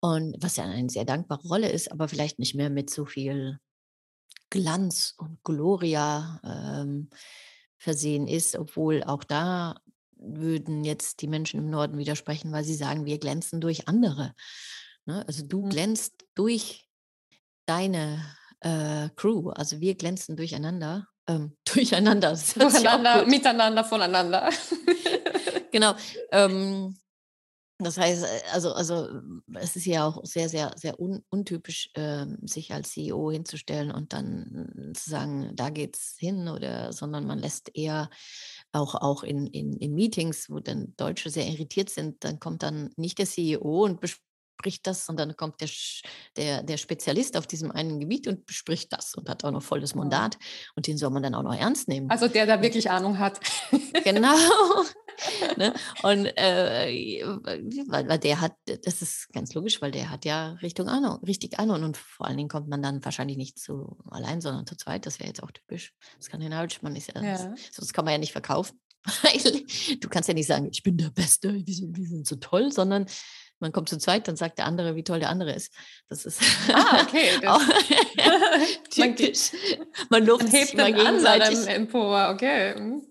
Und 0.01 0.37
was 0.41 0.57
ja 0.57 0.65
eine 0.65 0.91
sehr 0.91 1.05
dankbare 1.05 1.47
Rolle 1.49 1.71
ist, 1.71 1.91
aber 1.91 2.09
vielleicht 2.09 2.39
nicht 2.39 2.55
mehr 2.55 2.71
mit 2.71 2.91
so 2.91 3.07
viel 3.07 3.59
Glanz 4.51 5.15
und 5.17 5.43
Gloria. 5.43 6.41
Ähm, 6.45 7.11
versehen 7.79 8.27
ist, 8.29 8.57
obwohl 8.57 9.03
auch 9.05 9.25
da 9.25 9.77
würden 10.19 10.85
jetzt 10.85 11.21
die 11.23 11.29
Menschen 11.29 11.61
im 11.61 11.71
Norden 11.71 11.99
widersprechen, 11.99 12.53
weil 12.53 12.65
sie 12.65 12.75
sagen, 12.75 13.05
wir 13.05 13.19
glänzen 13.19 13.61
durch 13.61 13.89
andere. 13.89 14.35
Ne? 15.05 15.25
Also 15.27 15.45
du 15.45 15.62
mhm. 15.62 15.71
glänzt 15.71 16.25
durch 16.35 16.89
deine 17.67 18.25
äh, 18.61 19.09
Crew, 19.17 19.51
also 19.51 19.81
wir 19.81 19.95
glänzen 19.95 20.37
durcheinander. 20.37 21.09
Ähm, 21.27 21.57
durcheinander. 21.73 22.39
Durcheinander, 22.55 23.27
miteinander, 23.27 23.85
voneinander. 23.85 24.51
genau. 25.73 25.95
Ähm, 26.33 26.97
das 27.79 27.99
heißt, 27.99 28.25
äh, 28.25 28.41
also, 28.53 28.73
also 28.73 29.09
es 29.55 29.77
ist 29.77 29.87
ja 29.87 30.07
auch 30.07 30.25
sehr, 30.25 30.49
sehr, 30.49 30.73
sehr 30.77 30.99
un, 31.01 31.23
untypisch, 31.29 31.91
äh, 31.95 32.27
sich 32.43 32.73
als 32.73 32.91
CEO 32.91 33.31
hinzustellen 33.31 33.91
und 33.91 34.12
dann 34.12 34.93
zu 34.95 35.11
sagen, 35.11 35.53
da 35.55 35.71
geht's 35.71 36.17
hin 36.19 36.49
oder, 36.49 36.93
sondern 36.93 37.27
man 37.27 37.39
lässt 37.39 37.71
eher 37.75 38.11
auch, 38.73 38.95
auch 38.95 39.23
in, 39.25 39.47
in, 39.49 39.75
in 39.75 39.95
Meetings, 39.95 40.49
wo 40.51 40.61
dann 40.61 40.95
Deutsche 40.97 41.31
sehr 41.31 41.47
irritiert 41.47 41.91
sind, 41.91 42.25
dann 42.25 42.41
kommt 42.41 42.62
dann 42.62 42.91
nicht 42.97 43.19
der 43.19 43.27
CEO 43.27 43.85
und 43.85 44.01
bespricht 44.01 44.23
das, 44.87 45.07
sondern 45.07 45.37
kommt 45.37 45.61
der, 45.61 45.69
der, 46.37 46.62
der 46.62 46.77
Spezialist 46.77 47.37
auf 47.37 47.47
diesem 47.47 47.71
einen 47.71 48.01
Gebiet 48.01 48.27
und 48.27 48.47
bespricht 48.47 48.92
das 48.92 49.14
und 49.14 49.29
hat 49.29 49.45
auch 49.45 49.51
noch 49.51 49.62
volles 49.62 49.95
Mandat 49.95 50.38
und 50.75 50.87
den 50.87 50.99
soll 50.99 51.11
man 51.11 51.23
dann 51.23 51.35
auch 51.35 51.42
noch 51.42 51.55
ernst 51.55 51.88
nehmen. 51.88 52.11
Also 52.11 52.29
der 52.29 52.47
da 52.47 52.62
wirklich 52.62 52.90
Ahnung 52.90 53.19
hat. 53.19 53.40
Genau. 54.05 54.35
ne? 55.57 55.75
Und 56.03 56.27
äh, 56.37 57.23
weil, 57.88 58.09
weil 58.09 58.19
der 58.19 58.40
hat, 58.40 58.54
das 58.85 59.02
ist 59.02 59.33
ganz 59.33 59.54
logisch, 59.54 59.81
weil 59.81 59.90
der 59.90 60.11
hat 60.11 60.25
ja 60.25 60.52
Richtung 60.63 60.88
Ahnung, 60.88 61.23
richtig 61.25 61.59
Ahnung. 61.59 61.83
Und 61.83 61.96
vor 61.96 62.27
allen 62.27 62.37
Dingen 62.37 62.48
kommt 62.48 62.69
man 62.69 62.83
dann 62.83 63.04
wahrscheinlich 63.04 63.37
nicht 63.37 63.59
zu 63.59 63.96
allein, 64.11 64.40
sondern 64.40 64.67
zu 64.67 64.77
zweit. 64.77 65.07
Das 65.07 65.19
wäre 65.19 65.29
jetzt 65.29 65.42
auch 65.42 65.50
typisch. 65.50 65.94
Skandinavisch, 66.21 66.83
man 66.83 66.96
ist 66.96 67.13
ja, 67.15 67.23
ja. 67.23 67.54
sonst 67.73 67.92
kann 67.92 68.04
man 68.04 68.13
ja 68.13 68.19
nicht 68.19 68.33
verkaufen. 68.33 68.79
du 70.00 70.09
kannst 70.09 70.29
ja 70.29 70.35
nicht 70.35 70.48
sagen, 70.48 70.69
ich 70.71 70.83
bin 70.83 70.96
der 70.96 71.11
Beste, 71.11 71.54
wir 71.54 71.75
sind, 71.75 71.96
wir 71.96 72.07
sind 72.07 72.27
so 72.27 72.37
toll, 72.37 72.73
sondern 72.73 73.07
man 73.59 73.73
kommt 73.73 73.88
zu 73.88 73.98
zweit, 73.98 74.29
dann 74.29 74.37
sagt 74.37 74.59
der 74.59 74.67
andere, 74.67 74.96
wie 74.96 75.04
toll 75.04 75.21
der 75.21 75.31
andere 75.31 75.52
ist. 75.52 75.73
Das 76.09 76.27
ist 76.27 76.40
ah, 76.73 77.02
okay. 77.07 77.31
Das 77.42 77.63
typisch. 78.90 79.52
Man, 79.79 79.88
man 80.11 80.27
lobt 80.27 80.42
man 80.44 80.52
hebt 80.52 80.69
sich 80.69 80.77
mal 80.77 80.92
gegenseitig. 80.92 81.67
Empower, 81.67 82.31
okay. 82.35 82.79
Mhm. 82.79 83.02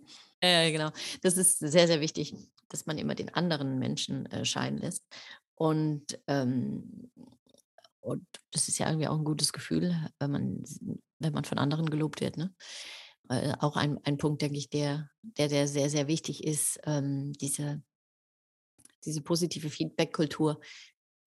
Ja, 0.44 0.70
genau. 0.70 0.92
Das 1.22 1.38
ist 1.38 1.60
sehr, 1.60 1.88
sehr 1.88 2.02
wichtig, 2.02 2.36
dass 2.70 2.86
man 2.86 2.98
immer 2.98 3.16
den 3.16 3.34
anderen 3.34 3.80
Menschen 3.80 4.26
äh, 4.28 4.46
scheinen 4.46 4.78
lässt. 4.78 5.04
Und, 5.56 6.20
ähm, 6.28 7.10
und 8.02 8.26
das 8.52 8.68
ist 8.68 8.78
ja 8.78 8.88
irgendwie 8.88 9.08
auch 9.08 9.18
ein 9.18 9.24
gutes 9.24 9.54
Gefühl, 9.54 9.96
wenn 10.20 10.32
man, 10.32 10.64
wenn 11.20 11.34
man 11.34 11.46
von 11.46 11.58
anderen 11.58 11.90
gelobt 11.90 12.22
wird. 12.22 12.38
Ne? 12.38 12.54
äh, 13.30 13.54
auch 13.60 13.76
ein, 13.76 14.00
ein 14.04 14.18
Punkt, 14.18 14.42
denke 14.42 14.58
ich, 14.58 14.70
der, 14.70 15.10
der, 15.22 15.48
der 15.48 15.68
sehr, 15.68 15.90
sehr 15.90 16.08
wichtig 16.08 16.44
ist, 16.44 16.80
ähm, 16.86 17.34
diese, 17.34 17.82
diese 19.06 19.22
positive 19.22 19.70
Feedback-Kultur, 19.70 20.60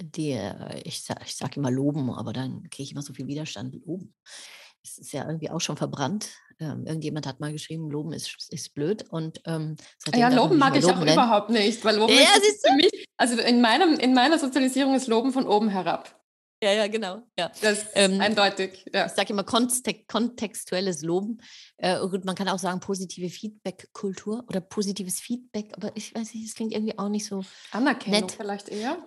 die, 0.00 0.32
äh, 0.32 0.80
ich, 0.84 1.04
ich 1.24 1.36
sage 1.36 1.56
immer 1.56 1.70
loben, 1.70 2.10
aber 2.10 2.32
dann 2.32 2.62
kriege 2.70 2.84
ich 2.84 2.92
immer 2.92 3.02
so 3.02 3.12
viel 3.12 3.26
Widerstand. 3.26 3.74
Loben. 3.86 4.14
Es 4.82 4.98
ist 4.98 5.12
ja 5.12 5.26
irgendwie 5.26 5.50
auch 5.50 5.60
schon 5.60 5.76
verbrannt. 5.76 6.30
Ähm, 6.60 6.86
irgendjemand 6.86 7.26
hat 7.26 7.40
mal 7.40 7.52
geschrieben, 7.52 7.90
Loben 7.90 8.12
ist, 8.12 8.48
ist 8.50 8.74
blöd. 8.74 9.04
Und, 9.10 9.40
ähm, 9.44 9.76
ja, 10.14 10.28
Loben 10.28 10.58
mag 10.58 10.76
ich 10.76 10.84
auch 10.84 10.98
nennen. 10.98 11.12
überhaupt 11.12 11.50
nicht, 11.50 11.84
weil 11.84 11.96
Loben 11.96 12.12
ja, 12.12 12.20
ist 12.20 12.66
für 12.66 12.74
mich, 12.74 13.06
also 13.16 13.40
in, 13.40 13.60
meinem, 13.60 13.98
in 13.98 14.14
meiner 14.14 14.38
Sozialisierung 14.38 14.94
ist 14.94 15.06
Loben 15.06 15.32
von 15.32 15.46
oben 15.46 15.68
herab. 15.68 16.17
Ja, 16.62 16.72
ja, 16.72 16.88
genau. 16.88 17.22
Ja. 17.38 17.52
Das 17.60 17.78
ist 17.78 17.88
ähm, 17.94 18.20
eindeutig. 18.20 18.84
Ja. 18.92 19.06
Ich 19.06 19.12
sage 19.12 19.32
immer 19.32 19.44
kontext 19.44 19.86
kontextuelles 20.08 21.02
Loben. 21.02 21.40
Äh, 21.76 22.00
gut, 22.08 22.24
man 22.24 22.34
kann 22.34 22.48
auch 22.48 22.58
sagen 22.58 22.80
positive 22.80 23.28
Feedback-Kultur 23.28 24.44
oder 24.48 24.60
positives 24.60 25.20
Feedback, 25.20 25.72
aber 25.76 25.92
ich 25.94 26.14
weiß 26.14 26.34
nicht, 26.34 26.46
es 26.48 26.54
klingt 26.54 26.72
irgendwie 26.72 26.98
auch 26.98 27.08
nicht 27.08 27.26
so 27.26 27.44
Anerkennung 27.70 28.22
nett. 28.22 28.32
vielleicht 28.32 28.68
eher. 28.68 28.98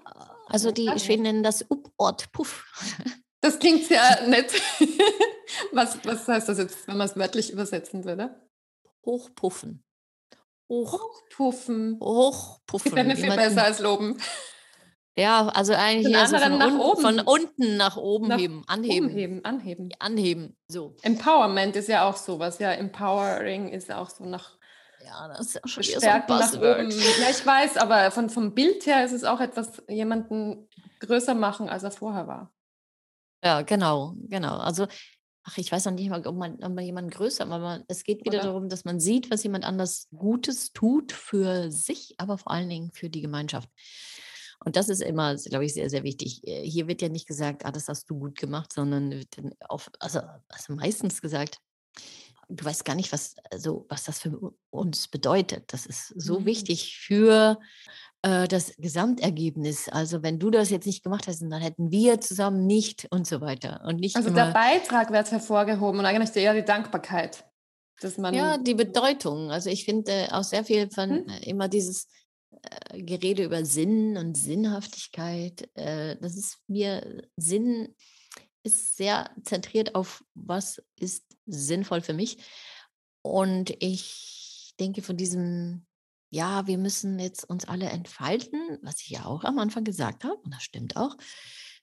Also 0.47 0.71
die 0.71 0.87
Schweden 0.97 1.23
nennen 1.23 1.43
das 1.43 1.69
Uport 1.69 2.31
Puff. 2.31 2.65
Das 3.43 3.57
klingt 3.57 3.85
sehr 3.85 4.27
nett. 4.27 4.53
was, 5.71 5.97
was 6.05 6.27
heißt 6.27 6.47
das 6.47 6.59
jetzt, 6.59 6.87
wenn 6.87 6.97
man 6.97 7.07
es 7.07 7.15
wörtlich 7.15 7.51
übersetzen 7.51 8.05
würde? 8.05 8.39
Hochpuffen. 9.03 9.83
Hoch, 10.69 10.93
Hochpuffen. 10.93 11.99
Hochpuffen. 11.99 12.91
Gefällt 12.91 13.07
mir 13.07 13.17
viel 13.17 13.35
besser 13.35 13.63
als 13.63 13.79
loben. 13.79 14.15
Ja, 15.17 15.47
also 15.49 15.73
eigentlich 15.73 16.07
hier 16.07 16.25
so 16.25 16.37
von, 16.37 16.57
nach 16.57 16.67
unten, 16.67 16.79
oben. 16.79 17.01
von 17.01 17.19
unten 17.19 17.77
nach 17.77 17.97
oben 17.97 18.27
nach 18.29 18.39
heben, 18.39 18.63
anheben. 18.67 19.09
Heben, 19.09 19.45
anheben. 19.45 19.89
Anheben, 19.99 20.57
so. 20.69 20.95
Empowerment 21.01 21.75
ist 21.75 21.89
ja 21.89 22.07
auch 22.07 22.15
sowas, 22.15 22.59
ja. 22.59 22.71
Empowering 22.71 23.69
ist 23.69 23.89
ja 23.89 23.97
auch 23.99 24.09
so 24.09 24.25
nach 24.25 24.57
ja, 25.05 25.27
das 25.27 25.39
ist 25.39 25.53
ja 25.55 25.61
schon 25.65 25.83
wieder 25.83 25.99
so 25.99 26.07
ein 26.07 26.23
nach 26.27 26.53
oben. 26.53 26.91
Ja, 26.91 27.29
ich 27.29 27.45
weiß, 27.45 27.77
aber 27.77 28.11
von, 28.11 28.29
vom 28.29 28.53
Bild 28.53 28.85
her 28.85 29.03
ist 29.03 29.11
es 29.11 29.23
auch 29.23 29.41
etwas, 29.41 29.81
jemanden 29.89 30.69
größer 30.99 31.33
machen, 31.33 31.69
als 31.69 31.83
er 31.83 31.91
vorher 31.91 32.27
war. 32.27 32.53
Ja, 33.43 33.63
genau, 33.63 34.13
genau. 34.27 34.57
Also, 34.57 34.87
ach, 35.43 35.57
ich 35.57 35.71
weiß 35.71 35.85
noch 35.85 35.93
nicht 35.93 36.09
mal, 36.09 36.25
ob 36.25 36.35
man, 36.35 36.63
ob 36.63 36.73
man 36.73 36.85
jemanden 36.85 37.09
größer, 37.09 37.43
aber 37.43 37.59
man, 37.59 37.83
es 37.87 38.03
geht 38.03 38.23
wieder 38.23 38.37
Oder? 38.37 38.47
darum, 38.47 38.69
dass 38.69 38.85
man 38.85 38.99
sieht, 38.99 39.31
was 39.31 39.43
jemand 39.43 39.65
anders 39.65 40.07
Gutes 40.15 40.71
tut 40.71 41.11
für 41.11 41.71
sich, 41.71 42.15
aber 42.17 42.37
vor 42.37 42.51
allen 42.51 42.69
Dingen 42.69 42.91
für 42.91 43.09
die 43.09 43.21
Gemeinschaft. 43.21 43.69
Und 44.63 44.75
das 44.75 44.89
ist 44.89 45.01
immer, 45.01 45.35
glaube 45.35 45.65
ich, 45.65 45.73
sehr, 45.73 45.89
sehr 45.89 46.03
wichtig. 46.03 46.41
Äh, 46.45 46.63
hier 46.63 46.87
wird 46.87 47.01
ja 47.01 47.09
nicht 47.09 47.27
gesagt, 47.27 47.65
ah, 47.65 47.71
das 47.71 47.87
hast 47.87 48.09
du 48.09 48.19
gut 48.19 48.37
gemacht, 48.37 48.71
sondern 48.73 49.11
wird 49.11 49.37
dann 49.37 49.53
auf, 49.67 49.89
also, 49.99 50.19
also 50.49 50.73
meistens 50.75 51.21
gesagt, 51.21 51.57
du 52.49 52.65
weißt 52.65 52.85
gar 52.85 52.95
nicht, 52.95 53.11
was, 53.13 53.35
also, 53.51 53.85
was 53.89 54.03
das 54.03 54.19
für 54.19 54.53
uns 54.69 55.07
bedeutet. 55.07 55.71
Das 55.73 55.85
ist 55.85 56.07
so 56.09 56.41
Mhm. 56.41 56.45
wichtig 56.45 56.97
für 56.99 57.59
äh, 58.23 58.47
das 58.47 58.73
Gesamtergebnis. 58.77 59.89
Also 59.89 60.21
wenn 60.21 60.37
du 60.37 60.51
das 60.51 60.69
jetzt 60.69 60.85
nicht 60.85 61.03
gemacht 61.03 61.27
hast, 61.27 61.41
dann 61.41 61.53
hätten 61.61 61.91
wir 61.91 62.19
zusammen 62.21 62.67
nicht 62.67 63.07
und 63.09 63.25
so 63.25 63.41
weiter. 63.41 63.81
Und 63.85 63.99
nicht 63.99 64.15
Also 64.15 64.29
der 64.29 64.51
Beitrag 64.51 65.11
wird 65.11 65.31
hervorgehoben 65.31 65.99
und 65.99 66.05
eigentlich 66.05 66.35
eher 66.35 66.53
die 66.53 66.65
Dankbarkeit, 66.65 67.45
dass 68.01 68.17
man. 68.17 68.33
ja, 68.33 68.57
die 68.57 68.75
Bedeutung. 68.75 69.49
Also 69.49 69.69
ich 69.69 69.85
finde 69.85 70.27
auch 70.31 70.43
sehr 70.43 70.63
viel 70.65 70.89
von 70.91 71.09
Hm? 71.09 71.29
äh, 71.29 71.49
immer 71.49 71.67
dieses 71.67 72.07
äh, 72.63 73.01
Gerede 73.01 73.43
über 73.43 73.65
Sinn 73.65 74.17
und 74.17 74.35
Sinnhaftigkeit. 74.35 75.69
Äh, 75.75 76.17
das 76.17 76.35
ist 76.35 76.59
mir, 76.67 77.27
Sinn 77.37 77.95
ist 78.63 78.97
sehr 78.97 79.29
zentriert 79.43 79.95
auf, 79.95 80.23
was 80.33 80.81
ist 80.99 81.25
sinnvoll 81.45 82.01
für 82.01 82.13
mich. 82.13 82.37
Und 83.23 83.71
ich 83.79 84.73
denke 84.79 85.01
von 85.01 85.17
diesem, 85.17 85.85
ja, 86.29 86.65
wir 86.67 86.77
müssen 86.77 87.19
jetzt 87.19 87.43
uns 87.49 87.65
alle 87.65 87.89
entfalten, 87.89 88.79
was 88.81 89.01
ich 89.01 89.09
ja 89.09 89.25
auch 89.25 89.43
am 89.43 89.59
Anfang 89.59 89.83
gesagt 89.83 90.23
habe, 90.23 90.37
und 90.37 90.53
das 90.53 90.63
stimmt 90.63 90.95
auch, 90.95 91.17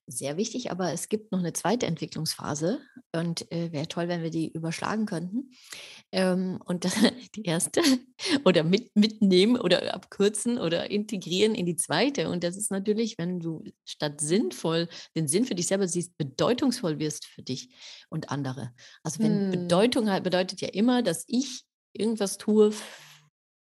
sehr 0.09 0.37
wichtig, 0.37 0.71
aber 0.71 0.93
es 0.93 1.09
gibt 1.09 1.33
noch 1.33 1.39
eine 1.39 1.53
zweite 1.53 1.87
Entwicklungsphase 1.87 2.81
und 3.13 3.51
äh, 3.53 3.71
wäre 3.73 3.89
toll, 3.89 4.09
wenn 4.09 4.23
wir 4.23 4.31
die 4.31 4.51
überschlagen 4.51 5.07
könnten. 5.07 5.51
Ähm, 6.13 6.61
und 6.65 6.85
das, 6.85 6.95
die 7.37 7.45
erste 7.45 7.83
oder 8.45 8.65
mit, 8.65 8.97
mitnehmen 8.97 9.61
oder 9.61 9.95
abkürzen 9.95 10.59
oder 10.59 10.91
integrieren 10.91 11.55
in 11.55 11.67
die 11.67 11.77
zweite. 11.77 12.31
Und 12.31 12.43
das 12.43 12.57
ist 12.57 12.71
natürlich, 12.71 13.19
wenn 13.19 13.39
du 13.39 13.63
statt 13.85 14.21
sinnvoll 14.21 14.89
den 15.15 15.29
Sinn 15.29 15.45
für 15.45 15.55
dich 15.55 15.67
selber 15.67 15.87
siehst, 15.87 16.17
bedeutungsvoll 16.17 16.99
wirst 16.99 17.27
für 17.27 17.43
dich 17.43 17.71
und 18.09 18.31
andere. 18.31 18.73
Also 19.03 19.23
wenn 19.23 19.39
Hm. 19.39 19.51
Bedeutung 19.51 20.11
halt 20.11 20.25
bedeutet 20.25 20.61
ja 20.61 20.69
immer, 20.69 21.03
dass 21.03 21.25
ich 21.27 21.65
irgendwas 21.93 22.39
tue, 22.39 22.73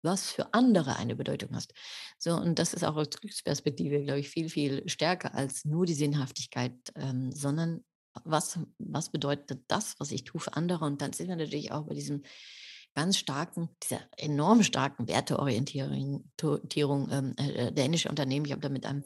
was 0.08 0.32
für 0.32 0.54
andere 0.54 0.96
eine 0.96 1.16
Bedeutung 1.16 1.50
hast. 1.54 1.74
So, 2.18 2.36
und 2.36 2.58
das 2.60 2.74
ist 2.74 2.84
auch 2.84 2.96
aus 2.96 3.10
Glücksperspektive, 3.10 4.04
glaube 4.04 4.20
ich, 4.20 4.30
viel, 4.30 4.50
viel 4.50 4.88
stärker 4.90 5.36
als 5.36 5.66
nur 5.66 5.86
die 5.86 5.94
Sinnhaftigkeit, 5.94 6.74
ähm, 6.96 7.32
sondern 7.32 7.84
was, 8.24 8.60
was 8.80 9.10
bedeutet 9.10 9.62
das, 9.68 9.96
was 10.00 10.12
ich 10.12 10.24
tue 10.24 10.42
für 10.42 10.54
andere? 10.54 10.86
Und 10.86 11.02
dann 11.02 11.14
sind 11.14 11.28
wir 11.28 11.36
natürlich 11.36 11.72
auch 11.72 11.84
bei 11.84 11.94
diesem 11.94 12.24
ganz 12.96 13.18
starken, 13.18 13.70
dieser 13.84 14.00
enorm 14.18 14.64
starken 14.64 15.08
Werteorientierung 15.08 16.24
ähm, 17.12 17.36
äh, 17.38 17.72
dänische 17.72 18.10
Unternehmen. 18.10 18.46
Ich 18.46 18.52
habe 18.52 18.62
da 18.62 18.70
mit 18.70 18.88
einem 18.88 19.04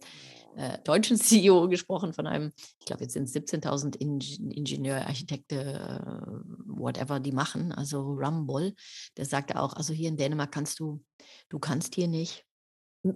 äh, 0.55 0.77
deutschen 0.83 1.17
CEO 1.17 1.67
gesprochen, 1.67 2.13
von 2.13 2.27
einem, 2.27 2.51
ich 2.79 2.85
glaube, 2.85 3.03
jetzt 3.03 3.13
sind 3.13 3.23
es 3.23 3.35
17.000 3.35 3.97
Ing 3.97 4.21
Ingenieur, 4.51 5.07
Architekte, 5.07 5.55
äh, 5.55 6.21
whatever 6.65 7.19
die 7.19 7.31
machen, 7.31 7.71
also 7.71 8.01
Rumble, 8.01 8.73
der 9.17 9.25
sagte 9.25 9.59
auch, 9.59 9.73
also 9.73 9.93
hier 9.93 10.09
in 10.09 10.17
Dänemark 10.17 10.51
kannst 10.51 10.79
du, 10.79 11.03
du 11.49 11.59
kannst 11.59 11.95
hier 11.95 12.07
nicht 12.07 12.45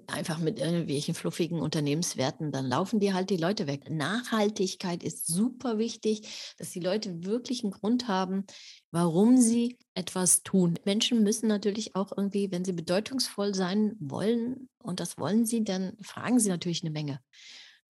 einfach 0.08 0.40
mit 0.40 0.60
irgendwelchen 0.60 1.14
fluffigen 1.14 1.60
Unternehmenswerten, 1.60 2.52
dann 2.52 2.66
laufen 2.66 3.00
dir 3.00 3.14
halt 3.14 3.30
die 3.30 3.38
Leute 3.38 3.68
weg. 3.68 3.90
Nachhaltigkeit 3.90 5.04
ist 5.04 5.28
super 5.28 5.78
wichtig, 5.78 6.56
dass 6.58 6.72
die 6.72 6.80
Leute 6.80 7.24
wirklich 7.24 7.64
einen 7.64 7.72
Grund 7.72 8.08
haben, 8.08 8.46
warum 8.92 9.38
sie 9.38 9.78
etwas 9.94 10.42
tun. 10.42 10.80
Menschen 10.86 11.22
müssen 11.24 11.48
natürlich 11.48 11.96
auch 11.96 12.12
irgendwie, 12.16 12.52
wenn 12.52 12.66
sie 12.66 12.74
bedeutungsvoll 12.74 13.54
sein 13.54 13.96
wollen, 14.00 14.70
und 14.80 15.00
das 15.00 15.18
wollen 15.18 15.46
sie, 15.46 15.64
dann 15.64 15.94
fragen 16.02 16.40
sie 16.40 16.50
natürlich 16.50 16.84
eine 16.84 16.92
Menge. 16.92 17.20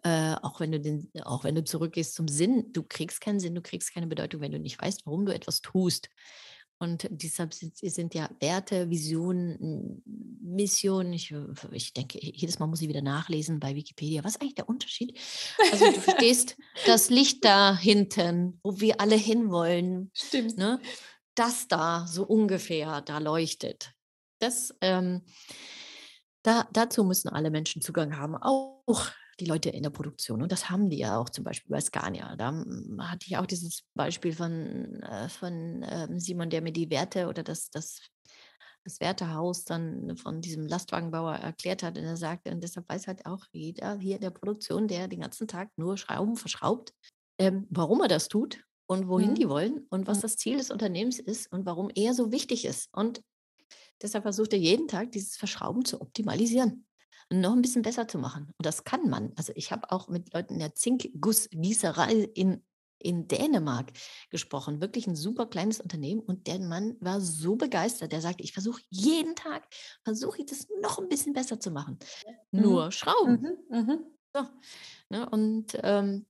Äh, 0.04 0.36
auch 0.42 0.60
wenn 0.60 0.72
du 0.72 0.80
den, 0.80 1.10
auch 1.24 1.46
wenn 1.46 1.56
du 1.56 1.64
zurückgehst 1.64 2.14
zum 2.14 2.28
Sinn, 2.28 2.72
du 2.74 2.84
kriegst 2.84 3.22
keinen 3.22 3.40
Sinn, 3.40 3.56
du 3.56 3.62
kriegst 3.62 3.94
keine 3.94 4.08
Bedeutung, 4.08 4.42
wenn 4.42 4.52
du 4.52 4.60
nicht 4.60 4.82
weißt, 4.82 5.06
warum 5.06 5.26
du 5.26 5.34
etwas 5.34 5.62
tust. 5.62 6.10
Und 6.78 7.08
deshalb 7.10 7.54
sind, 7.54 7.78
sind 7.78 8.14
ja 8.14 8.30
Werte, 8.40 8.90
Visionen, 8.90 10.04
Mission. 10.42 11.14
Ich, 11.14 11.34
ich 11.72 11.94
denke, 11.94 12.20
jedes 12.22 12.60
Mal 12.60 12.68
muss 12.68 12.82
ich 12.82 12.90
wieder 12.90 13.02
nachlesen 13.02 13.60
bei 13.60 13.76
Wikipedia. 13.76 14.24
Was 14.24 14.34
ist 14.34 14.42
eigentlich 14.42 14.56
der 14.56 14.68
Unterschied? 14.68 15.18
Also 15.72 15.86
du 15.86 16.02
verstehst 16.02 16.58
das 16.86 17.10
Licht 17.10 17.46
da 17.46 17.78
hinten, 17.78 18.60
wo 18.62 18.80
wir 18.80 19.00
alle 19.00 19.16
hinwollen, 19.16 20.12
Stimmt. 20.14 20.58
ne? 20.58 20.82
das 21.36 21.68
da 21.68 22.08
so 22.08 22.24
ungefähr 22.24 23.02
da 23.02 23.20
leuchtet. 23.20 23.94
Das, 24.40 24.74
ähm, 24.82 25.22
da, 26.44 26.68
dazu 26.72 27.04
müssen 27.04 27.30
alle 27.30 27.52
Menschen 27.52 27.82
Zugang 27.82 28.18
haben, 28.18 28.36
auch 28.36 29.12
die 29.40 29.46
Leute 29.46 29.70
in 29.70 29.84
der 29.84 29.90
Produktion. 29.90 30.42
Und 30.42 30.52
das 30.52 30.70
haben 30.70 30.90
die 30.90 30.98
ja 30.98 31.18
auch 31.18 31.30
zum 31.30 31.44
Beispiel 31.44 31.72
bei 31.72 31.82
Scania. 31.82 32.36
Da 32.38 32.52
mm, 32.52 33.00
hatte 33.02 33.28
ich 33.28 33.38
auch 33.38 33.46
dieses 33.46 33.84
Beispiel 33.94 34.34
von, 34.34 35.02
äh, 35.04 35.30
von 35.30 35.86
ähm, 35.90 36.20
Simon, 36.20 36.50
der 36.50 36.62
mir 36.62 36.72
die 36.74 36.90
Werte 36.90 37.28
oder 37.28 37.44
das, 37.44 37.70
das, 37.70 38.02
das 38.84 39.00
Wertehaus 39.00 39.66
dann 39.66 40.16
von 40.18 40.42
diesem 40.42 40.68
Lastwagenbauer 40.68 41.36
erklärt 41.36 41.84
hat. 41.84 41.98
Und 41.98 42.04
er 42.04 42.18
sagte, 42.18 42.52
und 42.52 42.64
deshalb 42.64 42.88
weiß 42.90 43.08
halt 43.08 43.26
auch 43.26 43.46
jeder 43.52 43.98
hier 44.00 44.16
in 44.16 44.22
der 44.22 44.30
Produktion, 44.32 44.88
der 44.88 45.08
den 45.08 45.22
ganzen 45.22 45.48
Tag 45.48 45.70
nur 45.78 45.98
Schrauben 45.98 46.36
verschraubt, 46.36 46.94
ähm, 47.40 47.68
warum 47.70 48.02
er 48.02 48.08
das 48.08 48.28
tut 48.28 48.64
und 48.88 49.08
wohin 49.08 49.34
Mhm. 49.34 49.36
die 49.36 49.50
wollen 49.50 49.86
und 49.90 50.08
was 50.08 50.20
das 50.20 50.38
Ziel 50.38 50.58
des 50.58 50.72
Unternehmens 50.72 51.20
ist 51.20 51.52
und 51.52 51.66
warum 51.66 51.90
er 51.96 52.14
so 52.14 52.32
wichtig 52.32 52.66
ist. 52.66 52.90
Und 52.94 53.22
deshalb 54.02 54.24
versucht 54.24 54.54
er 54.54 54.60
jeden 54.60 54.88
Tag, 54.88 55.12
dieses 55.12 55.38
Verschrauben 55.38 55.86
zu 55.86 56.02
optimalisieren 56.02 56.86
noch 57.32 57.54
ein 57.54 57.62
bisschen 57.62 57.82
besser 57.82 58.08
zu 58.08 58.18
machen. 58.18 58.52
Und 58.58 58.66
das 58.66 58.84
kann 58.84 59.10
man. 59.10 59.34
Also 59.36 59.54
ich 59.56 59.72
habe 59.72 59.92
auch 59.92 60.08
mit 60.08 60.34
Leuten 60.34 60.54
in 60.54 60.60
der 60.60 60.76
Zinkgussgießerei 60.76 62.14
in, 62.34 62.64
in 63.00 63.28
Dänemark 63.28 63.92
gesprochen. 64.30 64.82
Wirklich 64.82 65.08
ein 65.08 65.16
super 65.16 65.48
kleines 65.48 65.80
Unternehmen. 65.80 66.22
Und 66.22 66.48
der 66.48 66.60
Mann 66.60 66.96
war 67.00 67.22
so 67.22 67.56
begeistert. 67.56 68.12
Der 68.12 68.22
sagte, 68.22 68.44
ich 68.44 68.54
versuche 68.54 68.82
jeden 68.90 69.36
Tag, 69.36 69.64
versuche 70.04 70.40
ich 70.40 70.46
das 70.46 70.68
noch 70.82 71.00
ein 71.00 71.10
bisschen 71.10 71.34
besser 71.34 71.60
zu 71.60 71.72
machen. 71.72 71.98
Nur 72.52 72.92
Schrauben. 72.92 73.58
Mhm. 73.70 73.78
Mhm. 73.78 74.00
So, 74.34 74.42
ne? 75.10 75.30
Und 75.30 75.78
ähm, 75.82 76.26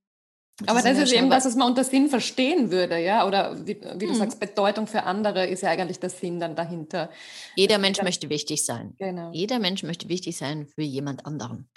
Aber 0.68 0.82
sind 0.82 0.97
das 0.97 1.03
ist 1.03 1.14
eben 1.14 1.30
wa- 1.30 1.36
das, 1.36 1.45
was 1.45 1.56
man 1.56 1.68
unter 1.70 1.84
Sinn 1.84 2.08
verstehen 2.10 2.72
würde, 2.72 2.97
ja? 2.99 3.28
Oder 3.28 3.58
wie, 3.68 3.76
wie 3.95 4.06
du 4.06 4.14
Mhm. 4.14 4.16
sagst, 4.16 4.39
Bedeutung 4.39 4.88
für 4.88 5.03
andere 5.03 5.45
ist 5.47 5.62
ja 5.64 5.70
eigentlich 5.70 5.99
der 5.99 6.10
Sinn 6.10 6.39
dann 6.39 6.56
dahinter. 6.56 7.10
Jeder 7.56 7.78
Mensch 7.78 7.97
Ja. 7.97 8.03
möchte 8.06 8.30
wichtig 8.30 8.66
sein. 8.66 8.95
Genau. 8.97 9.32
Jeder 9.34 9.60
Mensch 9.60 9.84
möchte 9.84 10.08
wichtig 10.08 10.38
sein 10.38 10.68
für 10.68 10.82
jemand 10.84 11.26
anderen. 11.26 11.70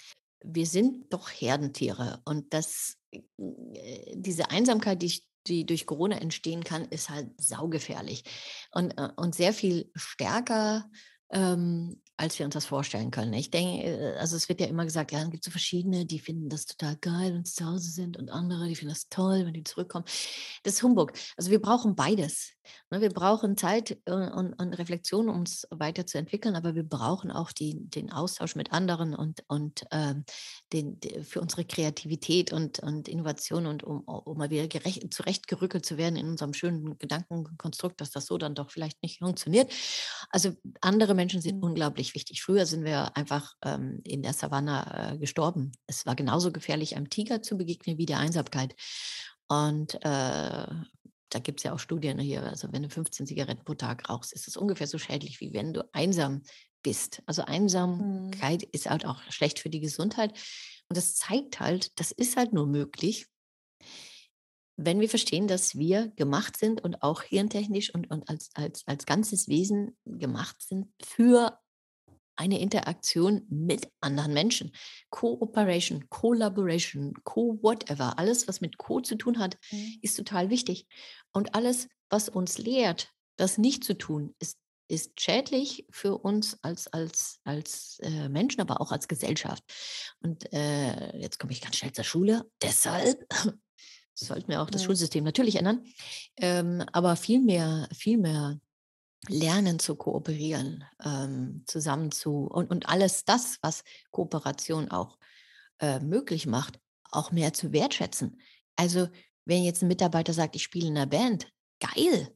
Wir 0.43 0.65
sind 0.65 1.11
doch 1.11 1.27
Herdentiere 1.29 2.21
und 2.25 2.53
das, 2.53 2.95
äh, 3.11 3.19
diese 4.15 4.49
Einsamkeit, 4.51 5.01
die 5.01 5.07
ich 5.07 5.25
die 5.47 5.65
durch 5.65 5.85
Corona 5.85 6.17
entstehen 6.17 6.63
kann, 6.63 6.85
ist 6.89 7.09
halt 7.09 7.29
saugefährlich 7.41 8.23
und, 8.71 8.91
äh, 8.97 9.09
und 9.15 9.33
sehr 9.33 9.53
viel 9.53 9.89
stärker 9.95 10.89
ähm, 11.31 12.01
als 12.19 12.37
wir 12.37 12.45
uns 12.45 12.53
das 12.53 12.65
vorstellen 12.65 13.11
können. 13.11 13.31
Ich 13.33 13.49
denke, 13.49 13.83
äh, 13.83 14.17
also 14.17 14.35
es 14.35 14.49
wird 14.49 14.59
ja 14.59 14.67
immer 14.67 14.83
gesagt, 14.83 15.13
ja, 15.13 15.21
es 15.21 15.29
gibt 15.31 15.43
so 15.43 15.51
verschiedene, 15.51 16.05
die 16.05 16.19
finden 16.19 16.49
das 16.49 16.65
total 16.65 16.97
geil, 16.97 17.33
wenn 17.33 17.45
sie 17.45 17.53
zu 17.53 17.65
Hause 17.65 17.89
sind 17.89 18.17
und 18.17 18.29
andere, 18.29 18.67
die 18.67 18.75
finden 18.75 18.93
das 18.93 19.07
toll, 19.09 19.45
wenn 19.45 19.53
die 19.53 19.63
zurückkommen. 19.63 20.05
Das 20.63 20.73
ist 20.73 20.83
Humbug. 20.83 21.13
Also 21.37 21.49
wir 21.49 21.61
brauchen 21.61 21.95
beides. 21.95 22.51
Ne? 22.91 22.99
Wir 22.99 23.09
brauchen 23.09 23.55
Zeit 23.55 23.97
äh, 24.05 24.11
und, 24.11 24.53
und 24.53 24.73
Reflexion, 24.73 25.29
um 25.29 25.39
uns 25.39 25.65
weiterzuentwickeln, 25.71 26.55
aber 26.55 26.75
wir 26.75 26.83
brauchen 26.83 27.31
auch 27.31 27.53
die, 27.53 27.75
den 27.89 28.11
Austausch 28.11 28.55
mit 28.55 28.73
anderen 28.73 29.15
und, 29.15 29.43
und 29.47 29.85
ähm, 29.91 30.25
den, 30.73 30.99
für 31.23 31.39
unsere 31.39 31.63
Kreativität 31.63 32.51
und, 32.51 32.79
und 32.79 33.07
Innovation 33.07 33.65
und 33.65 33.83
um, 33.83 34.01
um 34.01 34.37
mal 34.37 34.49
wieder 34.49 34.67
gerecht, 34.67 35.13
zurechtgerückelt 35.13 35.85
zu 35.85 35.97
werden 35.97 36.17
in 36.17 36.27
unserem 36.27 36.53
schönen 36.53 36.97
Gedankenkonstrukt, 36.97 38.01
dass 38.01 38.11
das 38.11 38.25
so 38.25 38.37
dann 38.37 38.55
doch 38.55 38.71
vielleicht 38.71 39.01
nicht 39.01 39.19
funktioniert. 39.19 39.71
Also 40.29 40.51
andere 40.81 41.13
Menschen 41.13 41.41
sind 41.41 41.55
mhm. 41.55 41.63
Unglaublich 42.09 42.15
wichtig. 42.15 42.41
Früher 42.41 42.65
sind 42.65 42.83
wir 42.83 43.15
einfach 43.15 43.53
ähm, 43.63 44.01
in 44.03 44.21
der 44.21 44.33
Savanne 44.33 45.13
äh, 45.13 45.17
gestorben. 45.17 45.71
Es 45.87 46.05
war 46.05 46.15
genauso 46.15 46.51
gefährlich, 46.51 46.95
einem 46.95 47.09
Tiger 47.09 47.41
zu 47.41 47.57
begegnen 47.57 47.97
wie 47.97 48.05
der 48.05 48.19
Einsamkeit. 48.19 48.75
Und 49.47 49.95
äh, 49.95 50.67
da 51.31 51.39
gibt 51.41 51.59
es 51.59 51.63
ja 51.63 51.73
auch 51.73 51.79
Studien 51.79 52.19
hier, 52.19 52.43
also 52.43 52.71
wenn 52.71 52.83
du 52.83 52.89
15 52.89 53.27
Zigaretten 53.27 53.63
pro 53.63 53.75
Tag 53.75 54.09
rauchst, 54.09 54.33
ist 54.33 54.47
das 54.47 54.57
ungefähr 54.57 54.87
so 54.87 54.97
schädlich, 54.97 55.39
wie 55.41 55.53
wenn 55.53 55.73
du 55.73 55.87
einsam 55.93 56.41
bist. 56.83 57.21
Also 57.25 57.43
mhm. 57.43 57.49
Einsamkeit 57.49 58.61
mhm. 58.61 58.69
ist 58.71 58.89
halt 58.89 59.05
auch 59.05 59.21
schlecht 59.29 59.59
für 59.59 59.69
die 59.69 59.81
Gesundheit. 59.81 60.31
Und 60.89 60.97
das 60.97 61.15
zeigt 61.15 61.59
halt, 61.59 61.91
das 61.99 62.11
ist 62.11 62.35
halt 62.35 62.53
nur 62.53 62.65
möglich, 62.65 63.27
wenn 64.81 65.01
wir 65.01 65.09
verstehen, 65.09 65.47
dass 65.47 65.77
wir 65.77 66.07
gemacht 66.15 66.55
sind 66.55 66.81
und 66.81 67.03
auch 67.03 67.21
hirntechnisch 67.21 67.93
und, 67.93 68.09
und 68.09 68.29
als, 68.29 68.49
als, 68.53 68.87
als 68.87 69.05
ganzes 69.05 69.49
Wesen 69.49 69.97
gemacht 70.05 70.55
sind 70.61 70.87
für 71.03 71.59
eine 72.39 72.59
Interaktion 72.59 73.45
mit 73.49 73.89
anderen 73.99 74.33
Menschen. 74.33 74.71
Cooperation, 75.09 76.07
Collaboration, 76.09 77.13
Co-whatever, 77.25 78.17
alles, 78.17 78.47
was 78.47 78.61
mit 78.61 78.77
Co 78.77 79.01
zu 79.01 79.15
tun 79.15 79.39
hat, 79.39 79.57
mhm. 79.71 79.99
ist 80.01 80.15
total 80.15 80.49
wichtig. 80.49 80.87
Und 81.33 81.53
alles, 81.53 81.89
was 82.09 82.29
uns 82.29 82.57
lehrt, 82.57 83.11
das 83.35 83.57
nicht 83.57 83.83
zu 83.83 83.97
tun, 83.97 84.35
ist, 84.39 84.57
ist 84.87 85.19
schädlich 85.19 85.85
für 85.91 86.17
uns 86.17 86.57
als, 86.63 86.87
als, 86.87 87.41
als 87.43 87.99
äh, 88.03 88.29
Menschen, 88.29 88.61
aber 88.61 88.79
auch 88.79 88.93
als 88.93 89.09
Gesellschaft. 89.09 89.63
Und 90.21 90.51
äh, 90.53 91.17
jetzt 91.17 91.39
komme 91.39 91.51
ich 91.51 91.61
ganz 91.61 91.75
schnell 91.75 91.91
zur 91.91 92.05
Schule. 92.05 92.49
Deshalb 92.61 93.19
sollten 94.13 94.47
wir 94.47 94.61
auch 94.61 94.69
das 94.69 94.81
ja. 94.81 94.85
Schulsystem 94.85 95.25
natürlich 95.25 95.57
ändern, 95.57 95.83
ähm, 96.37 96.85
aber 96.93 97.17
viel 97.17 97.41
mehr, 97.41 97.89
viel 97.93 98.17
mehr 98.17 98.59
lernen 99.27 99.79
zu 99.79 99.95
kooperieren, 99.95 100.85
ähm, 101.03 101.63
zusammen 101.67 102.11
zu 102.11 102.45
und, 102.45 102.71
und 102.71 102.87
alles 102.87 103.25
das, 103.25 103.57
was 103.61 103.83
Kooperation 104.11 104.89
auch 104.91 105.17
äh, 105.79 105.99
möglich 105.99 106.47
macht, 106.47 106.79
auch 107.11 107.31
mehr 107.31 107.53
zu 107.53 107.73
wertschätzen. 107.73 108.39
Also 108.75 109.09
wenn 109.45 109.63
jetzt 109.63 109.81
ein 109.81 109.87
Mitarbeiter 109.87 110.33
sagt, 110.33 110.55
ich 110.55 110.63
spiele 110.63 110.87
in 110.87 110.97
einer 110.97 111.07
Band, 111.07 111.51
geil, 111.79 112.33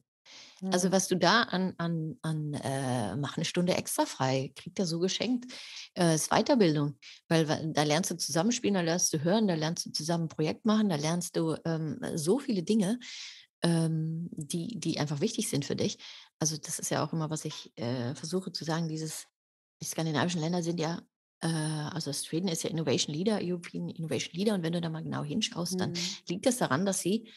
also 0.72 0.92
was 0.92 1.08
du 1.08 1.16
da 1.16 1.42
an, 1.42 1.74
an, 1.78 2.16
an 2.22 2.54
äh, 2.54 3.16
mach 3.16 3.36
eine 3.36 3.44
Stunde 3.44 3.74
extra 3.74 4.06
frei, 4.06 4.52
kriegt 4.56 4.78
er 4.78 4.86
so 4.86 4.98
geschenkt, 4.98 5.52
äh, 5.94 6.14
ist 6.14 6.30
Weiterbildung. 6.30 6.96
Weil 7.28 7.72
da 7.74 7.82
lernst 7.82 8.10
du 8.10 8.16
zusammenspielen, 8.16 8.74
da 8.74 8.80
lernst 8.80 9.12
du 9.12 9.22
hören, 9.22 9.46
da 9.46 9.54
lernst 9.54 9.86
du 9.86 9.92
zusammen 9.92 10.24
ein 10.24 10.28
Projekt 10.28 10.64
machen, 10.64 10.88
da 10.88 10.96
lernst 10.96 11.36
du 11.36 11.56
ähm, 11.64 11.98
so 12.14 12.38
viele 12.38 12.62
Dinge, 12.62 12.98
ähm, 13.62 14.28
die, 14.32 14.78
die 14.78 15.00
einfach 15.00 15.20
wichtig 15.20 15.48
sind 15.48 15.64
für 15.64 15.76
dich. 15.76 15.98
Also 16.38 16.56
das 16.56 16.78
ist 16.78 16.90
ja 16.90 17.04
auch 17.04 17.12
immer, 17.12 17.30
was 17.30 17.44
ich 17.44 17.72
äh, 17.76 18.14
versuche 18.14 18.52
zu 18.52 18.64
sagen, 18.64 18.88
dieses, 18.88 19.26
die 19.80 19.86
skandinavischen 19.86 20.40
Länder 20.40 20.62
sind 20.62 20.78
ja 20.80 21.00
äh, 21.44 21.48
also 21.48 22.12
Schweden 22.12 22.48
ist 22.48 22.64
ja 22.64 22.70
Innovation 22.70 23.14
Leader, 23.14 23.38
European 23.42 23.90
Innovation 23.90 24.34
Leader. 24.34 24.54
Und 24.54 24.62
wenn 24.62 24.72
du 24.72 24.80
da 24.80 24.88
mal 24.88 25.02
genau 25.02 25.22
hinschaust, 25.22 25.78
dann 25.78 25.90
mhm. 25.90 25.98
liegt 26.28 26.46
es 26.46 26.56
das 26.56 26.68
daran, 26.68 26.86
dass 26.86 27.00
sie 27.00 27.30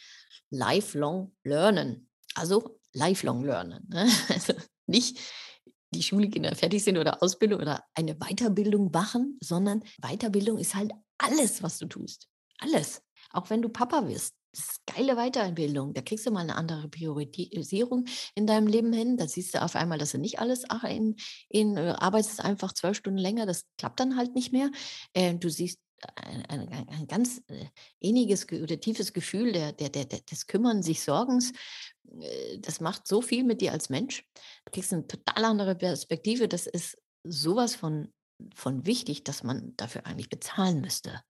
lifelong 0.49 1.35
lernen. 1.43 2.09
Also 2.33 2.79
lifelong 2.93 3.43
lernen. 3.43 3.85
Ne? 3.89 4.09
Also 4.29 4.53
nicht 4.87 5.19
die 5.91 6.03
Schulkinder 6.03 6.55
fertig 6.55 6.83
sind 6.83 6.97
oder 6.97 7.21
Ausbildung 7.21 7.61
oder 7.61 7.83
eine 7.93 8.15
Weiterbildung 8.15 8.91
machen, 8.91 9.37
sondern 9.41 9.83
Weiterbildung 10.01 10.57
ist 10.57 10.75
halt 10.75 10.91
alles, 11.17 11.63
was 11.63 11.77
du 11.77 11.87
tust. 11.87 12.29
Alles. 12.59 13.01
Auch 13.31 13.49
wenn 13.49 13.61
du 13.61 13.69
Papa 13.69 14.07
wirst. 14.07 14.35
Das 14.51 14.61
ist 14.61 14.85
geile 14.85 15.15
Weiterbildung. 15.15 15.93
Da 15.93 16.01
kriegst 16.01 16.25
du 16.25 16.31
mal 16.31 16.41
eine 16.41 16.55
andere 16.55 16.87
Priorisierung 16.89 18.05
in 18.33 18.47
deinem 18.47 18.67
Leben 18.67 18.93
hin. 18.93 19.17
Da 19.17 19.27
siehst 19.27 19.53
du 19.53 19.61
auf 19.61 19.75
einmal, 19.75 19.97
dass 19.97 20.13
du 20.13 20.17
nicht 20.17 20.39
alles 20.39 20.63
in, 20.89 21.15
in 21.49 21.77
äh, 21.77 21.95
arbeitest 21.97 22.41
einfach 22.41 22.73
zwölf 22.73 22.97
Stunden 22.97 23.19
länger. 23.19 23.45
Das 23.45 23.65
klappt 23.77 23.99
dann 23.99 24.17
halt 24.17 24.35
nicht 24.35 24.51
mehr. 24.51 24.71
Äh, 25.13 25.35
du 25.35 25.49
siehst 25.49 25.79
ein, 26.15 26.45
ein, 26.45 26.87
ein, 26.89 27.07
ganz 27.07 27.41
äh, 27.47 27.65
inniges 27.99 28.45
oder 28.51 28.79
tiefes 28.79 29.13
Gefühl 29.13 29.51
der, 29.51 29.71
der, 29.71 29.89
der, 29.89 30.05
des 30.05 30.47
Kümmern, 30.47 30.83
sich 30.83 31.01
Sorgens. 31.01 31.51
Äh, 32.19 32.59
das 32.59 32.79
macht 32.79 33.07
so 33.07 33.21
viel 33.21 33.43
mit 33.43 33.61
dir 33.61 33.71
als 33.71 33.89
Mensch. 33.89 34.23
Du 34.65 34.71
kriegst 34.71 34.93
eine 34.93 35.07
total 35.07 35.45
andere 35.45 35.75
Perspektive. 35.75 36.47
Das 36.47 36.67
ist 36.67 36.97
sowas 37.23 37.75
von, 37.75 38.13
von 38.55 38.85
wichtig, 38.85 39.23
dass 39.23 39.43
man 39.43 39.75
dafür 39.77 40.05
eigentlich 40.05 40.29
bezahlen 40.29 40.81
müsste. 40.81 41.21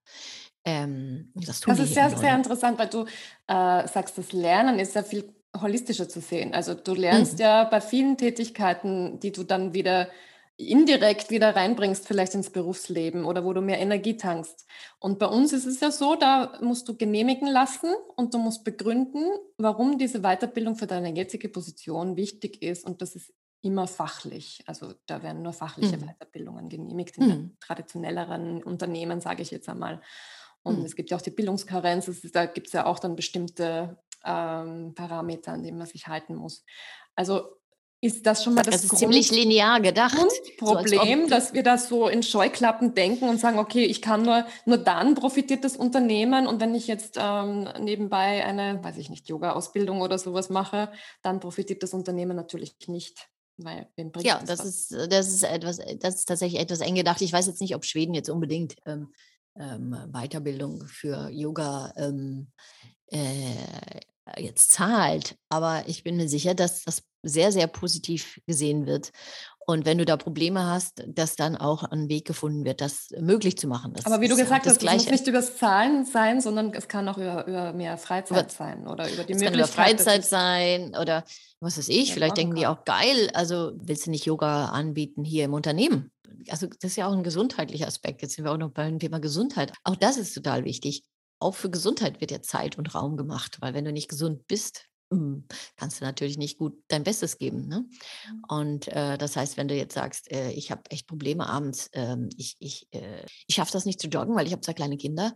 Ähm, 0.67 1.31
das, 1.33 1.61
das 1.61 1.79
ist 1.79 1.93
sehr, 1.93 2.09
sehr 2.09 2.35
interessant, 2.35 2.77
weil 2.77 2.89
du 2.89 3.05
äh, 3.47 3.87
sagst, 3.87 4.17
das 4.17 4.33
Lernen 4.33 4.79
ist 4.79 4.95
ja 4.95 5.03
viel 5.03 5.33
holistischer 5.61 6.09
zu 6.09 6.19
sehen. 6.19 6.53
Also 6.53 6.73
du 6.73 6.93
lernst 6.93 7.35
mhm. 7.35 7.39
ja 7.39 7.63
bei 7.63 7.79
vielen 7.79 8.17
Tätigkeiten, 8.17 9.17
die 9.21 9.31
du 9.31 9.43
dann 9.43 9.73
wieder 9.73 10.09
indirekt 10.57 11.29
wieder 11.29 11.55
reinbringst, 11.55 12.05
vielleicht 12.07 12.33
ins 12.33 12.49
Berufsleben 12.49 13.23
oder 13.25 13.45
wo 13.45 13.53
du 13.53 13.61
mehr 13.61 13.79
Energie 13.79 14.17
tankst. 14.17 14.65
Und 14.99 15.19
bei 15.19 15.27
uns 15.27 15.53
ist 15.53 15.67
es 15.67 15.79
ja 15.79 15.91
so, 15.91 16.15
da 16.15 16.57
musst 16.61 16.89
du 16.89 16.97
genehmigen 16.97 17.47
lassen 17.47 17.93
und 18.15 18.33
du 18.33 18.39
musst 18.39 18.65
begründen, 18.65 19.23
warum 19.57 19.99
diese 19.99 20.21
Weiterbildung 20.21 20.75
für 20.75 20.87
deine 20.87 21.15
jetzige 21.15 21.47
Position 21.47 22.17
wichtig 22.17 22.61
ist. 22.61 22.85
Und 22.85 23.01
das 23.01 23.15
ist 23.15 23.31
immer 23.61 23.87
fachlich. 23.87 24.63
Also 24.65 24.93
da 25.05 25.21
werden 25.21 25.43
nur 25.43 25.53
fachliche 25.53 25.97
mhm. 25.97 26.07
Weiterbildungen 26.07 26.69
genehmigt 26.69 27.17
in 27.17 27.27
mhm. 27.27 27.57
traditionelleren 27.59 28.63
Unternehmen, 28.63 29.21
sage 29.21 29.43
ich 29.43 29.51
jetzt 29.51 29.69
einmal. 29.69 30.01
Und 30.67 30.79
mhm. 30.79 30.85
es 30.85 30.95
gibt 30.95 31.09
ja 31.09 31.17
auch 31.17 31.21
die 31.21 31.31
Bildungskarenz, 31.31 32.07
ist, 32.07 32.35
da 32.35 32.45
gibt 32.45 32.67
es 32.67 32.73
ja 32.73 32.85
auch 32.85 32.99
dann 32.99 33.15
bestimmte 33.15 33.97
ähm, 34.25 34.93
Parameter, 34.95 35.53
an 35.53 35.63
denen 35.63 35.77
man 35.77 35.87
sich 35.87 36.07
halten 36.07 36.35
muss. 36.35 36.63
Also 37.15 37.57
ist 37.99 38.25
das 38.27 38.43
schon 38.43 38.53
mal 38.53 38.61
das 38.61 38.75
also 38.75 38.89
Grund 38.89 38.99
ziemlich 38.99 39.31
linear 39.31 39.81
gedacht. 39.81 40.17
Problem, 40.57 41.23
so 41.23 41.29
dass 41.29 41.53
wir 41.53 41.63
das 41.63 41.89
so 41.89 42.07
in 42.07 42.21
Scheuklappen 42.21 42.93
denken 42.93 43.27
und 43.27 43.39
sagen, 43.39 43.57
okay, 43.57 43.85
ich 43.85 44.03
kann 44.03 44.21
nur, 44.21 44.45
nur 44.65 44.77
dann 44.77 45.15
profitiert 45.15 45.63
das 45.63 45.75
Unternehmen 45.75 46.45
und 46.45 46.61
wenn 46.61 46.75
ich 46.75 46.85
jetzt 46.85 47.17
ähm, 47.19 47.67
nebenbei 47.79 48.45
eine, 48.45 48.83
weiß 48.83 48.97
ich 48.97 49.09
nicht, 49.09 49.27
Yoga-Ausbildung 49.29 50.01
oder 50.01 50.19
sowas 50.19 50.49
mache, 50.49 50.91
dann 51.23 51.39
profitiert 51.39 51.81
das 51.81 51.93
Unternehmen 51.93 52.35
natürlich 52.35 52.75
nicht. 52.87 53.29
Weil, 53.59 53.87
ja, 54.17 54.39
das, 54.45 54.59
das 54.59 54.65
ist, 54.65 54.91
das 55.09 55.27
ist 55.29 55.43
etwas, 55.43 55.79
das 55.99 56.15
ist 56.15 56.25
tatsächlich 56.25 56.61
etwas 56.61 56.81
eng 56.81 56.93
gedacht. 56.93 57.21
Ich 57.21 57.33
weiß 57.33 57.47
jetzt 57.47 57.61
nicht, 57.61 57.73
ob 57.73 57.85
Schweden 57.85 58.13
jetzt 58.13 58.29
unbedingt 58.29 58.75
ähm, 58.85 59.11
ähm, 59.59 59.95
Weiterbildung 60.11 60.85
für 60.87 61.29
Yoga 61.29 61.93
ähm, 61.97 62.47
äh, 63.07 64.01
jetzt 64.37 64.71
zahlt, 64.71 65.37
aber 65.49 65.83
ich 65.87 66.03
bin 66.03 66.17
mir 66.17 66.27
sicher, 66.27 66.53
dass 66.53 66.83
das 66.83 67.03
sehr, 67.23 67.51
sehr 67.51 67.67
positiv 67.67 68.39
gesehen 68.45 68.85
wird. 68.85 69.11
Und 69.69 69.85
wenn 69.85 69.97
du 69.97 70.05
da 70.05 70.15
Probleme 70.15 70.65
hast, 70.65 71.03
dass 71.07 71.35
dann 71.35 71.57
auch 71.57 71.83
ein 71.83 72.07
Weg 72.07 72.25
gefunden 72.25 72.63
wird, 72.63 72.79
das 72.79 73.09
möglich 73.19 73.57
zu 73.57 73.67
machen. 73.67 73.93
Das 73.93 74.05
Aber 74.05 74.21
wie 74.21 74.29
du 74.29 74.37
gesagt 74.37 74.65
hast, 74.65 74.81
es 74.81 74.93
muss 74.93 75.11
nicht 75.11 75.27
über 75.27 75.39
das 75.39 75.57
Zahlen 75.57 76.05
sein, 76.05 76.39
sondern 76.39 76.73
es 76.73 76.87
kann 76.87 77.09
auch 77.09 77.17
über, 77.17 77.45
über 77.45 77.73
mehr 77.73 77.97
Freizeit 77.97 78.43
über, 78.43 78.49
sein 78.49 78.87
oder 78.87 79.11
über 79.11 79.25
die 79.25 79.33
es 79.33 79.41
Möglichkeit. 79.41 79.47
Kann 79.49 79.59
über 79.59 79.67
Freizeit 79.67 80.25
sein 80.25 80.95
oder 80.95 81.25
was 81.59 81.77
weiß 81.77 81.89
ich, 81.89 82.13
vielleicht 82.13 82.37
denken 82.37 82.55
die 82.55 82.65
auch 82.65 82.85
geil, 82.85 83.29
also 83.33 83.73
willst 83.75 84.05
du 84.05 84.11
nicht 84.11 84.25
Yoga 84.25 84.67
anbieten 84.67 85.25
hier 85.25 85.43
im 85.43 85.53
Unternehmen? 85.53 86.11
Also 86.49 86.67
das 86.67 86.91
ist 86.91 86.95
ja 86.95 87.07
auch 87.07 87.13
ein 87.13 87.23
gesundheitlicher 87.23 87.87
Aspekt. 87.87 88.21
Jetzt 88.21 88.35
sind 88.35 88.45
wir 88.45 88.51
auch 88.51 88.57
noch 88.57 88.71
beim 88.71 88.99
Thema 88.99 89.19
Gesundheit. 89.19 89.73
Auch 89.83 89.95
das 89.95 90.17
ist 90.17 90.33
total 90.33 90.65
wichtig. 90.65 91.03
Auch 91.39 91.55
für 91.55 91.69
Gesundheit 91.69 92.21
wird 92.21 92.31
ja 92.31 92.41
Zeit 92.41 92.77
und 92.77 92.95
Raum 92.95 93.17
gemacht, 93.17 93.57
weil 93.61 93.73
wenn 93.73 93.85
du 93.85 93.91
nicht 93.91 94.09
gesund 94.09 94.47
bist, 94.47 94.85
hm, 95.11 95.45
kannst 95.77 96.01
du 96.01 96.05
natürlich 96.05 96.37
nicht 96.37 96.57
gut 96.57 96.83
dein 96.89 97.03
Bestes 97.03 97.37
geben. 97.37 97.67
Ne? 97.67 97.85
Mhm. 98.29 98.43
Und 98.47 98.87
äh, 98.89 99.17
das 99.17 99.35
heißt, 99.35 99.55
wenn 99.57 99.67
du 99.67 99.75
jetzt 99.75 99.93
sagst, 99.93 100.31
äh, 100.31 100.51
ich 100.51 100.71
habe 100.71 100.81
echt 100.89 101.07
Probleme 101.07 101.47
abends, 101.47 101.89
ähm, 101.93 102.29
ich, 102.35 102.57
ich, 102.59 102.87
äh, 102.91 103.25
ich 103.47 103.55
schaffe 103.55 103.71
das 103.71 103.85
nicht 103.85 104.01
zu 104.01 104.07
joggen, 104.07 104.35
weil 104.35 104.47
ich 104.47 104.51
habe 104.51 104.61
zwei 104.61 104.73
kleine 104.73 104.97
Kinder. 104.97 105.33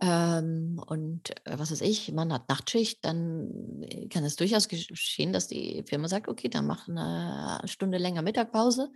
Ähm, 0.00 0.82
und 0.86 1.30
äh, 1.46 1.58
was 1.58 1.70
weiß 1.70 1.82
ich, 1.82 2.10
man 2.12 2.32
hat 2.32 2.48
Nachtschicht, 2.48 3.04
dann 3.04 3.82
äh, 3.82 4.08
kann 4.08 4.24
es 4.24 4.36
durchaus 4.36 4.68
geschehen, 4.68 5.32
dass 5.32 5.46
die 5.46 5.84
Firma 5.86 6.08
sagt, 6.08 6.28
okay, 6.28 6.48
dann 6.48 6.66
mach 6.66 6.88
eine 6.88 7.60
Stunde 7.66 7.98
länger 7.98 8.22
Mittagpause. 8.22 8.90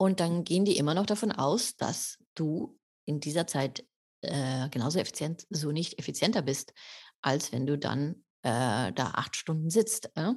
Und 0.00 0.18
dann 0.18 0.44
gehen 0.44 0.64
die 0.64 0.78
immer 0.78 0.94
noch 0.94 1.04
davon 1.04 1.30
aus, 1.30 1.76
dass 1.76 2.16
du 2.34 2.78
in 3.04 3.20
dieser 3.20 3.46
Zeit 3.46 3.84
äh, 4.22 4.70
genauso 4.70 4.98
effizient, 4.98 5.46
so 5.50 5.72
nicht 5.72 5.98
effizienter 5.98 6.40
bist, 6.40 6.72
als 7.20 7.52
wenn 7.52 7.66
du 7.66 7.76
dann 7.76 8.24
äh, 8.40 8.92
da 8.94 9.12
acht 9.12 9.36
Stunden 9.36 9.68
sitzt. 9.68 10.10
Äh? 10.14 10.32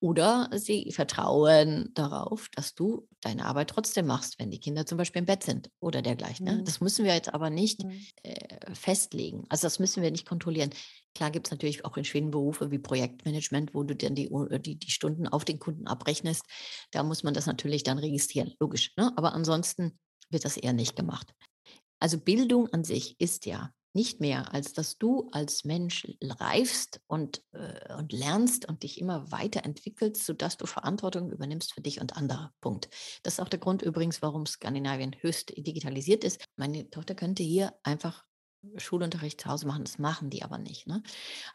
Oder 0.00 0.48
sie 0.54 0.90
vertrauen 0.92 1.90
darauf, 1.92 2.48
dass 2.54 2.74
du 2.74 3.06
deine 3.20 3.44
Arbeit 3.44 3.68
trotzdem 3.68 4.06
machst, 4.06 4.38
wenn 4.38 4.50
die 4.50 4.60
Kinder 4.60 4.86
zum 4.86 4.96
Beispiel 4.96 5.20
im 5.20 5.26
Bett 5.26 5.42
sind 5.42 5.70
oder 5.78 6.00
dergleichen. 6.00 6.46
Mhm. 6.46 6.64
Das 6.64 6.80
müssen 6.80 7.04
wir 7.04 7.12
jetzt 7.12 7.34
aber 7.34 7.50
nicht 7.50 7.84
mhm. 7.84 8.06
äh, 8.22 8.74
festlegen. 8.74 9.44
Also 9.50 9.66
das 9.66 9.78
müssen 9.78 10.02
wir 10.02 10.10
nicht 10.10 10.26
kontrollieren. 10.26 10.70
Klar 11.14 11.30
gibt 11.30 11.46
es 11.46 11.50
natürlich 11.50 11.84
auch 11.84 11.96
in 11.96 12.04
Schweden 12.04 12.30
Berufe 12.30 12.70
wie 12.70 12.78
Projektmanagement, 12.78 13.74
wo 13.74 13.82
du 13.82 13.94
dann 13.94 14.14
die, 14.14 14.30
die, 14.60 14.76
die 14.76 14.90
Stunden 14.90 15.28
auf 15.28 15.44
den 15.44 15.58
Kunden 15.58 15.86
abrechnest. 15.86 16.44
Da 16.90 17.02
muss 17.02 17.22
man 17.22 17.34
das 17.34 17.46
natürlich 17.46 17.82
dann 17.82 17.98
registrieren, 17.98 18.54
logisch. 18.60 18.92
Ne? 18.96 19.12
Aber 19.16 19.34
ansonsten 19.34 19.98
wird 20.30 20.44
das 20.44 20.56
eher 20.56 20.72
nicht 20.72 20.96
gemacht. 20.96 21.34
Also 22.00 22.18
Bildung 22.18 22.72
an 22.72 22.84
sich 22.84 23.20
ist 23.20 23.46
ja 23.46 23.70
nicht 23.94 24.20
mehr, 24.20 24.54
als 24.54 24.72
dass 24.72 24.96
du 24.96 25.28
als 25.32 25.64
Mensch 25.64 26.06
reifst 26.22 27.00
und, 27.06 27.42
äh, 27.52 27.94
und 27.94 28.12
lernst 28.12 28.66
und 28.68 28.82
dich 28.82 28.98
immer 28.98 29.30
weiterentwickelst, 29.30 30.24
sodass 30.24 30.56
du 30.56 30.66
Verantwortung 30.66 31.30
übernimmst 31.30 31.74
für 31.74 31.82
dich 31.82 32.00
und 32.00 32.16
andere. 32.16 32.52
Punkt. 32.60 32.88
Das 33.22 33.34
ist 33.34 33.40
auch 33.40 33.48
der 33.48 33.58
Grund 33.58 33.82
übrigens, 33.82 34.22
warum 34.22 34.46
Skandinavien 34.46 35.14
höchst 35.20 35.50
digitalisiert 35.56 36.24
ist. 36.24 36.42
Meine 36.56 36.88
Tochter 36.90 37.14
könnte 37.14 37.42
hier 37.42 37.74
einfach 37.82 38.24
Schulunterricht 38.76 39.40
zu 39.40 39.48
Hause 39.48 39.66
machen, 39.66 39.84
das 39.84 39.98
machen 39.98 40.30
die 40.30 40.42
aber 40.42 40.58
nicht. 40.58 40.86
Ne? 40.86 41.02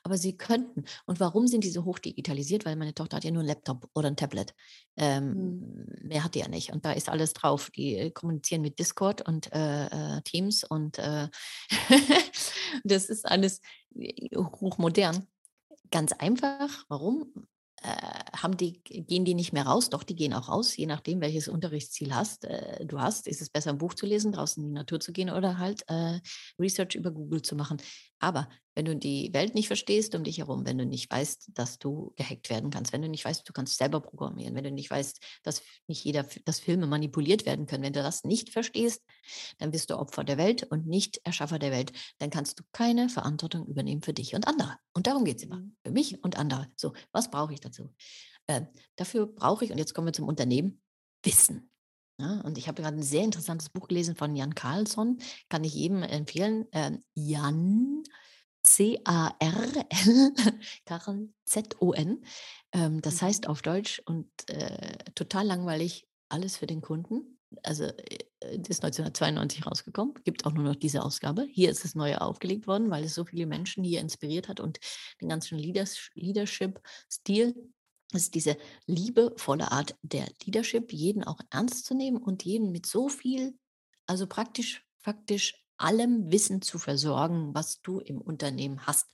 Aber 0.03 0.17
sie 0.17 0.37
könnten. 0.37 0.85
Und 1.05 1.19
warum 1.19 1.47
sind 1.47 1.63
die 1.63 1.69
so 1.69 1.85
hoch 1.85 1.99
digitalisiert? 1.99 2.65
Weil 2.65 2.75
meine 2.75 2.93
Tochter 2.93 3.17
hat 3.17 3.23
ja 3.23 3.31
nur 3.31 3.41
einen 3.41 3.49
Laptop 3.49 3.89
oder 3.93 4.07
ein 4.07 4.17
Tablet. 4.17 4.53
Ähm, 4.97 5.33
mhm. 5.33 6.07
Mehr 6.07 6.23
hat 6.23 6.35
die 6.35 6.39
ja 6.39 6.47
nicht. 6.47 6.71
Und 6.71 6.85
da 6.85 6.91
ist 6.91 7.09
alles 7.09 7.33
drauf. 7.33 7.69
Die 7.71 7.95
äh, 7.95 8.11
kommunizieren 8.11 8.61
mit 8.61 8.79
Discord 8.79 9.27
und 9.27 9.51
äh, 9.53 9.85
äh 10.17 10.21
Teams 10.21 10.63
und 10.63 10.97
äh, 10.99 11.29
das 12.83 13.05
ist 13.05 13.25
alles 13.25 13.61
äh, 13.95 14.35
hochmodern. 14.35 15.27
Ganz 15.91 16.11
einfach. 16.13 16.85
Warum? 16.89 17.47
Äh, 17.83 17.87
haben 18.35 18.57
die, 18.57 18.81
gehen 18.83 19.25
die 19.25 19.33
nicht 19.33 19.53
mehr 19.53 19.65
raus, 19.65 19.89
doch 19.89 20.03
die 20.03 20.15
gehen 20.15 20.33
auch 20.33 20.49
raus, 20.49 20.75
je 20.75 20.85
nachdem, 20.85 21.21
welches 21.21 21.47
Unterrichtsziel 21.47 22.13
hast, 22.15 22.45
äh, 22.45 22.85
du 22.85 22.99
hast. 22.99 23.27
Ist 23.27 23.41
es 23.41 23.49
besser, 23.49 23.71
ein 23.71 23.77
Buch 23.77 23.93
zu 23.93 24.05
lesen, 24.05 24.31
draußen 24.31 24.63
in 24.63 24.69
die 24.69 24.75
Natur 24.75 24.99
zu 24.99 25.11
gehen 25.11 25.29
oder 25.29 25.57
halt 25.57 25.83
äh, 25.87 26.19
Research 26.59 26.95
über 26.95 27.11
Google 27.11 27.41
zu 27.41 27.55
machen. 27.55 27.77
Aber 28.19 28.49
wenn 28.77 28.85
du 28.85 28.95
die 28.95 29.33
Welt 29.33 29.55
nicht 29.55 29.65
verstehst 29.65 30.13
um 30.13 30.23
dich 30.23 30.37
herum, 30.37 30.63
wenn 30.67 30.77
du 30.77 30.85
nicht 30.85 31.11
weißt, 31.11 31.49
dass 31.55 31.79
du 31.79 32.13
gehackt 32.15 32.51
werden 32.51 32.69
kannst, 32.69 32.93
wenn 32.93 33.01
du 33.01 33.09
nicht 33.09 33.25
weißt, 33.25 33.49
du 33.49 33.51
kannst 33.51 33.75
selber 33.75 34.01
programmieren, 34.01 34.53
wenn 34.53 34.65
du 34.65 34.69
nicht 34.71 34.91
weißt, 34.91 35.19
dass 35.41 35.63
nicht 35.87 36.03
jeder, 36.03 36.27
dass 36.45 36.59
Filme 36.59 36.85
manipuliert 36.85 37.47
werden 37.47 37.65
können, 37.65 37.81
wenn 37.81 37.93
du 37.93 38.03
das 38.03 38.23
nicht 38.23 38.51
verstehst, 38.51 39.01
dann 39.57 39.71
bist 39.71 39.89
du 39.89 39.97
Opfer 39.97 40.23
der 40.23 40.37
Welt 40.37 40.61
und 40.69 40.85
nicht 40.85 41.19
Erschaffer 41.23 41.57
der 41.57 41.71
Welt. 41.71 41.91
Dann 42.19 42.29
kannst 42.29 42.59
du 42.59 42.63
keine 42.71 43.09
Verantwortung 43.09 43.65
übernehmen 43.65 44.03
für 44.03 44.13
dich 44.13 44.35
und 44.35 44.47
andere. 44.47 44.77
Und 44.93 45.07
darum 45.07 45.25
geht 45.25 45.37
es 45.37 45.43
immer. 45.43 45.57
Mhm. 45.57 45.75
Für 45.83 45.91
mich 45.91 46.23
und 46.23 46.37
andere. 46.37 46.67
So, 46.75 46.93
was 47.11 47.31
brauche 47.31 47.53
ich 47.53 47.59
dazu? 47.59 47.91
Äh, 48.45 48.61
dafür 48.95 49.25
brauche 49.25 49.65
ich, 49.65 49.71
und 49.71 49.79
jetzt 49.79 49.95
kommen 49.95 50.05
wir 50.05 50.13
zum 50.13 50.27
Unternehmen, 50.27 50.83
Wissen. 51.23 51.71
Ja, 52.19 52.41
und 52.41 52.59
ich 52.59 52.67
habe 52.67 52.79
gerade 52.83 52.97
ein 52.97 53.03
sehr 53.03 53.23
interessantes 53.23 53.69
Buch 53.69 53.87
gelesen 53.87 54.15
von 54.15 54.35
Jan 54.35 54.53
Carlson, 54.53 55.17
kann 55.49 55.63
ich 55.63 55.73
jedem 55.73 56.03
empfehlen. 56.03 56.67
Ähm, 56.73 57.03
Jan, 57.15 58.03
C-A-R-L, 58.63 59.85
Karl, 60.85 61.29
Z-O-N. 61.45 62.23
Ähm, 62.73 63.01
das 63.01 63.21
mhm. 63.21 63.25
heißt 63.25 63.47
auf 63.47 63.61
Deutsch 63.61 64.01
und 64.05 64.29
äh, 64.49 64.97
total 65.15 65.45
langweilig, 65.45 66.07
alles 66.29 66.57
für 66.57 66.67
den 66.67 66.81
Kunden. 66.81 67.39
Also 67.63 67.85
äh, 67.85 68.17
das 68.41 68.69
ist 68.69 68.83
1992 68.83 69.65
rausgekommen, 69.65 70.13
gibt 70.23 70.45
auch 70.45 70.51
nur 70.51 70.63
noch 70.63 70.75
diese 70.75 71.03
Ausgabe. 71.03 71.47
Hier 71.49 71.71
ist 71.71 71.85
es 71.85 71.95
neu 71.95 72.15
aufgelegt 72.17 72.67
worden, 72.67 72.89
weil 72.89 73.05
es 73.05 73.15
so 73.15 73.25
viele 73.25 73.45
Menschen 73.45 73.83
hier 73.83 74.01
inspiriert 74.01 74.49
hat 74.49 74.59
und 74.59 74.79
den 75.21 75.29
ganzen 75.29 75.57
Leadership-Stil 75.57 77.55
das 78.11 78.23
ist 78.23 78.35
diese 78.35 78.57
liebevolle 78.85 79.71
Art 79.71 79.95
der 80.01 80.27
Leadership, 80.45 80.93
jeden 80.93 81.23
auch 81.23 81.41
ernst 81.49 81.85
zu 81.85 81.93
nehmen 81.93 82.17
und 82.17 82.43
jeden 82.43 82.71
mit 82.71 82.85
so 82.85 83.09
viel, 83.09 83.57
also 84.05 84.27
praktisch, 84.27 84.85
faktisch 84.99 85.66
allem 85.77 86.31
Wissen 86.31 86.61
zu 86.61 86.79
versorgen, 86.79 87.53
was 87.53 87.81
du 87.81 87.99
im 87.99 88.21
Unternehmen 88.21 88.85
hast. 88.85 89.07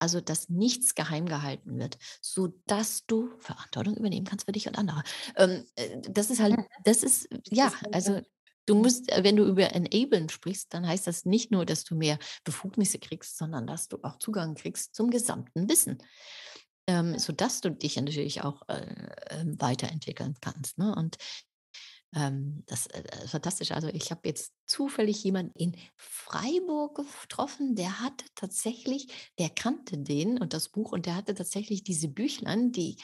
Also, 0.00 0.20
dass 0.20 0.48
nichts 0.48 0.94
geheim 0.94 1.26
gehalten 1.26 1.78
wird, 1.78 1.98
sodass 2.20 3.04
du 3.06 3.30
Verantwortung 3.40 3.96
übernehmen 3.96 4.26
kannst 4.26 4.46
für 4.46 4.52
dich 4.52 4.68
und 4.68 4.78
andere. 4.78 5.02
Ähm, 5.36 5.64
äh, 5.74 5.98
das 6.02 6.30
ist 6.30 6.40
halt, 6.40 6.56
das 6.84 7.02
ist, 7.02 7.28
ja, 7.50 7.72
also 7.90 8.20
du 8.66 8.76
musst, 8.76 9.10
äh, 9.10 9.24
wenn 9.24 9.34
du 9.34 9.44
über 9.44 9.74
Enablen 9.74 10.28
sprichst, 10.28 10.72
dann 10.72 10.86
heißt 10.86 11.08
das 11.08 11.24
nicht 11.24 11.50
nur, 11.50 11.66
dass 11.66 11.82
du 11.82 11.96
mehr 11.96 12.18
Befugnisse 12.44 13.00
kriegst, 13.00 13.38
sondern 13.38 13.66
dass 13.66 13.88
du 13.88 13.98
auch 14.02 14.18
Zugang 14.18 14.54
kriegst 14.54 14.94
zum 14.94 15.10
gesamten 15.10 15.68
Wissen 15.68 15.98
ähm, 16.88 17.18
sodass 17.18 17.60
du 17.60 17.70
dich 17.70 17.96
natürlich 17.96 18.42
auch 18.42 18.62
äh, 18.66 19.10
ähm, 19.28 19.60
weiterentwickeln 19.60 20.34
kannst. 20.40 20.78
Ne? 20.78 20.94
Und 20.96 21.18
ähm, 22.14 22.62
das 22.66 22.86
äh, 22.86 23.02
ist 23.24 23.30
fantastisch. 23.30 23.72
Also 23.72 23.88
ich 23.88 24.10
habe 24.10 24.20
jetzt 24.24 24.52
zufällig 24.66 25.22
jemanden 25.24 25.58
in 25.58 25.76
Freiburg 25.96 27.04
getroffen, 27.22 27.74
der 27.74 28.00
hatte 28.00 28.24
tatsächlich, 28.34 29.30
der 29.38 29.50
kannte 29.50 29.98
den 29.98 30.38
und 30.38 30.54
das 30.54 30.70
Buch 30.70 30.92
und 30.92 31.06
der 31.06 31.16
hatte 31.16 31.34
tatsächlich 31.34 31.84
diese 31.84 32.08
Büchlein, 32.08 32.72
die 32.72 32.96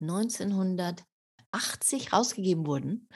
1980 0.00 2.12
rausgegeben 2.12 2.66
wurden. 2.66 3.08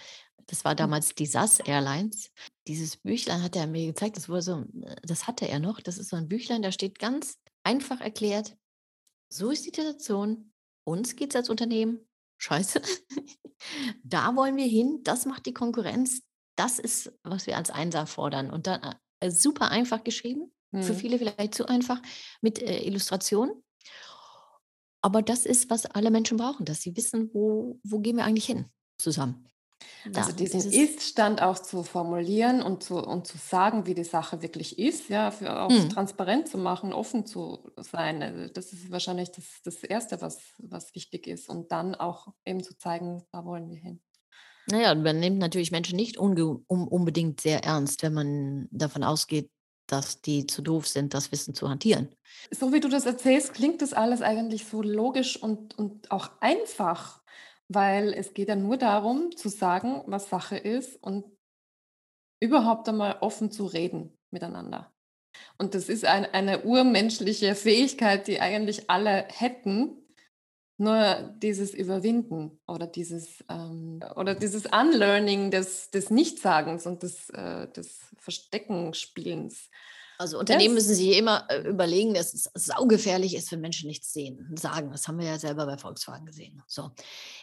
Das 0.47 0.64
war 0.64 0.72
hm. 0.72 0.78
damals 0.78 1.14
die 1.14 1.26
SAS 1.26 1.61
Airlines. 1.61 2.30
Dieses 2.66 2.97
Büchlein 2.97 3.42
hat 3.42 3.57
er 3.57 3.66
mir 3.66 3.86
gezeigt, 3.86 4.16
das, 4.16 4.28
wurde 4.28 4.42
so, 4.42 4.64
äh, 4.82 4.97
das 5.03 5.26
hatte 5.26 5.49
er 5.49 5.59
noch. 5.59 5.80
Das 5.80 5.99
ist 5.99 6.09
so 6.09 6.16
ein 6.16 6.28
Büchlein, 6.28 6.62
da 6.62 6.72
steht 6.72 6.99
ganz 6.99 7.38
einfach 7.62 8.01
erklärt, 8.01 8.57
so 9.30 9.51
ist 9.51 9.64
die 9.64 9.70
Situation. 9.70 10.53
Uns 10.84 11.16
geht 11.16 11.30
es 11.30 11.36
als 11.36 11.49
Unternehmen 11.49 12.07
scheiße. 12.39 12.80
da 14.05 14.37
wollen 14.37 14.57
wir 14.57 14.66
hin. 14.66 15.01
Das 15.05 15.26
macht 15.26 15.47
die 15.47 15.55
Konkurrenz. 15.55 16.22
Das 16.57 16.78
ist, 16.78 17.12
was 17.22 17.47
wir 17.47 17.57
als 17.57 17.70
Einser 17.70 18.07
fordern. 18.07 18.51
Und 18.51 18.66
dann 18.66 18.97
äh, 19.20 19.30
super 19.30 19.70
einfach 19.70 20.05
geschrieben. 20.05 20.53
Hm. 20.72 20.82
Für 20.82 20.93
mhm. 20.93 20.99
viele 20.99 21.18
vielleicht 21.18 21.55
zu 21.55 21.66
einfach 21.68 22.01
mit 22.41 22.61
äh, 22.61 22.82
Illustrationen. 22.82 23.62
Aber 25.03 25.20
das 25.20 25.45
ist, 25.45 25.68
was 25.68 25.87
alle 25.87 26.11
Menschen 26.11 26.39
brauchen, 26.39 26.64
dass 26.64 26.80
sie 26.80 26.97
wissen, 26.97 27.30
wo, 27.35 27.78
wo 27.82 27.99
gehen 27.99 28.16
wir 28.16 28.24
eigentlich 28.24 28.47
hin 28.47 28.70
zusammen. 28.97 29.47
Also 30.14 30.32
diesen 30.32 30.70
Ist-Stand 30.70 31.41
auch 31.43 31.59
zu 31.59 31.82
formulieren 31.82 32.62
und 32.62 32.82
zu, 32.82 32.97
und 32.97 33.26
zu 33.26 33.39
sagen, 33.39 33.87
wie 33.87 33.95
die 33.95 34.05
Sache 34.05 34.43
wirklich 34.43 34.78
ist, 34.78 35.09
ja, 35.09 35.30
für 35.30 35.61
auch 35.61 35.70
mhm. 35.70 35.89
transparent 35.91 36.49
zu 36.49 36.59
machen, 36.59 36.93
offen 36.93 37.26
zu 37.26 37.72
sein. 37.76 38.22
Also 38.22 38.53
das 38.53 38.72
ist 38.72 38.91
wahrscheinlich 38.91 39.30
das, 39.30 39.45
das 39.64 39.82
Erste, 39.82 40.20
was, 40.20 40.41
was 40.59 40.95
wichtig 40.95 41.26
ist. 41.26 41.49
Und 41.49 41.72
dann 41.72 41.95
auch 41.95 42.28
eben 42.45 42.62
zu 42.62 42.76
zeigen, 42.76 43.22
da 43.32 43.45
wollen 43.45 43.70
wir 43.70 43.78
hin. 43.78 44.01
Naja, 44.66 44.95
man 44.95 45.20
nimmt 45.20 45.39
natürlich 45.39 45.70
Menschen 45.70 45.97
nicht 45.97 46.16
um, 46.16 46.59
unbedingt 46.66 47.41
sehr 47.41 47.64
ernst, 47.64 48.03
wenn 48.03 48.14
man 48.14 48.68
davon 48.70 49.05
ausgeht, 49.05 49.51
dass 49.87 50.22
die 50.22 50.47
zu 50.47 50.62
doof 50.62 50.87
sind, 50.87 51.12
das 51.12 51.30
Wissen 51.32 51.55
zu 51.55 51.68
hantieren. 51.68 52.09
So 52.51 52.72
wie 52.72 52.80
du 52.80 52.89
das 52.89 53.05
erzählst, 53.05 53.53
klingt 53.53 53.82
das 53.82 53.93
alles 53.93 54.22
eigentlich 54.22 54.64
so 54.64 54.82
logisch 54.82 55.37
und, 55.37 55.76
und 55.78 56.11
auch 56.11 56.30
einfach 56.41 57.22
weil 57.75 58.12
es 58.12 58.35
geht 58.35 58.49
ja 58.49 58.57
nur 58.57 58.77
darum, 58.77 59.37
zu 59.37 59.49
sagen, 59.49 60.03
was 60.07 60.29
Sache 60.29 60.57
ist 60.57 61.03
und 61.03 61.25
überhaupt 62.41 62.89
einmal 62.89 63.18
offen 63.20 63.51
zu 63.51 63.66
reden 63.66 64.16
miteinander. 64.31 64.93
Und 65.59 65.75
das 65.75 65.89
ist 65.89 66.05
ein, 66.05 66.27
eine 66.27 66.62
urmenschliche 66.62 67.55
Fähigkeit, 67.55 68.27
die 68.27 68.41
eigentlich 68.41 68.91
alle 68.91 69.27
hätten. 69.29 70.01
Nur 70.77 71.35
dieses 71.39 71.72
Überwinden 71.72 72.61
oder 72.66 72.89
dieses, 72.89 73.45
ähm, 73.49 74.01
oder 74.16 74.35
dieses 74.35 74.66
Unlearning 74.66 75.53
des, 75.53 75.91
des 75.91 76.11
Nichtsagens 76.11 76.87
und 76.87 77.05
des, 77.05 77.31
äh, 77.31 77.68
des 77.68 78.01
Versteckenspielens. 78.18 79.70
Also 80.18 80.38
Unternehmen 80.38 80.76
das, 80.76 80.86
müssen 80.86 80.96
sich 80.96 81.16
immer 81.16 81.46
äh, 81.50 81.68
überlegen, 81.68 82.14
dass 82.14 82.34
es 82.34 82.50
saugefährlich 82.54 83.34
ist, 83.34 83.50
wenn 83.52 83.60
Menschen 83.60 83.88
nichts 83.88 84.12
sehen 84.12 84.46
und 84.48 84.60
sagen. 84.60 84.90
Das 84.90 85.08
haben 85.08 85.18
wir 85.18 85.26
ja 85.26 85.38
selber 85.38 85.66
bei 85.66 85.76
Volkswagen 85.76 86.26
gesehen. 86.26 86.62
So, 86.66 86.90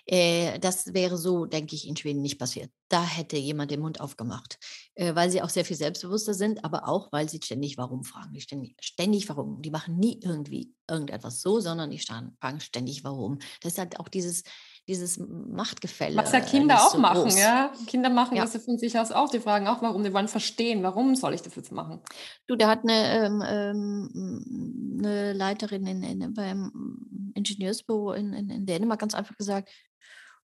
äh, 0.06 0.58
das 0.60 0.94
wäre 0.94 1.18
so, 1.18 1.46
denke 1.46 1.76
ich, 1.76 1.88
in 1.88 1.98
Schweden 1.98 2.22
nicht 2.22 2.40
passiert. 2.40 2.72
Da 2.88 3.04
hätte 3.04 3.38
jemand 3.38 3.72
den 3.72 3.82
Mund 3.82 4.00
aufgemacht, 4.00 4.58
äh, 4.96 5.16
weil 5.16 5.30
sie 5.30 5.42
auch 5.42 5.50
sehr 5.50 5.66
viel 5.66 5.78
selbstbewusster 5.78 6.34
sind, 6.34 6.64
aber 6.64 6.88
auch, 6.88 7.12
weil 7.12 7.30
sie 7.30 7.40
ständig 7.44 7.78
Warum 7.78 8.04
fragen. 8.04 8.34
Die 8.34 8.42
ständig, 8.42 8.76
ständig 8.80 9.28
Warum. 9.30 9.62
Die 9.62 9.72
machen 9.72 9.98
nie 9.98 10.20
irgendwie 10.22 10.74
irgendetwas 10.90 11.42
so, 11.42 11.60
sondern 11.60 11.90
die 11.90 12.00
fragen 12.00 12.60
ständig 12.60 13.04
Warum. 13.04 13.40
Das 13.62 13.74
ist 13.74 13.80
halt 13.80 14.00
auch 14.00 14.08
dieses 14.08 14.44
dieses 14.88 15.18
Machtgefälle. 15.20 16.18
Was 16.18 16.32
ja 16.32 16.42
Kinder 16.42 16.84
auch 16.84 16.92
so 16.92 16.98
machen, 16.98 17.24
groß. 17.24 17.40
ja. 17.40 17.72
Kinder 17.88 18.10
machen 18.10 18.36
ja. 18.36 18.46
das 18.46 18.64
von 18.66 18.78
sich 18.78 18.98
aus 18.98 19.12
auch. 19.12 19.30
Die 19.30 19.40
fragen 19.40 19.68
auch, 19.68 19.82
warum. 19.82 20.04
Die 20.04 20.14
wollen 20.14 20.28
verstehen, 20.28 20.84
warum 20.84 21.16
soll 21.16 21.34
ich 21.34 21.42
das 21.42 21.56
jetzt 21.56 21.72
machen? 21.72 22.02
Du, 22.48 22.56
der 22.56 22.68
hat 22.68 22.84
eine, 22.84 23.26
ähm, 23.26 23.44
ähm 23.44 25.00
eine 25.04 25.34
Leiterin 25.34 25.86
in, 25.86 26.04
in, 26.04 26.34
beim 26.34 27.32
Ingenieursbüro 27.36 28.14
in, 28.14 28.34
in, 28.34 28.50
in 28.50 28.66
Dänemark 28.66 29.00
ganz 29.00 29.16
einfach 29.16 29.36
gesagt, 29.38 29.70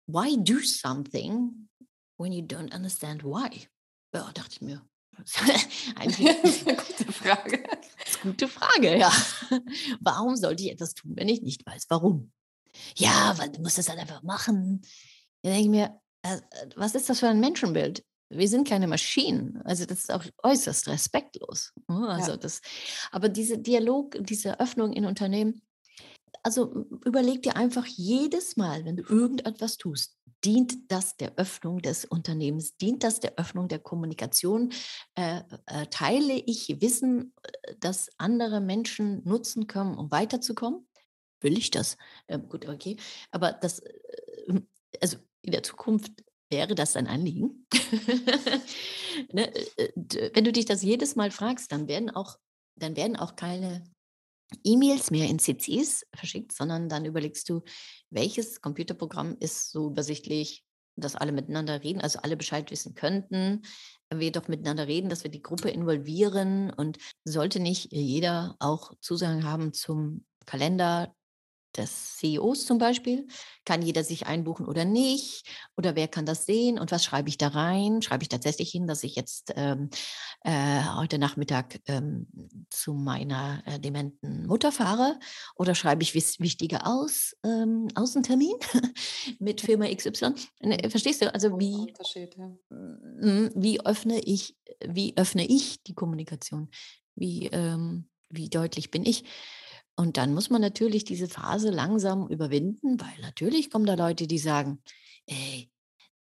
why 0.08 0.38
do 0.38 0.60
something 0.60 1.70
when 2.18 2.32
you 2.32 2.44
don't 2.44 2.74
understand 2.74 3.24
why? 3.24 3.68
Ja, 4.14 4.32
dachte 4.34 4.52
ich 4.52 4.62
mir, 4.62 4.82
eine 5.96 6.14
gute 6.14 7.12
Frage. 7.12 7.64
gute 8.24 8.48
Frage, 8.48 8.98
ja. 8.98 9.12
Warum 10.00 10.36
sollte 10.36 10.64
ich 10.64 10.72
etwas 10.72 10.94
tun, 10.94 11.14
wenn 11.16 11.30
ich 11.30 11.42
nicht 11.42 11.66
weiß, 11.66 11.86
warum? 11.90 12.32
Ja, 12.96 13.34
weil 13.38 13.50
du 13.50 13.62
musst 13.62 13.80
es 13.80 13.90
halt 13.90 14.00
einfach 14.00 14.24
machen. 14.24 14.82
Da 15.42 15.50
denke 15.50 15.64
ich 15.64 15.70
mir, 15.70 16.00
äh, 16.24 16.40
was 16.76 16.96
ist 16.96 17.10
das 17.10 17.20
für 17.20 17.28
ein 17.28 17.40
Menschenbild? 17.40 18.04
Wir 18.30 18.48
sind 18.48 18.68
keine 18.68 18.88
Maschinen. 18.88 19.62
Also 19.64 19.86
das 19.86 20.00
ist 20.00 20.12
auch 20.12 20.24
äußerst 20.44 20.88
respektlos. 20.88 21.74
Ne? 21.88 22.08
Also 22.10 22.32
ja. 22.32 22.38
das, 22.38 22.62
aber 23.12 23.30
diese 23.30 23.58
Dialog, 23.58 24.18
diese 24.20 24.60
Öffnung 24.60 24.94
in 24.94 25.06
Unternehmen, 25.06 25.62
also 26.44 26.86
überleg 27.06 27.44
dir 27.44 27.56
einfach 27.56 27.86
jedes 27.86 28.58
Mal, 28.58 28.86
wenn 28.86 28.98
du 28.98 29.04
irgendetwas 29.04 29.78
tust, 29.78 30.18
dient 30.44 30.92
das 30.92 31.18
der 31.18 31.34
Öffnung 31.38 31.82
des 31.82 32.06
Unternehmens, 32.06 32.78
dient 32.78 33.04
das 33.04 33.20
der 33.20 33.38
Öffnung 33.38 33.68
der 33.68 33.80
Kommunikation, 33.80 34.72
äh, 35.16 35.42
äh, 35.66 35.88
teile 35.88 36.34
ich 36.34 36.80
Wissen, 36.80 37.34
äh, 37.44 37.76
das 37.80 38.10
andere 38.18 38.62
Menschen 38.62 39.24
nutzen 39.26 39.68
können, 39.68 39.98
um 39.98 40.12
weiterzukommen? 40.12 40.87
Will 41.42 41.58
ich 41.58 41.72
das? 41.72 41.98
Äh, 42.28 42.40
gut, 42.40 42.68
okay. 42.68 42.98
Aber 43.32 43.54
das, 43.54 43.80
äh, 43.80 44.62
also 45.02 45.18
in 45.42 45.52
der 45.52 45.64
Zukunft 45.64 46.12
wäre 46.50 46.76
das 46.76 46.96
ein 46.96 47.08
Anliegen. 47.08 47.68
ne? 49.34 49.54
Äh, 49.78 50.32
wenn 50.34 50.44
du 50.44 50.52
dich 50.52 50.66
das 50.66 50.84
jedes 50.84 51.16
Mal 51.16 51.32
fragst, 51.32 51.72
dann 51.72 51.88
werden 51.88 52.10
auch, 52.10 52.38
dann 52.76 52.96
werden 52.96 53.16
auch 53.16 53.36
keine 53.36 53.84
E-Mails 54.64 55.12
mehr 55.12 55.30
in 55.30 55.40
CCs 55.40 56.06
verschickt, 56.16 56.54
sondern 56.54 56.90
dann 56.90 57.06
überlegst 57.06 57.50
du, 57.50 57.64
welches 58.10 58.62
Computerprogramm 58.62 59.36
ist 59.40 59.72
so 59.72 59.90
übersichtlich, 59.90 60.64
dass 60.96 61.16
alle 61.16 61.32
miteinander 61.32 61.84
reden, 61.84 62.02
also 62.02 62.20
alle 62.20 62.38
Bescheid 62.38 62.72
wissen 62.72 62.96
könnten, 62.96 63.62
wir 64.12 64.32
doch 64.32 64.48
miteinander 64.48 64.88
reden, 64.88 65.10
dass 65.10 65.24
wir 65.24 65.32
die 65.32 65.42
Gruppe 65.42 65.70
involvieren 65.70 66.72
und 66.72 66.98
sollte 67.24 67.60
nicht 67.60 67.92
jeder 67.92 68.56
auch 68.60 68.94
Zusagen 69.02 69.44
haben 69.44 69.74
zum 69.74 70.26
Kalender, 70.46 71.14
des 71.78 72.18
CEOs 72.18 72.66
zum 72.66 72.78
Beispiel. 72.78 73.28
Kann 73.66 73.82
jeder 73.82 74.04
sich 74.04 74.28
einbuchen 74.28 74.66
oder 74.66 74.86
nicht? 74.86 75.46
Oder 75.76 75.96
wer 75.96 76.08
kann 76.08 76.26
das 76.26 76.46
sehen? 76.46 76.80
Und 76.80 76.92
was 76.92 77.04
schreibe 77.04 77.30
ich 77.30 77.38
da 77.38 77.50
rein? 77.50 78.02
Schreibe 78.02 78.24
ich 78.24 78.30
tatsächlich 78.30 78.72
hin, 78.72 78.88
dass 78.88 79.04
ich 79.04 79.16
jetzt 79.16 79.54
ähm, 79.56 79.90
äh, 80.42 80.84
heute 80.96 81.18
Nachmittag 81.18 81.80
ähm, 81.88 82.28
zu 82.70 82.94
meiner 82.94 83.62
äh, 83.66 83.80
dementen 83.80 84.48
Mutter 84.48 84.72
fahre? 84.72 85.20
Oder 85.56 85.76
schreibe 85.76 86.04
ich 86.04 86.14
wichtige 86.14 86.86
aus, 86.86 87.36
ähm, 87.44 87.88
Außentermin 87.96 88.56
mit 89.40 89.62
Firma 89.62 89.88
XY? 89.94 90.34
Ne, 90.62 90.90
verstehst 90.90 91.22
du? 91.22 91.34
Also 91.34 91.60
wie, 91.60 91.72
ja. 91.74 93.50
wie 93.56 93.86
öffne 93.86 94.20
ich, 94.20 94.56
wie 94.86 95.16
öffne 95.18 95.46
ich 95.46 95.84
die 95.84 95.94
Kommunikation? 95.94 96.70
Wie, 97.16 97.48
ähm, 97.48 98.08
wie 98.30 98.50
deutlich 98.50 98.92
bin 98.92 99.06
ich? 99.06 99.24
Und 99.98 100.18
dann 100.18 100.34
muss 100.34 100.50
man 100.52 100.62
natürlich 100.62 101.06
diese 101.06 101.28
Phase 101.28 101.72
langsam 101.72 102.28
überwinden, 102.30 103.02
weil 103.02 103.20
natürlich 103.22 103.72
kommen 103.72 103.88
da 103.88 103.96
Leute, 103.96 104.28
die 104.28 104.38
sagen, 104.38 104.82
ey, 105.26 105.72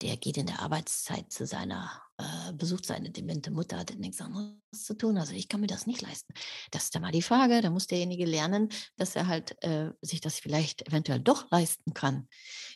der 0.01 0.17
geht 0.17 0.37
in 0.37 0.45
der 0.45 0.61
Arbeitszeit 0.61 1.31
zu 1.31 1.45
seiner, 1.45 1.89
äh, 2.17 2.53
besucht 2.53 2.85
seine 2.85 3.11
demente 3.11 3.51
Mutter, 3.51 3.77
hat 3.77 3.95
nichts 3.97 4.19
anderes 4.21 4.55
zu 4.71 4.93
tun. 4.93 5.17
Also 5.17 5.33
ich 5.33 5.47
kann 5.47 5.61
mir 5.61 5.67
das 5.67 5.87
nicht 5.87 6.01
leisten. 6.01 6.33
Das 6.71 6.85
ist 6.85 6.95
dann 6.95 7.01
mal 7.01 7.11
die 7.11 7.21
Frage. 7.21 7.61
Da 7.61 7.69
muss 7.69 7.87
derjenige 7.87 8.25
lernen, 8.25 8.69
dass 8.97 9.15
er 9.15 9.27
halt 9.27 9.61
äh, 9.63 9.91
sich 10.01 10.19
das 10.19 10.39
vielleicht 10.39 10.87
eventuell 10.87 11.19
doch 11.19 11.49
leisten 11.49 11.93
kann, 11.93 12.27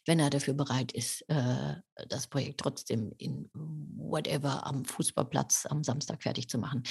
wenn 0.06 0.20
er 0.20 0.30
dafür 0.30 0.54
bereit 0.54 0.91
ist, 0.93 1.22
äh, 1.30 1.76
das 2.08 2.28
Projekt 2.28 2.62
trotzdem 2.62 3.14
in 3.18 3.50
whatever 3.54 4.66
am 4.66 4.86
Fußballplatz 4.86 5.66
am 5.66 5.84
Samstag 5.84 6.24
fertig 6.24 6.50
zu 6.50 6.58
machen. 6.58 6.84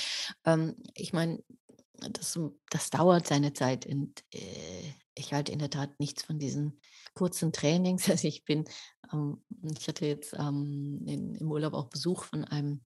Ähm, 0.45 0.77
ich 0.95 1.15
meine, 1.15 1.43
das, 2.13 2.39
das 2.71 2.91
dauert 2.91 3.27
seine 3.27 3.53
Zeit 3.53 3.87
und 3.87 4.23
äh, 4.33 4.93
ich 5.15 5.33
halte 5.33 5.53
in 5.53 5.59
der 5.59 5.71
Tat 5.71 5.99
nichts 5.99 6.23
von 6.23 6.39
diesen 6.39 6.81
kurzen 7.15 7.53
Trainings. 7.53 8.09
Also 8.09 8.29
ich 8.29 8.45
bin, 8.45 8.65
ähm, 9.13 9.43
ich 9.77 9.89
hatte 9.89 10.07
jetzt 10.07 10.35
ähm, 10.35 11.03
in, 11.07 11.35
im 11.35 11.51
Urlaub 11.51 11.75
auch 11.75 11.89
Besuch 11.89 12.25
von 12.25 12.45
einem 12.45 12.85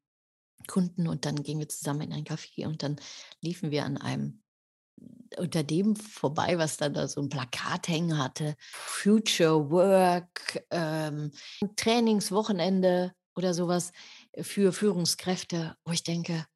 Kunden 0.66 1.08
und 1.08 1.24
dann 1.24 1.42
gingen 1.42 1.60
wir 1.60 1.68
zusammen 1.68 2.02
in 2.02 2.12
ein 2.12 2.24
Café 2.24 2.66
und 2.66 2.82
dann 2.82 2.96
liefen 3.40 3.70
wir 3.70 3.84
an 3.84 3.96
einem 3.96 4.42
unter 5.38 5.64
dem 5.64 5.96
vorbei, 5.96 6.58
was 6.58 6.76
dann 6.76 6.94
da 6.94 7.08
so 7.08 7.20
ein 7.20 7.28
Plakat 7.28 7.88
hängen 7.88 8.18
hatte, 8.18 8.54
Future 8.70 9.70
Work, 9.70 10.64
ähm, 10.70 11.32
Trainingswochenende 11.76 13.12
oder 13.34 13.54
sowas 13.54 13.92
für 14.40 14.72
Führungskräfte, 14.72 15.76
wo 15.84 15.92
ich 15.92 16.02
denke, 16.02 16.46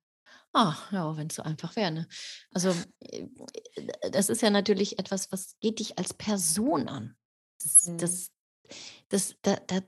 Ah, 0.58 0.74
ja, 0.90 1.14
wenn 1.18 1.26
es 1.26 1.34
so 1.34 1.42
einfach 1.42 1.76
wäre, 1.76 1.90
ne? 1.92 2.08
Also, 2.50 2.70
äh, 3.00 3.26
das 4.10 4.30
ist 4.30 4.40
ja 4.40 4.48
natürlich 4.48 4.98
etwas, 4.98 5.30
was 5.30 5.56
geht 5.60 5.80
dich 5.80 5.98
als 5.98 6.14
Person 6.14 6.88
an? 6.88 7.16
Das 7.62 7.92
Mhm. 7.92 7.96
das 7.96 8.30
das 9.10 9.36
da 9.42 9.56
da 9.68 9.80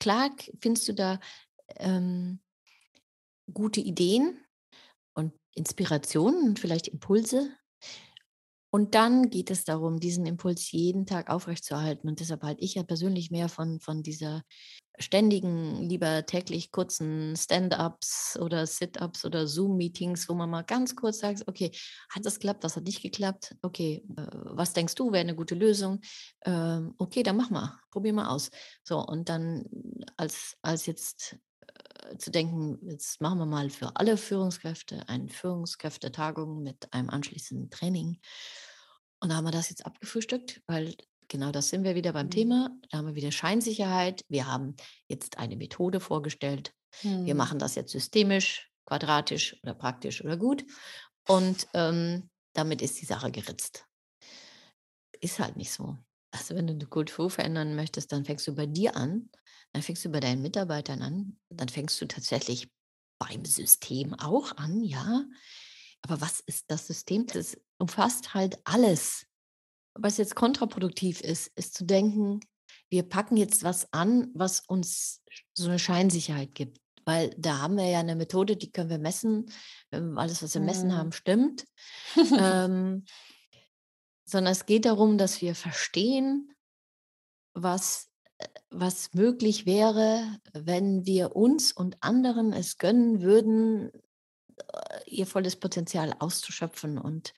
klar 0.00 0.30
findest 0.60 0.88
du 0.88 0.94
da, 0.94 1.20
ähm 1.78 2.40
gute 3.52 3.80
Ideen 3.80 4.40
und 5.14 5.32
Inspirationen 5.54 6.42
und 6.50 6.60
vielleicht 6.60 6.88
Impulse. 6.88 7.50
Und 8.70 8.94
dann 8.94 9.30
geht 9.30 9.50
es 9.50 9.64
darum, 9.64 10.00
diesen 10.00 10.26
Impuls 10.26 10.70
jeden 10.72 11.06
Tag 11.06 11.30
aufrechtzuerhalten. 11.30 12.08
Und 12.08 12.20
deshalb 12.20 12.42
halte 12.42 12.62
ich 12.62 12.74
ja 12.74 12.82
persönlich 12.82 13.30
mehr 13.30 13.48
von, 13.48 13.80
von 13.80 14.02
dieser 14.02 14.42
ständigen, 14.98 15.82
lieber 15.82 16.24
täglich 16.26 16.70
kurzen 16.72 17.36
Stand-ups 17.36 18.38
oder 18.40 18.66
Sit-ups 18.66 19.24
oder 19.24 19.46
Zoom-Meetings, 19.46 20.28
wo 20.28 20.34
man 20.34 20.50
mal 20.50 20.62
ganz 20.62 20.96
kurz 20.96 21.18
sagt, 21.18 21.46
okay, 21.46 21.70
hat 22.10 22.24
das 22.24 22.34
geklappt, 22.34 22.64
was 22.64 22.76
hat 22.76 22.84
nicht 22.84 23.02
geklappt? 23.02 23.54
Okay, 23.62 24.02
äh, 24.16 24.26
was 24.32 24.72
denkst 24.72 24.94
du, 24.94 25.12
wäre 25.12 25.20
eine 25.20 25.36
gute 25.36 25.54
Lösung? 25.54 26.00
Ähm, 26.44 26.94
okay, 26.98 27.22
dann 27.22 27.36
mach 27.36 27.50
mal, 27.50 27.78
probier 27.90 28.12
mal 28.12 28.28
aus. 28.28 28.50
So, 28.84 29.04
und 29.04 29.28
dann 29.28 29.64
als, 30.16 30.56
als 30.62 30.86
jetzt 30.86 31.36
zu 32.18 32.30
denken, 32.30 32.78
jetzt 32.88 33.20
machen 33.20 33.38
wir 33.38 33.46
mal 33.46 33.70
für 33.70 33.96
alle 33.96 34.16
Führungskräfte 34.16 35.08
eine 35.08 35.28
Führungskräftetagung 35.28 36.62
mit 36.62 36.92
einem 36.92 37.10
anschließenden 37.10 37.70
Training. 37.70 38.20
Und 39.20 39.30
da 39.30 39.36
haben 39.36 39.44
wir 39.44 39.50
das 39.50 39.70
jetzt 39.70 39.86
abgefrühstückt, 39.86 40.62
weil 40.66 40.94
genau 41.28 41.50
das 41.50 41.68
sind 41.68 41.84
wir 41.84 41.94
wieder 41.94 42.12
beim 42.12 42.26
mhm. 42.26 42.30
Thema. 42.30 42.70
Da 42.90 42.98
haben 42.98 43.06
wir 43.06 43.14
wieder 43.14 43.32
Scheinsicherheit. 43.32 44.24
Wir 44.28 44.46
haben 44.46 44.76
jetzt 45.08 45.38
eine 45.38 45.56
Methode 45.56 46.00
vorgestellt. 46.00 46.72
Mhm. 47.02 47.26
Wir 47.26 47.34
machen 47.34 47.58
das 47.58 47.74
jetzt 47.74 47.92
systemisch, 47.92 48.70
quadratisch 48.86 49.56
oder 49.62 49.74
praktisch 49.74 50.24
oder 50.24 50.36
gut. 50.36 50.64
Und 51.28 51.66
ähm, 51.74 52.30
damit 52.52 52.82
ist 52.82 53.00
die 53.00 53.06
Sache 53.06 53.30
geritzt. 53.30 53.86
Ist 55.20 55.38
halt 55.38 55.56
nicht 55.56 55.72
so. 55.72 55.96
Also 56.36 56.54
wenn 56.54 56.66
du 56.66 56.74
eine 56.74 56.86
Kultur 56.86 57.30
verändern 57.30 57.76
möchtest, 57.76 58.12
dann 58.12 58.24
fängst 58.24 58.46
du 58.46 58.54
bei 58.54 58.66
dir 58.66 58.96
an, 58.96 59.30
dann 59.72 59.82
fängst 59.82 60.04
du 60.04 60.10
bei 60.10 60.20
deinen 60.20 60.42
Mitarbeitern 60.42 61.02
an, 61.02 61.38
dann 61.50 61.68
fängst 61.68 62.00
du 62.00 62.06
tatsächlich 62.06 62.70
beim 63.18 63.44
System 63.44 64.14
auch 64.14 64.56
an, 64.56 64.82
ja. 64.82 65.24
Aber 66.02 66.20
was 66.20 66.40
ist 66.40 66.70
das 66.70 66.86
System? 66.86 67.26
Das 67.26 67.56
umfasst 67.78 68.34
halt 68.34 68.58
alles. 68.64 69.26
Was 69.94 70.18
jetzt 70.18 70.34
kontraproduktiv 70.34 71.20
ist, 71.20 71.48
ist 71.56 71.74
zu 71.74 71.84
denken, 71.84 72.40
wir 72.90 73.02
packen 73.02 73.36
jetzt 73.36 73.64
was 73.64 73.92
an, 73.92 74.30
was 74.34 74.60
uns 74.60 75.22
so 75.54 75.68
eine 75.68 75.78
Scheinsicherheit 75.78 76.54
gibt. 76.54 76.80
Weil 77.04 77.30
da 77.38 77.58
haben 77.58 77.76
wir 77.76 77.86
ja 77.86 78.00
eine 78.00 78.16
Methode, 78.16 78.56
die 78.56 78.72
können 78.72 78.90
wir 78.90 78.98
messen. 78.98 79.46
Alles, 79.90 80.42
was 80.42 80.54
wir 80.54 80.60
messen 80.60 80.96
haben, 80.96 81.08
mhm. 81.08 81.12
stimmt. 81.12 81.64
ähm, 82.38 83.04
sondern 84.26 84.52
es 84.52 84.66
geht 84.66 84.84
darum, 84.84 85.18
dass 85.18 85.40
wir 85.40 85.54
verstehen, 85.54 86.52
was, 87.54 88.10
äh, 88.38 88.46
was 88.70 89.14
möglich 89.14 89.64
wäre, 89.64 90.38
wenn 90.52 91.06
wir 91.06 91.34
uns 91.36 91.72
und 91.72 91.96
anderen 92.02 92.52
es 92.52 92.76
gönnen 92.76 93.22
würden, 93.22 93.90
äh, 94.58 95.00
ihr 95.06 95.26
volles 95.26 95.56
Potenzial 95.56 96.14
auszuschöpfen 96.18 96.98
und 96.98 97.32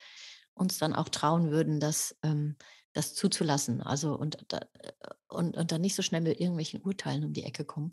uns 0.55 0.77
dann 0.77 0.93
auch 0.93 1.09
trauen 1.09 1.51
würden, 1.51 1.79
das, 1.79 2.15
ähm, 2.23 2.57
das 2.93 3.13
zuzulassen. 3.13 3.81
Also 3.81 4.15
und, 4.15 4.51
äh, 4.51 4.65
und, 5.27 5.55
und 5.55 5.71
dann 5.71 5.81
nicht 5.81 5.95
so 5.95 6.01
schnell 6.01 6.21
mit 6.21 6.39
irgendwelchen 6.39 6.81
Urteilen 6.81 7.23
um 7.23 7.33
die 7.33 7.43
Ecke 7.43 7.65
kommen. 7.65 7.91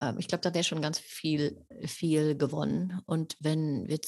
Ähm, 0.00 0.16
ich 0.18 0.28
glaube, 0.28 0.42
da 0.42 0.54
wäre 0.54 0.64
schon 0.64 0.80
ganz 0.80 0.98
viel, 0.98 1.66
viel 1.84 2.36
gewonnen. 2.36 3.00
Und 3.06 3.36
wenn 3.40 3.88
wir, 3.88 3.98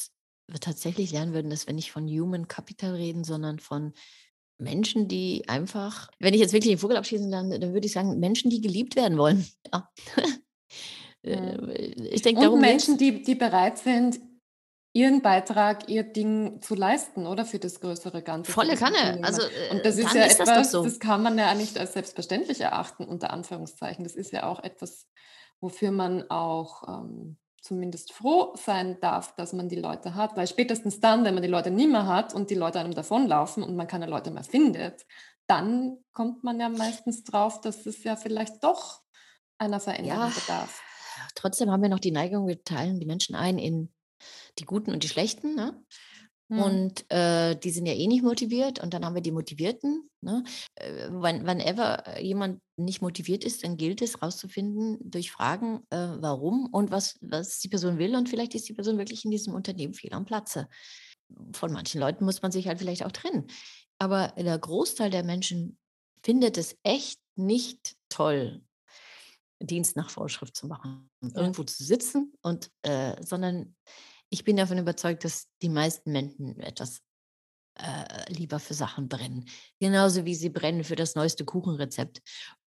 wir 0.49 0.61
tatsächlich 0.61 1.13
lernen 1.13 1.35
würden, 1.35 1.51
dass 1.51 1.67
wir 1.67 1.75
nicht 1.75 1.93
von 1.93 2.09
Human 2.09 2.49
Capital 2.49 2.95
reden, 2.95 3.23
sondern 3.23 3.59
von 3.59 3.93
Menschen, 4.59 5.07
die 5.07 5.45
einfach, 5.47 6.11
wenn 6.19 6.35
ich 6.35 6.41
jetzt 6.41 6.53
wirklich 6.53 6.73
den 6.73 6.81
Vogel 6.81 6.97
abschießen, 6.97 7.31
dann, 7.31 7.51
dann 7.51 7.73
würde 7.73 7.87
ich 7.87 7.93
sagen, 7.93 8.19
Menschen, 8.19 8.51
die 8.51 8.61
geliebt 8.61 8.97
werden 8.97 9.19
wollen. 9.19 9.47
Ja. 11.25 11.59
ich 11.97 12.23
denke, 12.23 12.43
darum 12.43 12.61
Menschen, 12.61 12.97
die, 12.97 13.23
die 13.23 13.35
bereit 13.35 13.77
sind, 13.77 14.21
ihren 14.93 15.21
Beitrag, 15.21 15.89
ihr 15.89 16.05
Ding 16.05 16.63
zu 16.63 16.75
leisten, 16.75 17.27
oder 17.27 17.45
für 17.45 17.59
das 17.59 17.81
größere 17.81 18.23
Ganze. 18.23 18.53
Volle 18.53 18.77
Kanne. 18.77 19.21
Also, 19.23 19.43
und 19.71 19.85
das 19.85 19.99
ist 19.99 20.15
ja 20.15 20.25
ist 20.25 20.41
etwas, 20.41 20.55
das, 20.55 20.71
so. 20.71 20.85
das, 20.85 21.01
kann 21.01 21.23
man 21.23 21.37
ja 21.37 21.53
nicht 21.55 21.77
als 21.77 21.93
selbstverständlich 21.93 22.61
erachten, 22.61 23.05
unter 23.05 23.31
Anführungszeichen. 23.31 24.05
Das 24.05 24.15
ist 24.15 24.33
ja 24.33 24.45
auch 24.45 24.63
etwas, 24.63 25.09
wofür 25.61 25.91
man 25.91 26.31
auch 26.31 26.85
ähm, 26.89 27.37
zumindest 27.69 28.13
froh 28.13 28.55
sein 28.57 28.99
darf, 29.01 29.35
dass 29.37 29.53
man 29.53 29.69
die 29.69 29.77
Leute 29.77 30.15
hat, 30.15 30.37
weil 30.37 30.47
spätestens 30.47 31.01
dann, 31.01 31.25
wenn 31.25 31.35
man 31.35 31.43
die 31.43 31.49
Leute 31.49 31.71
nicht 31.71 31.91
mehr 31.91 32.07
hat 32.07 32.35
und 32.35 32.49
die 32.49 32.55
Leute 32.55 32.81
einem 32.81 32.95
davonlaufen 32.95 33.63
und 33.63 33.77
man 33.77 33.87
keine 33.87 34.07
Leute 34.07 34.31
mehr 34.31 34.43
findet, 34.43 35.07
dann 35.47 35.99
kommt 36.13 36.45
man 36.45 36.59
ja 36.59 36.69
meistens 36.69 37.25
drauf, 37.25 37.61
dass 37.61 37.87
es 37.87 38.03
ja 38.05 38.17
vielleicht 38.17 38.65
doch 38.65 39.03
einer 39.59 39.81
Veränderung 39.81 40.29
ja, 40.29 40.33
bedarf. 40.35 40.83
Trotzdem 41.35 41.71
haben 41.71 41.83
wir 41.83 41.89
noch 41.89 41.99
die 41.99 42.11
Neigung, 42.11 42.47
wir 42.47 42.63
teilen 42.65 43.01
die 43.01 43.07
Menschen 43.07 43.35
ein 43.35 43.59
in 43.59 43.93
die 44.59 44.65
Guten 44.65 44.91
und 44.93 45.03
die 45.05 45.09
Schlechten. 45.09 45.55
Ne? 45.55 45.83
Mhm. 46.49 46.63
Und 46.63 47.11
äh, 47.11 47.57
die 47.57 47.71
sind 47.71 47.87
ja 47.87 47.93
eh 47.93 48.07
nicht 48.07 48.23
motiviert. 48.23 48.83
Und 48.83 48.95
dann 48.95 49.05
haben 49.05 49.15
wir 49.15 49.23
die 49.23 49.33
Motivierten. 49.33 50.09
Ne? 50.21 50.45
Äh, 50.77 51.09
wann, 51.11 51.47
whenever 51.47 52.21
jemand 52.21 52.61
nicht 52.77 53.03
motiviert 53.03 53.45
ist, 53.45 53.65
dann 53.65 53.77
gilt 53.77 54.03
es 54.03 54.23
rauszufinden 54.23 54.99
durch 55.01 55.31
Fragen, 55.31 55.81
äh, 55.91 55.97
warum 56.21 56.67
und 56.73 56.91
was, 56.91 57.19
was 57.21 57.59
die 57.61 57.69
Person 57.69 57.99
will. 57.99 58.17
Und 58.17 58.29
vielleicht 58.29 58.55
ist 58.55 58.69
die 58.69 58.75
Person 58.75 58.99
wirklich 58.99 59.25
in 59.25 59.31
diesem 59.31 59.55
Unternehmen 59.55 59.95
fehl 59.95 60.13
am 60.15 60.25
Platze. 60.25 60.69
Von 61.53 61.73
manchen 61.73 62.01
Leuten 62.01 62.25
muss 62.25 62.41
man 62.41 62.53
sich 62.53 62.67
halt 62.67 62.79
vielleicht 62.79 63.05
auch 63.05 63.13
trennen. 63.13 63.47
Aber 63.99 64.29
der 64.39 64.59
Großteil 64.59 65.11
der 65.11 65.25
Menschen 65.25 65.77
findet 66.23 66.57
es 66.57 66.77
echt 66.83 67.21
nicht 67.37 67.97
toll, 68.09 68.63
Dienst 69.61 69.97
nach 69.97 70.09
Vorschrift 70.09 70.57
zu 70.57 70.69
machen, 70.69 71.11
irgendwo 71.35 71.65
zu 71.65 71.83
sitzen 71.83 72.33
und, 72.43 72.71
äh, 72.83 73.21
sondern 73.25 73.75
ich 74.31 74.45
bin 74.45 74.57
davon 74.57 74.79
überzeugt, 74.79 75.25
dass 75.25 75.47
die 75.63 75.69
meisten 75.69 76.13
Menschen 76.13 76.61
etwas 76.61 77.01
äh, 77.79 78.33
lieber 78.33 78.59
für 78.59 78.75
Sachen 78.75 79.09
brennen. 79.09 79.49
Genauso 79.81 80.25
wie 80.25 80.35
sie 80.35 80.51
brennen 80.51 80.85
für 80.85 80.97
das 80.97 81.15
neueste 81.15 81.45
Kuchenrezept 81.45 82.21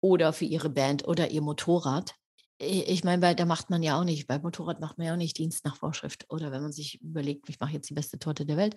oder 0.02 0.34
für 0.34 0.46
ihre 0.46 0.70
Band 0.70 1.08
oder 1.08 1.30
ihr 1.32 1.42
Motorrad. 1.42 2.14
Ich 2.62 3.06
meine, 3.06 3.36
da 3.36 3.46
macht 3.46 3.70
man 3.70 3.82
ja 3.84 3.98
auch 3.98 4.04
nicht, 4.04 4.28
bei 4.28 4.38
Motorrad 4.38 4.82
macht 4.82 4.98
man 4.98 5.08
ja 5.08 5.14
auch 5.14 5.18
nicht 5.18 5.38
Dienst 5.38 5.64
nach 5.64 5.78
Vorschrift. 5.78 6.26
Oder 6.30 6.52
wenn 6.52 6.62
man 6.62 6.74
sich 6.74 7.02
überlegt, 7.02 7.48
ich 7.48 7.60
mache 7.60 7.72
jetzt 7.72 7.90
die 7.90 7.94
beste 7.94 8.20
Torte 8.20 8.46
der 8.46 8.58
Welt, 8.58 8.76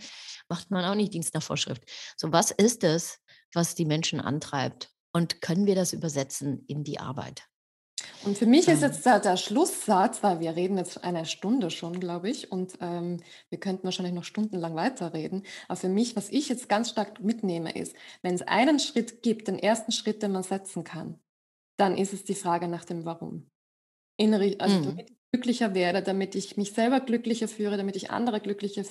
macht 0.48 0.70
man 0.70 0.84
auch 0.84 0.94
nicht 0.94 1.12
Dienst 1.12 1.34
nach 1.34 1.42
Vorschrift. 1.42 1.82
So, 2.16 2.32
was 2.32 2.52
ist 2.52 2.84
es, 2.84 3.18
was 3.52 3.74
die 3.74 3.84
Menschen 3.84 4.20
antreibt? 4.20 4.90
Und 5.12 5.40
können 5.40 5.66
wir 5.66 5.74
das 5.74 5.92
übersetzen 5.92 6.64
in 6.68 6.84
die 6.84 7.00
Arbeit? 7.00 7.42
Und 8.24 8.38
für 8.38 8.46
mich 8.46 8.68
ist 8.68 8.82
jetzt 8.82 9.04
der, 9.04 9.18
der 9.18 9.36
Schlusssatz, 9.36 10.22
weil 10.22 10.40
wir 10.40 10.54
reden 10.54 10.78
jetzt 10.78 11.02
eine 11.02 11.26
Stunde 11.26 11.70
schon, 11.70 11.98
glaube 11.98 12.30
ich, 12.30 12.52
und 12.52 12.78
ähm, 12.80 13.20
wir 13.50 13.58
könnten 13.58 13.84
wahrscheinlich 13.84 14.14
noch 14.14 14.24
stundenlang 14.24 14.76
weiterreden. 14.76 15.44
Aber 15.66 15.76
für 15.76 15.88
mich, 15.88 16.14
was 16.14 16.28
ich 16.30 16.48
jetzt 16.48 16.68
ganz 16.68 16.90
stark 16.90 17.20
mitnehme, 17.20 17.72
ist, 17.72 17.96
wenn 18.22 18.34
es 18.34 18.42
einen 18.42 18.78
Schritt 18.78 19.22
gibt, 19.22 19.48
den 19.48 19.58
ersten 19.58 19.90
Schritt, 19.90 20.22
den 20.22 20.32
man 20.32 20.44
setzen 20.44 20.84
kann, 20.84 21.20
dann 21.78 21.96
ist 21.96 22.12
es 22.12 22.22
die 22.24 22.34
Frage 22.34 22.68
nach 22.68 22.84
dem 22.84 23.04
Warum. 23.04 23.50
Innere, 24.16 24.54
also 24.60 24.78
mhm. 24.78 24.84
damit 24.84 25.10
ich 25.10 25.16
glücklicher 25.32 25.74
werde, 25.74 26.02
damit 26.02 26.34
ich 26.36 26.56
mich 26.56 26.72
selber 26.72 27.00
glücklicher 27.00 27.48
führe, 27.48 27.76
damit 27.76 27.96
ich 27.96 28.10
andere 28.10 28.40
glücklicher 28.40 28.84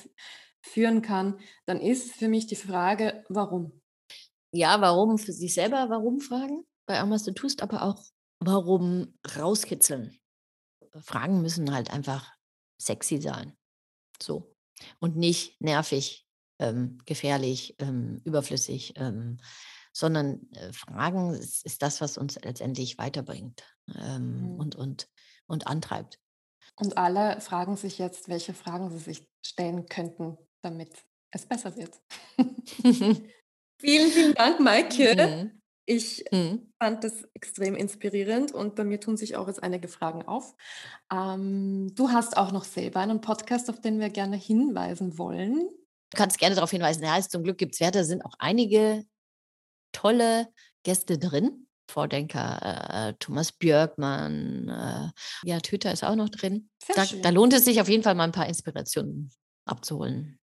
führen 0.61 1.01
kann, 1.01 1.39
dann 1.65 1.79
ist 1.79 2.11
für 2.11 2.27
mich 2.27 2.47
die 2.47 2.55
Frage, 2.55 3.23
warum. 3.29 3.81
Ja, 4.53 4.81
warum 4.81 5.17
für 5.17 5.31
sich 5.31 5.53
selber, 5.53 5.89
warum 5.89 6.19
fragen 6.19 6.65
bei 6.85 6.99
allem, 6.99 7.11
was 7.11 7.23
du 7.23 7.31
tust, 7.31 7.61
aber 7.61 7.83
auch 7.83 8.03
Warum 8.43 9.13
rauskitzeln? 9.37 10.19
Fragen 10.99 11.43
müssen 11.43 11.73
halt 11.73 11.91
einfach 11.91 12.33
sexy 12.81 13.21
sein. 13.21 13.55
So. 14.21 14.55
Und 14.99 15.15
nicht 15.15 15.61
nervig, 15.61 16.27
ähm, 16.59 16.97
gefährlich, 17.05 17.75
ähm, 17.77 18.19
überflüssig, 18.25 18.93
ähm, 18.97 19.39
sondern 19.93 20.51
äh, 20.53 20.73
Fragen 20.73 21.35
ist, 21.35 21.63
ist, 21.65 21.83
das, 21.83 22.01
was 22.01 22.17
uns 22.17 22.39
letztendlich 22.43 22.97
weiterbringt 22.97 23.63
ähm, 23.95 24.53
mhm. 24.53 24.59
und, 24.59 24.75
und, 24.75 25.07
und 25.45 25.67
antreibt. 25.67 26.19
Und 26.77 26.97
alle 26.97 27.39
fragen 27.41 27.77
sich 27.77 27.99
jetzt, 27.99 28.27
welche 28.27 28.55
Fragen 28.55 28.89
sie 28.89 28.97
sich 28.97 29.27
stellen 29.45 29.85
könnten, 29.85 30.37
damit 30.63 30.91
es 31.29 31.45
besser 31.45 31.75
wird. 31.75 32.01
vielen, 33.77 34.11
vielen 34.11 34.33
Dank, 34.33 34.59
Maike. 34.59 35.15
Mhm. 35.15 35.60
Ich 35.85 36.23
mhm. 36.31 36.71
fand 36.79 37.03
das 37.03 37.23
extrem 37.33 37.75
inspirierend 37.75 38.51
und 38.51 38.75
bei 38.75 38.83
mir 38.83 38.99
tun 38.99 39.17
sich 39.17 39.35
auch 39.35 39.47
jetzt 39.47 39.63
einige 39.63 39.87
Fragen 39.87 40.23
auf. 40.23 40.55
Ähm, 41.11 41.93
du 41.95 42.09
hast 42.09 42.37
auch 42.37 42.51
noch 42.51 42.63
selber 42.63 42.99
einen 42.99 43.21
Podcast, 43.21 43.69
auf 43.69 43.81
den 43.81 43.99
wir 43.99 44.09
gerne 44.09 44.37
hinweisen 44.37 45.17
wollen. 45.17 45.69
Du 46.11 46.17
kannst 46.17 46.37
gerne 46.37 46.55
darauf 46.55 46.71
hinweisen. 46.71 47.03
Ja, 47.03 47.19
zum 47.21 47.43
Glück 47.43 47.57
gibt 47.57 47.73
es 47.73 47.79
Werte, 47.79 48.05
sind 48.05 48.23
auch 48.23 48.35
einige 48.37 49.05
tolle 49.91 50.47
Gäste 50.83 51.17
drin. 51.17 51.67
Vordenker 51.89 53.09
äh, 53.09 53.13
Thomas 53.19 53.51
Björkmann, 53.51 54.69
äh, 54.69 55.49
ja, 55.49 55.59
Tüter 55.59 55.91
ist 55.91 56.03
auch 56.03 56.15
noch 56.15 56.29
drin. 56.29 56.69
Da, 56.95 57.05
da, 57.05 57.29
lohnt 57.29 57.53
es 57.53 57.65
sich 57.65 57.81
auf 57.81 57.89
jeden 57.89 58.03
Fall 58.03 58.15
mal 58.15 58.23
ein 58.23 58.31
paar 58.31 58.47
Inspirationen 58.47 59.29
abzuholen. 59.65 60.39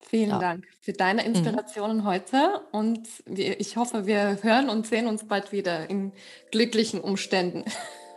Vielen 0.00 0.30
ja. 0.30 0.38
Dank 0.38 0.64
für 0.80 0.92
deine 0.92 1.22
mhm. 1.22 1.28
Inspirationen 1.28 1.98
mhm. 1.98 2.04
heute 2.04 2.60
und 2.72 3.06
ich 3.26 3.76
hoffe, 3.76 4.06
wir 4.06 4.38
hören 4.42 4.68
und 4.68 4.86
sehen 4.86 5.06
uns 5.06 5.26
bald 5.26 5.52
wieder 5.52 5.88
in 5.88 6.12
glücklichen 6.50 7.00
Umständen. 7.00 7.64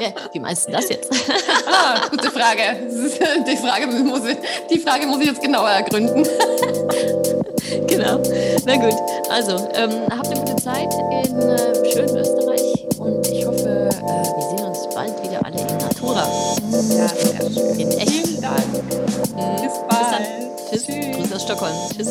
ja, 0.00 0.12
wie 0.32 0.40
meinst 0.40 0.68
du 0.68 0.72
das 0.72 0.88
jetzt? 0.88 1.10
ah, 1.66 2.06
gute 2.10 2.30
Frage. 2.30 2.60
Die 3.46 3.56
Frage, 3.56 3.86
muss 3.86 4.24
ich, 4.26 4.36
die 4.70 4.78
Frage 4.78 5.06
muss 5.06 5.20
ich 5.20 5.26
jetzt 5.26 5.42
genauer 5.42 5.70
ergründen. 5.70 6.26
genau. 7.86 8.22
Na 8.64 8.76
gut. 8.76 8.94
Also, 9.30 9.56
ähm, 9.74 10.06
habt 10.10 10.28
eine 10.28 10.40
gute 10.40 10.56
Zeit 10.56 10.92
in 10.92 11.40
äh, 11.40 11.90
schönen 11.90 12.16
Österreich 12.16 12.86
und 12.98 13.26
ich 13.26 13.44
hoffe, 13.44 13.88
äh, 13.88 13.92
wir 13.92 14.56
sehen 14.56 14.66
uns 14.66 14.94
bald 14.94 15.22
wieder 15.22 15.44
alle 15.44 15.60
in 15.60 15.76
Natura. 15.78 16.28
Ja, 16.90 17.08
sehr 17.08 17.50
schön. 17.50 17.80
In 17.80 17.90
echt. 17.90 18.26
Vielen 18.26 18.40
Dank. 18.40 19.07
Bis 19.38 19.72
bald. 19.88 20.00
Bis 20.00 20.10
dann. 20.10 20.24
Tschüss. 20.70 20.86
Tschüss. 20.86 21.16
Grüße 21.16 21.36
aus 21.36 21.42
Stockholm. 21.42 21.74
Tschüss. 21.94 22.08